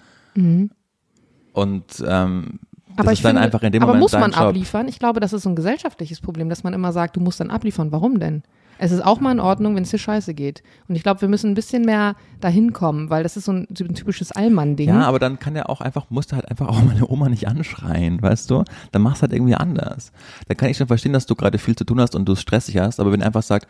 [1.53, 2.59] Und ähm, Mhm.
[2.97, 4.41] Aber ist ich finde, einfach in dem aber Moment muss man Job.
[4.41, 4.87] abliefern?
[4.87, 7.49] Ich glaube, das ist so ein gesellschaftliches Problem, dass man immer sagt, du musst dann
[7.49, 7.91] abliefern.
[7.91, 8.43] Warum denn?
[8.79, 10.63] Es ist auch mal in Ordnung, wenn es dir scheiße geht.
[10.87, 13.67] Und ich glaube, wir müssen ein bisschen mehr dahin kommen, weil das ist so ein,
[13.77, 14.89] so ein typisches Allmann-Ding.
[14.89, 17.47] Ja, aber dann kann ja auch einfach, musst du halt einfach auch meine Oma nicht
[17.47, 18.63] anschreien, weißt du?
[18.91, 20.11] Dann machst du halt irgendwie anders.
[20.47, 22.41] Dann kann ich schon verstehen, dass du gerade viel zu tun hast und du es
[22.41, 23.69] stressig hast, aber wenn du einfach sagst,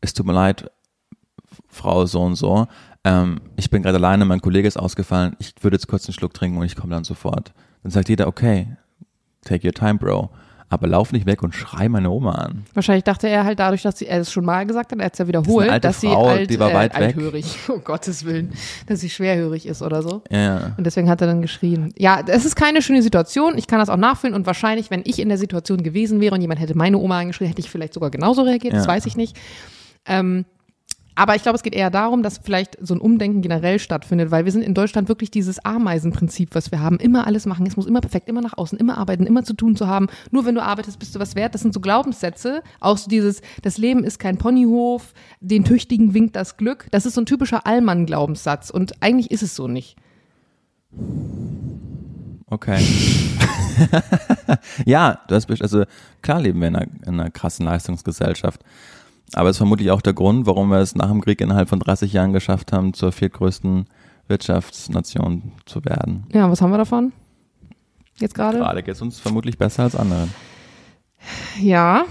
[0.00, 0.70] es tut mir leid,
[1.68, 2.66] Frau so und so,
[3.04, 6.32] ähm, ich bin gerade alleine, mein Kollege ist ausgefallen, ich würde jetzt kurz einen Schluck
[6.32, 7.52] trinken und ich komme dann sofort.
[7.84, 8.66] Dann sagt jeder, okay,
[9.44, 10.30] take your time, Bro.
[10.70, 12.64] Aber lauf nicht weg und schrei meine Oma an.
[12.72, 15.12] Wahrscheinlich dachte er halt dadurch, dass sie, er es schon mal gesagt hat, er hat
[15.12, 17.02] es ja wiederholt, alte dass Frau, sie alt, die war äh, weit weg.
[17.14, 18.50] althörig, um Gottes Willen,
[18.86, 20.22] dass sie schwerhörig ist oder so.
[20.30, 20.72] Ja.
[20.76, 21.92] Und deswegen hat er dann geschrien.
[21.98, 23.56] Ja, es ist keine schöne Situation.
[23.56, 24.34] Ich kann das auch nachfühlen.
[24.34, 27.48] Und wahrscheinlich, wenn ich in der Situation gewesen wäre und jemand hätte meine Oma angeschrien,
[27.50, 28.72] hätte ich vielleicht sogar genauso reagiert.
[28.74, 28.92] Das Ja.
[28.92, 29.36] weiß ich nicht.
[30.06, 30.44] Ähm,
[31.16, 34.44] aber ich glaube, es geht eher darum, dass vielleicht so ein Umdenken generell stattfindet, weil
[34.44, 36.98] wir sind in Deutschland wirklich dieses Ameisenprinzip, was wir haben.
[36.98, 37.66] Immer alles machen.
[37.66, 40.08] Es muss immer perfekt, immer nach außen, immer arbeiten, immer zu tun zu haben.
[40.32, 41.54] Nur wenn du arbeitest, bist du was wert.
[41.54, 42.62] Das sind so Glaubenssätze.
[42.80, 46.86] Auch so dieses, das Leben ist kein Ponyhof, den Tüchtigen winkt das Glück.
[46.90, 48.70] Das ist so ein typischer Allmann-Glaubenssatz.
[48.70, 49.96] Und eigentlich ist es so nicht.
[52.46, 52.84] Okay.
[54.84, 55.84] ja, du hast, best- also
[56.22, 58.62] klar leben wir in einer, in einer krassen Leistungsgesellschaft.
[59.32, 61.80] Aber es ist vermutlich auch der Grund, warum wir es nach dem Krieg innerhalb von
[61.80, 63.86] 30 Jahren geschafft haben, zur viertgrößten
[64.28, 66.26] Wirtschaftsnation zu werden.
[66.32, 67.12] Ja, was haben wir davon?
[68.20, 68.58] Jetzt gerade?
[68.58, 70.32] Gerade geht es uns vermutlich besser als anderen.
[71.60, 72.04] Ja.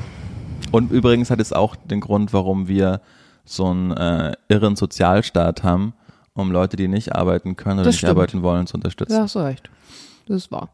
[0.72, 3.02] Und übrigens hat es auch den Grund, warum wir
[3.46, 5.94] so einen äh, irren Sozialstaat haben,
[6.34, 8.12] um Leute, die nicht arbeiten können oder Das nicht stimmt.
[8.12, 9.14] arbeiten wollen, zu unterstützen.
[9.14, 9.70] Ja, hast du recht.
[10.28, 10.70] Das ist wahr.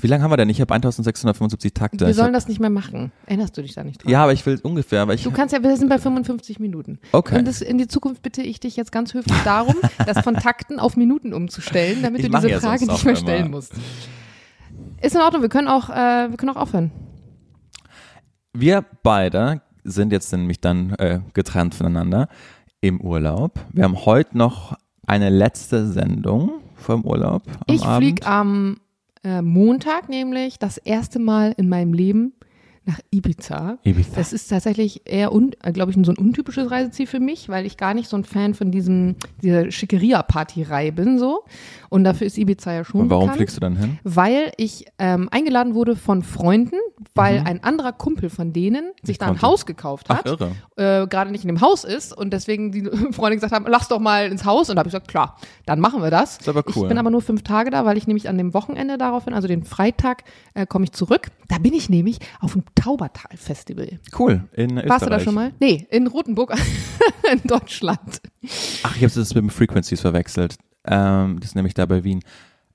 [0.00, 0.48] Wie lange haben wir denn?
[0.48, 2.06] Ich habe 1675 Takte.
[2.06, 3.12] Wir sollen hab, das nicht mehr machen.
[3.26, 4.10] Erinnerst du dich da nicht dran?
[4.10, 6.98] ja, aber ich will ungefähr, weil ich Du kannst ja, wir sind bei 55 Minuten.
[7.12, 7.38] Okay.
[7.38, 9.74] Und das, in die Zukunft bitte ich dich jetzt ganz höflich darum,
[10.06, 13.20] das von Takten auf Minuten umzustellen, damit Ich du diese ja Frage nicht mehr immer.
[13.20, 13.72] stellen musst.
[15.00, 16.90] Ist in Ordnung, wir können auch, äh, wir können auch aufhören.
[18.52, 22.28] Wir beide sind jetzt nämlich dann äh, getrennt voneinander
[22.80, 23.60] im Urlaub.
[23.72, 24.76] Wir haben heute noch
[25.06, 27.42] eine letzte Sendung vor dem Urlaub.
[27.66, 28.78] Am ich fliege am
[29.24, 32.32] äh, Montag nämlich das erste Mal in meinem Leben
[32.88, 33.78] nach Ibiza.
[33.84, 34.16] Ibiza.
[34.16, 35.30] Das ist tatsächlich eher,
[35.72, 38.54] glaube ich, so ein untypisches Reiseziel für mich, weil ich gar nicht so ein Fan
[38.54, 41.44] von diesem, dieser Schickeria-Party-Reihe bin so.
[41.90, 43.36] Und dafür ist Ibiza ja schon Und warum bekannt.
[43.38, 43.98] fliegst du dann hin?
[44.04, 46.76] Weil ich ähm, eingeladen wurde von Freunden,
[47.14, 49.42] weil ein anderer Kumpel von denen sich Ich da ein.
[49.42, 50.52] Haus gekauft Ach, hat, irre.
[50.76, 54.00] äh, gerade nicht in dem Haus ist und deswegen die Freunde gesagt haben, lass doch
[54.00, 55.36] mal ins Haus und da habe ich gesagt, klar,
[55.66, 56.38] dann machen wir das.
[56.38, 56.82] Ist aber cool.
[56.84, 59.34] Ich bin aber nur fünf Tage da, weil ich nämlich an dem Wochenende darauf bin,
[59.34, 60.24] also den Freitag
[60.54, 61.28] äh, komme ich zurück.
[61.48, 63.98] Da bin ich nämlich auf dem Taubertal-Festival.
[64.16, 64.48] Cool.
[64.52, 64.88] In Österreich.
[64.88, 65.52] Warst du da schon mal?
[65.60, 66.54] Nee, in Rotenburg
[67.32, 68.20] in Deutschland.
[68.82, 70.56] Ach, ich habe das mit dem Frequencies verwechselt.
[70.84, 72.22] Ähm, das ist nämlich da bei Wien.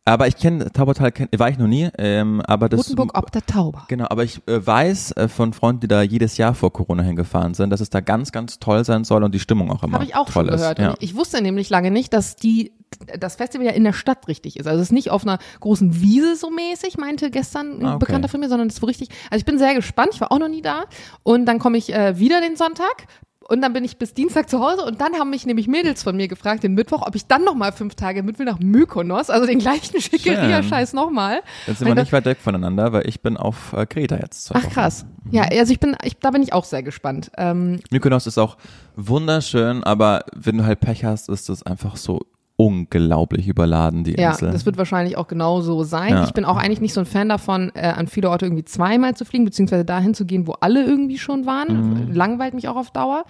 [0.06, 1.89] Aber ich kenne Taubertal, kenn, war ich noch nie.
[1.97, 3.86] Ähm, aber das Rotenburg ob der Tauber.
[3.88, 7.54] Genau, aber ich äh, weiß äh, von Freunden, die da jedes Jahr vor Corona hingefahren
[7.54, 10.04] sind, dass es da ganz, ganz toll sein soll und die Stimmung auch immer Habe
[10.06, 10.78] ich auch toll schon gehört.
[10.80, 10.84] ist.
[10.84, 10.89] Ja.
[10.91, 12.74] Und ich wusste nämlich lange nicht, dass die
[13.18, 14.68] das Festival ja in der Stadt richtig ist.
[14.68, 18.06] Also es ist nicht auf einer großen Wiese so mäßig, meinte gestern ein Ah, okay.
[18.06, 19.10] Bekannter von mir, sondern es ist so richtig.
[19.32, 20.10] Also ich bin sehr gespannt.
[20.14, 20.84] Ich war auch noch nie da.
[21.24, 23.06] Und dann komme ich äh, wieder den Sonntag.
[23.48, 26.16] Und dann bin ich bis Dienstag zu Hause und dann haben mich nämlich Mädels von
[26.16, 29.46] mir gefragt, den Mittwoch, ob ich dann nochmal fünf Tage mit will nach Mykonos, also
[29.46, 31.41] den gleichen Schickeria-Scheiß nochmal.
[31.68, 34.52] Jetzt sind wir nicht weit weg voneinander, weil ich bin auf äh, Kreta jetzt.
[34.54, 34.72] Ach Wochen.
[34.72, 35.06] krass.
[35.32, 37.32] Ja, also ich bin, ich, da bin ich auch sehr gespannt.
[37.38, 38.58] Ähm, Mykonos ist auch
[38.96, 42.22] wunderschön, aber wenn du halt Pech hast, ist es einfach so
[42.56, 44.51] unglaublich überladen, die Ja, Insel.
[44.51, 46.10] das wird wahrscheinlich auch genau so sein.
[46.14, 46.24] Ja.
[46.24, 49.16] Ich bin auch eigentlich nicht so ein Fan davon, äh, an viele Orte irgendwie zweimal
[49.16, 52.08] zu fliegen, beziehungsweise dahin zu gehen, wo alle irgendwie schon waren.
[52.10, 52.14] Mhm.
[52.14, 53.26] Langweilt mich auch auf Dauer.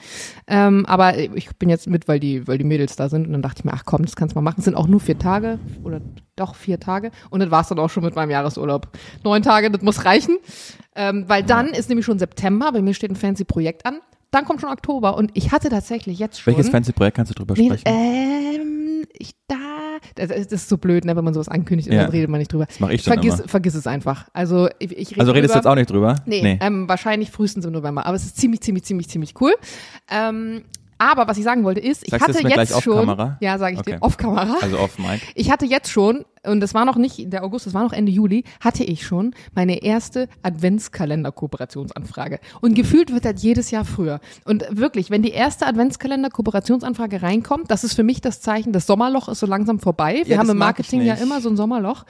[0.47, 3.26] Ähm, aber ich bin jetzt mit, weil die, weil die Mädels da sind.
[3.28, 4.59] Und dann dachte ich mir, ach komm, das kannst du mal machen.
[4.59, 6.01] Es sind auch nur vier Tage oder
[6.36, 7.11] doch vier Tage.
[7.30, 8.89] Und das war's dann auch schon mit meinem Jahresurlaub.
[9.24, 10.38] Neun Tage, das muss reichen.
[10.95, 13.99] Ähm, weil dann ist nämlich schon September, bei mir steht ein fancy Projekt an.
[14.32, 16.55] Dann kommt schon Oktober und ich hatte tatsächlich jetzt schon.
[16.55, 17.84] Welches fancy Projekt kannst du drüber Nee, sprechen?
[19.12, 19.56] Ich da.
[20.16, 22.04] Das, ist so blöd, ne, wenn man sowas ankündigt und Ja.
[22.04, 22.66] dann redet man nicht drüber.
[22.66, 23.47] Das mache ich schon vergiss, immer.
[23.47, 24.28] vergiss es einfach.
[24.34, 26.16] Also ich, ich rede Also redest du jetzt auch nicht drüber?
[26.26, 28.06] Nee, Ähm, wahrscheinlich frühestens im November.
[28.06, 29.54] Aber es ist ziemlich, ziemlich, ziemlich, ziemlich cool.
[30.10, 30.64] Ähm,
[30.97, 32.99] aber was ich sagen wollte ist, ich Sagst hatte jetzt schon.
[33.07, 33.37] Kamera?
[33.41, 33.91] Ja, sage ich Okay.
[33.93, 34.01] dir.
[34.01, 34.55] Off Kamera.
[34.61, 35.21] Also off Mic.
[35.35, 38.11] Ich hatte jetzt schon, und das war noch nicht der August, das war noch Ende
[38.11, 42.39] Juli, hatte ich schon meine erste Adventskalender-Kooperationsanfrage.
[42.61, 44.19] Und gefühlt wird das jedes Jahr früher.
[44.45, 49.29] Und wirklich, wenn die erste Adventskalender-Kooperationsanfrage reinkommt, das ist für mich das Zeichen, das Sommerloch
[49.29, 50.23] ist so langsam vorbei.
[50.25, 52.05] Wir Ja, haben im Marketing ja immer so ein Sommerloch.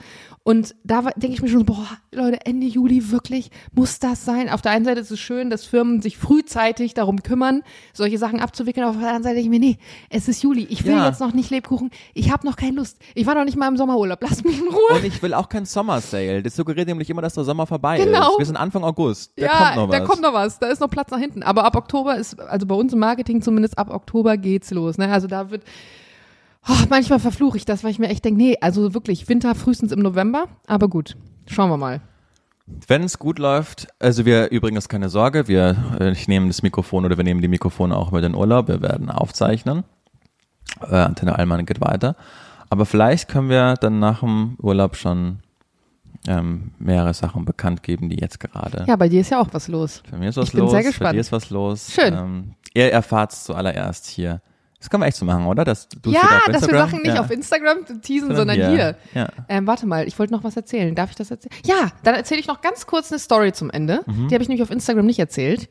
[0.46, 4.50] Und da denke ich mir schon, so, boah, Leute, Ende Juli, wirklich, muss das sein?
[4.50, 7.62] Auf der einen Seite ist es schön, dass Firmen sich frühzeitig darum kümmern,
[7.94, 8.86] solche Sachen abzuwickeln.
[8.86, 9.78] Auf der anderen Seite denke ich mir, nee,
[10.10, 10.66] es ist Juli.
[10.68, 11.06] Ich will Ja.
[11.08, 11.90] jetzt noch nicht Lebkuchen.
[12.12, 12.98] Ich habe noch keine Lust.
[13.14, 14.18] Ich war noch nicht mal im Sommerurlaub.
[14.20, 14.96] lass mich in Ruhe.
[14.98, 16.42] Und ich will auch kein Sommer Sale.
[16.42, 18.32] Das suggeriert nämlich immer, dass der Sommer vorbei Genau.
[18.32, 18.38] ist.
[18.40, 19.32] Wir sind Anfang August.
[19.36, 19.98] Da ja, kommt noch was.
[19.98, 20.58] da kommt noch was.
[20.58, 21.42] Da ist noch Platz nach hinten.
[21.42, 24.98] Aber ab Oktober ist, also bei uns im Marketing zumindest ab Oktober geht's los.
[24.98, 25.10] Ne?
[25.10, 25.62] Also da wird,
[26.68, 29.92] oh, manchmal verfluche ich das, weil ich mir echt denke, nee, also wirklich Winter frühestens
[29.92, 30.46] im November.
[30.66, 32.00] Aber gut, schauen wir mal.
[32.86, 37.04] Wenn es gut läuft, also wir übrigens keine Sorge, wir äh, ich nehme das Mikrofon
[37.04, 39.84] oder wir nehmen die Mikrofone auch mit in Urlaub, wir werden aufzeichnen.
[40.80, 42.16] Äh, Antenne Allmann geht weiter.
[42.70, 45.40] Aber vielleicht können wir dann nach dem Urlaub schon
[46.26, 48.84] ähm, mehrere Sachen bekannt geben, die jetzt gerade.
[48.88, 50.02] Ja, bei dir ist ja auch was los.
[50.08, 51.14] Für mich ist was Ich bin los, sehr für gespannt.
[51.16, 51.92] dir ist was los.
[51.92, 52.14] Schön.
[52.14, 54.40] Ähm, ihr erfahrt es zuallererst hier.
[54.84, 55.64] Das können wir echt so machen, oder?
[55.64, 56.76] Dass du ja, dass wir?
[56.76, 57.20] Sachen nicht ja.
[57.20, 58.68] auf Instagram teasen, Sondern hier.
[58.68, 58.96] hier.
[59.14, 59.28] Ja.
[59.48, 60.94] Ähm, warte mal, ich wollte noch was erzählen.
[60.94, 61.54] Darf ich das erzählen?
[61.64, 64.02] Ja, dann erzähle ich noch ganz kurz eine Story zum Ende.
[64.04, 64.28] Mhm.
[64.28, 65.70] Die habe ich nämlich auf Instagram nicht erzählt.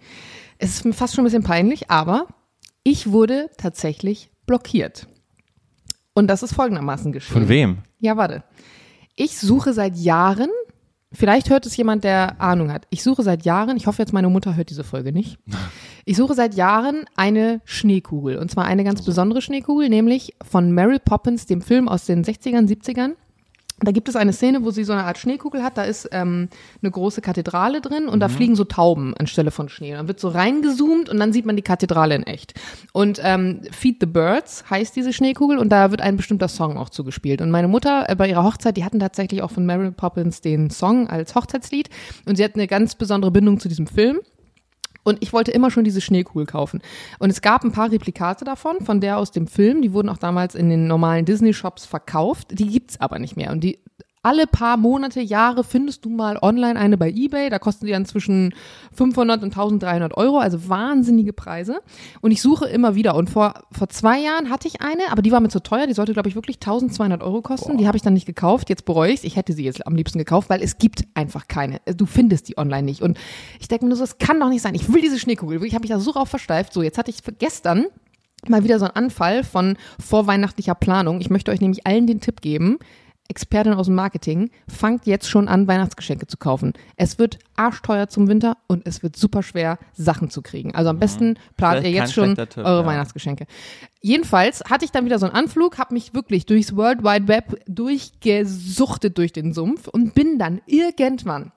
[0.57, 2.26] Es ist mir fast schon ein bisschen peinlich, aber
[2.82, 5.05] ich wurde tatsächlich blockiert.
[6.16, 7.34] Und das ist folgendermaßen geschehen.
[7.34, 7.84] Von wem?
[7.99, 8.43] Ja, warte.
[9.16, 10.49] Ich suche seit Jahren,
[11.14, 12.88] vielleicht hört es jemand, der Ahnung hat.
[12.89, 15.38] Ich suche seit Jahren, ich hoffe jetzt meine Mutter hört diese Folge nicht.
[16.05, 18.38] Ich suche seit Jahren eine Schneekugel.
[18.38, 22.68] Und zwar eine ganz besondere Schneekugel, nämlich von Mary Poppins, dem Film aus den 60ern,
[22.68, 23.14] 70ern.
[23.84, 25.78] Da gibt es eine Szene, wo sie so eine Art Schneekugel hat.
[25.78, 26.50] Da ist ähm,
[26.82, 29.94] eine große Kathedrale drin und da fliegen so Tauben anstelle von Schnee.
[29.94, 32.54] Dann wird so reingezoomt und dann sieht man die Kathedrale in echt.
[32.92, 36.90] Und ähm, Feed the Birds heißt diese Schneekugel und da wird ein bestimmter Song auch
[36.90, 37.42] zugespielt.
[37.42, 40.70] Und meine Mutter äh, bei ihrer Hochzeit, die hatten tatsächlich auch von Mary Poppins den
[40.70, 41.90] Song als Hochzeitslied
[42.26, 44.20] und sie hat eine ganz besondere Bindung zu diesem Film.
[45.04, 46.82] Und ich wollte immer schon diese Schneekugel kaufen.
[47.20, 49.82] Und es gab ein paar Replikate davon, von der aus dem Film.
[49.82, 52.47] Die wurden auch damals in den normalen Disney-Shops verkauft.
[52.51, 53.51] Die gibt's aber nicht mehr.
[53.51, 53.80] Und die
[54.24, 57.50] alle paar Monate, Jahre findest du mal online eine bei eBay.
[57.50, 58.54] Da kosten die dann zwischen
[58.94, 61.82] 500 und 1300 Euro, also wahnsinnige Preise.
[62.22, 63.16] Und ich suche immer wieder.
[63.16, 65.88] Und vor, vor zwei Jahren hatte ich eine, aber die war mir zu teuer.
[65.88, 67.78] Die sollte, glaube ich, wirklich 1200 Euro kosten.
[67.78, 68.70] Die habe ich dann nicht gekauft.
[68.70, 71.82] Jetzt bereue ich Ich hätte sie jetzt am liebsten gekauft, weil es gibt einfach keine.
[71.98, 73.02] Du findest die online nicht.
[73.02, 73.18] Und
[73.60, 74.74] ich denke mir nur so, es kann doch nicht sein.
[74.74, 75.62] Ich will diese Schneekugel.
[75.66, 76.72] Ich habe mich da so drauf versteift.
[76.72, 77.88] So, jetzt hatte ich für gestern
[78.48, 81.20] mal wieder so ein Anfall von vorweihnachtlicher Planung.
[81.22, 82.80] Ich möchte euch nämlich allen den Tipp geben,
[83.30, 86.74] Expertin aus dem Marketing, fangt jetzt schon an, Weihnachtsgeschenke zu kaufen.
[86.98, 90.76] Es wird arschteuer zum Winter und es wird super schwer, Sachen zu kriegen.
[90.76, 92.86] Also am besten plant Vielleicht ihr jetzt schon Tipp, eure ja.
[92.86, 93.46] Weihnachtsgeschenke.
[94.02, 97.62] Jedenfalls hatte ich dann wieder so einen Anflug, habe mich wirklich durchs World Wide Web
[97.68, 101.52] durchgesuchtet durch den Sumpf und bin dann irgendwann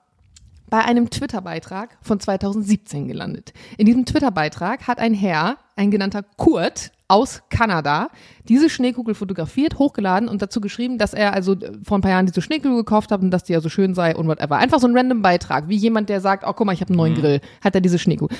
[0.69, 3.53] bei einem Twitter-Beitrag von 2017 gelandet.
[3.77, 8.09] In diesem Twitter-Beitrag hat ein Herr, ein genannter Kurt aus Kanada,
[8.49, 12.25] diese Schneekugel fotografiert, hochgeladen und dazu geschrieben, dass er also äh, vor ein paar Jahren
[12.25, 14.57] diese Schneekugel gekauft hat und dass die ja so schön sei und whatever.
[14.57, 16.97] Einfach so ein random Beitrag, wie jemand, der sagt, oh guck mal, ich habe einen
[16.97, 18.37] neuen Grill, hat er diese Schneekugel.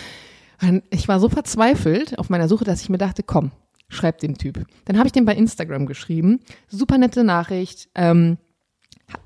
[0.62, 3.52] Und ich war so verzweifelt auf meiner Suche, dass ich mir dachte, komm,
[3.90, 4.66] schreib den Typ.
[4.86, 8.38] Dann habe ich den bei Instagram geschrieben, super nette Nachricht, ähm,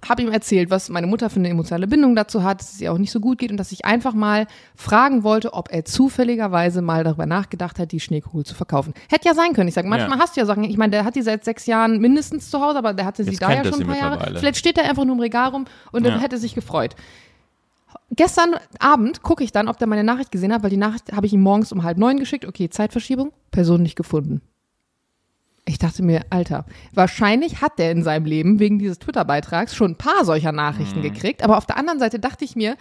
[0.07, 2.91] habe ihm erzählt, was meine Mutter für eine emotionale Bindung dazu hat, dass es ihr
[2.91, 6.81] auch nicht so gut geht und dass ich einfach mal fragen wollte, ob er zufälligerweise
[6.81, 8.93] mal darüber nachgedacht hat, die Schneekugel zu verkaufen.
[9.09, 9.69] Hätte ja sein können.
[9.69, 10.23] Ich sage, manchmal Ja.
[10.23, 12.77] hast du ja Sachen, ich meine, der hat die seit sechs Jahren mindestens zu Hause,
[12.77, 14.37] aber der hatte sie Jetzt da ja schon ein paar Jahre.
[14.39, 16.11] Vielleicht steht er einfach nur im Regal rum und Ja.
[16.11, 16.95] dann hätte sich gefreut.
[18.13, 21.25] Gestern Abend gucke ich dann, ob der meine Nachricht gesehen hat, weil die Nachricht habe
[21.25, 22.45] ich ihm morgens um halb neun geschickt.
[22.45, 24.41] Okay, Zeitverschiebung, Person nicht gefunden.
[25.65, 29.95] Ich dachte mir, Alter, wahrscheinlich hat der in seinem Leben wegen dieses Twitter-Beitrags schon ein
[29.95, 31.03] paar solcher Nachrichten Mhm.
[31.03, 31.43] gekriegt.
[31.43, 32.75] Aber auf der anderen Seite dachte ich mir,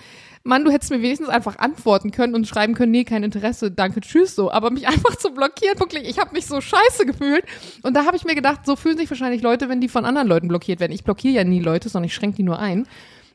[0.44, 4.00] Mann, du hättest mir wenigstens einfach antworten können und schreiben können, nee, kein Interesse, danke,
[4.00, 4.50] tschüss, so.
[4.50, 7.44] Aber mich einfach zu blockieren, wirklich, ich habe mich so scheiße gefühlt.
[7.82, 10.26] Und da habe ich mir gedacht, so fühlen sich wahrscheinlich Leute, wenn die von anderen
[10.28, 10.92] Leuten blockiert werden.
[10.92, 12.86] Ich blockiere ja nie Leute, sondern ich schränke die nur ein.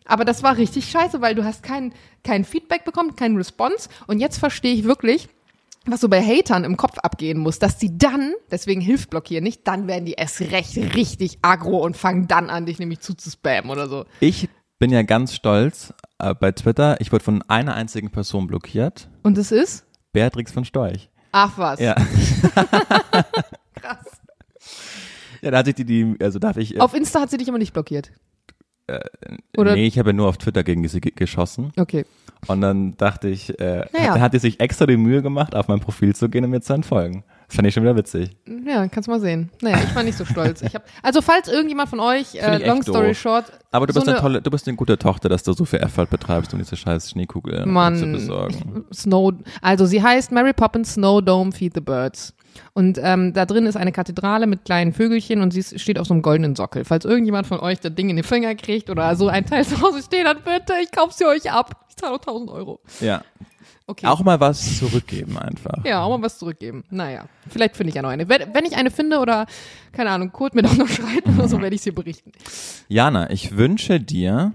[0.06, 1.94] Aber das war richtig scheiße, weil du hast kein,
[2.24, 3.90] kein Feedback bekommen, kein Response.
[4.08, 5.30] Und jetzt verstehe ich wirklich,
[5.88, 9.68] was so bei Hatern im Kopf abgehen muss, dass die dann, deswegen hilft blockieren nicht,
[9.68, 13.88] dann werden die erst recht richtig aggro und fangen dann an, dich nämlich zuzuspammen oder
[13.88, 14.06] so.
[14.20, 17.00] Ich bin ja ganz stolz äh, bei Twitter.
[17.02, 19.10] Ich wurde von einer einzigen Person blockiert.
[19.24, 19.86] Und es ist?
[20.12, 21.10] Beatrix von Storch.
[21.32, 21.80] Ach was.
[21.80, 21.96] Ja.
[23.76, 24.06] Krass.
[25.42, 26.76] Ja, da hatte ich die, die also darf ich.
[26.76, 28.12] äh, Auf Insta hat sie dich aber nicht blockiert.
[29.58, 31.72] Oder- nee, ich habe ja nur auf Twitter gegen sie ge- geschossen.
[31.78, 32.06] Okay.
[32.48, 34.14] Und dann dachte ich, äh, Naja.
[34.14, 36.62] hat, hat die sich extra die Mühe gemacht, auf mein Profil zu gehen und mir
[36.62, 37.24] zu entfolgen.
[37.48, 38.36] Das fand ich schon wieder witzig.
[38.66, 39.50] Ja, kannst mal sehen.
[39.62, 40.62] Naja, ich war nicht so stolz.
[40.62, 43.18] Ich hab, also falls irgendjemand von euch, äh, long story doof.
[43.18, 45.54] short, Aber du so bist eine eine- tolle, du bist eine gute Tochter, dass du
[45.54, 48.86] so viel Effort betreibst, um diese scheiß Schneekugel äh, Mann, zu besorgen.
[48.94, 52.34] Snow, also sie heißt Mary Poppins Snow Dome Feed the Birds.
[52.74, 56.14] Und ähm, da drin ist eine Kathedrale mit kleinen Vögelchen und sie steht auf so
[56.14, 56.86] einem goldenen Sockel.
[56.86, 59.82] Falls irgendjemand von euch das Ding in die Finger kriegt oder so ein Teil zu
[59.82, 61.86] Hause steht, dann bitte, ich kauf sie euch ab.
[61.90, 62.80] Ich zahle auch 1000 Euro.
[63.00, 63.24] Ja.
[63.88, 64.08] Okay.
[64.08, 65.86] Auch mal was zurückgeben einfach.
[65.86, 66.84] Ja, auch mal was zurückgeben.
[66.90, 68.28] Naja, vielleicht finde ich ja noch eine.
[68.28, 69.46] Wenn, wenn ich eine finde oder,
[69.92, 72.32] keine Ahnung, Kurt mir doch noch schreibt oder so, werde ich es hier berichten.
[72.88, 74.54] Jana, ich wünsche dir,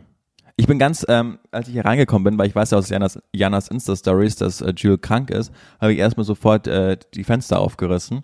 [0.60, 3.18] ich bin ganz, ähm, als ich hier reingekommen bin, weil ich weiß ja aus Janas,
[3.32, 8.22] Janas Insta-Stories, dass äh, Jules krank ist, habe ich erstmal sofort äh, die Fenster aufgerissen.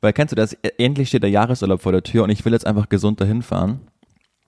[0.00, 2.52] Weil kennst du das, E- endlich steht der Jahresurlaub vor der Tür und ich will
[2.52, 3.80] jetzt einfach gesund dahin fahren.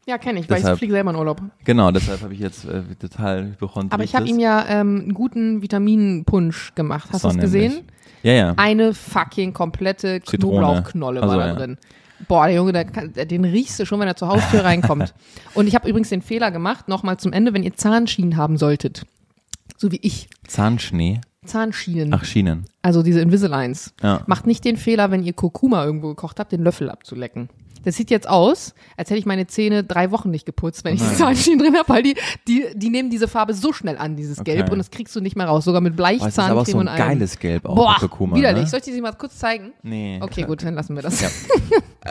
[0.06, 1.40] Ja, kenne ich, weil Deshalb- ich fliege selber in Urlaub.
[1.64, 3.92] Genau, deshalb habe ich jetzt äh, total Hypochondritis.
[3.94, 7.08] Aber ich habe ihm ja ähm, einen guten Vitaminpunsch gemacht.
[7.12, 7.82] Hast du es gesehen?
[8.24, 8.54] Ja, ja.
[8.56, 10.20] Eine fucking komplette.
[10.20, 11.54] Knoblauchknolle Also, war da ja.
[11.54, 11.78] drin.
[12.28, 15.14] Boah, der Junge, der, kann- den riechst du schon, wenn er zur Haustür reinkommt.
[15.54, 19.04] Und ich habe übrigens den Fehler gemacht, nochmal zum Ende, wenn ihr Zahnschienen haben solltet,
[19.76, 21.20] so wie ich, Zahnschnee.
[21.44, 22.66] Zahnschienen, Ach, Schienen.
[22.82, 24.22] also diese Invisaligns, Ja.
[24.26, 27.48] macht nicht den Fehler, wenn ihr Kurkuma irgendwo gekocht habt, den Löffel abzulecken.
[27.84, 31.00] Das sieht jetzt aus, als hätte ich meine Zähne drei Wochen nicht geputzt, wenn ich
[31.02, 32.14] die Zahnschienen drin habe, weil die,
[32.48, 34.54] die, die nehmen diese Farbe so schnell an, dieses Okay.
[34.56, 36.64] Gelb, und das kriegst du nicht mehr raus, sogar mit Boah, es ist aber auch
[36.64, 36.98] Bleichzahncreme so ein und allem.
[37.18, 38.64] geiles Gelb auch Boah, mit Kurkuma, widerlich.
[38.64, 38.68] Ne?
[38.70, 39.72] Soll ich dir sie mal kurz zeigen?
[39.82, 40.18] Nee.
[40.22, 41.22] Okay, gut, dann lassen wir das.
[41.22, 41.26] Äh,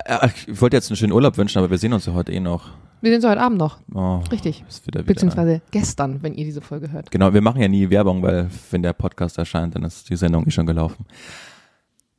[0.05, 2.39] ach, Ich wollte jetzt einen schönen Urlaub wünschen, aber wir sehen uns ja heute eh
[2.39, 2.69] noch.
[3.01, 3.80] Wir sehen sie heute Abend noch.
[3.93, 4.63] Oh, Richtig.
[4.69, 5.07] ist wieder wieder.
[5.13, 7.09] Beziehungsweise gestern, wenn ihr diese Folge hört.
[7.11, 10.45] Genau, wir machen ja nie Werbung, weil wenn der Podcast erscheint, dann ist die Sendung
[10.45, 11.05] eh schon gelaufen.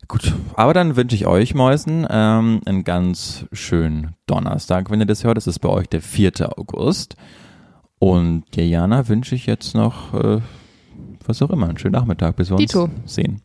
[0.09, 5.25] Gut, aber dann wünsche ich euch Mäusen ähm, einen ganz schönen Donnerstag, wenn ihr das
[5.25, 5.37] hört.
[5.37, 6.59] Das ist bei euch der 4.
[6.59, 7.17] August.
[7.99, 10.41] Und der Jana wünsche ich jetzt noch, äh,
[11.25, 12.85] was auch immer, einen schönen Nachmittag, bis wir Dito.
[12.85, 13.41] uns sehen.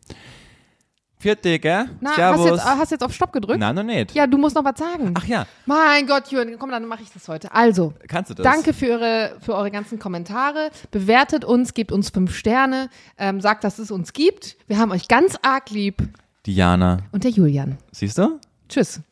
[1.20, 1.86] Vierte, gell?
[2.00, 2.46] Na, Servus.
[2.46, 3.58] du jetzt, hast du jetzt auf Stopp gedrückt?
[3.58, 4.14] Nein, noch nicht.
[4.14, 5.14] Ja, du musst noch was sagen.
[5.14, 7.52] Ach ja, Mein Gott, Jürgen, komm, dann mache ich das heute.
[7.52, 8.44] Also, kannst du das?
[8.44, 10.70] danke für eure, für eure ganzen Kommentare.
[10.92, 14.56] Bewertet uns, gebt uns fünf Sterne, ähm, sagt, dass es uns gibt.
[14.68, 16.02] Wir haben euch ganz arg lieb.
[16.48, 17.76] Diana, Und der Julian.
[17.92, 18.40] siehst du?
[18.70, 19.02] Tschüss.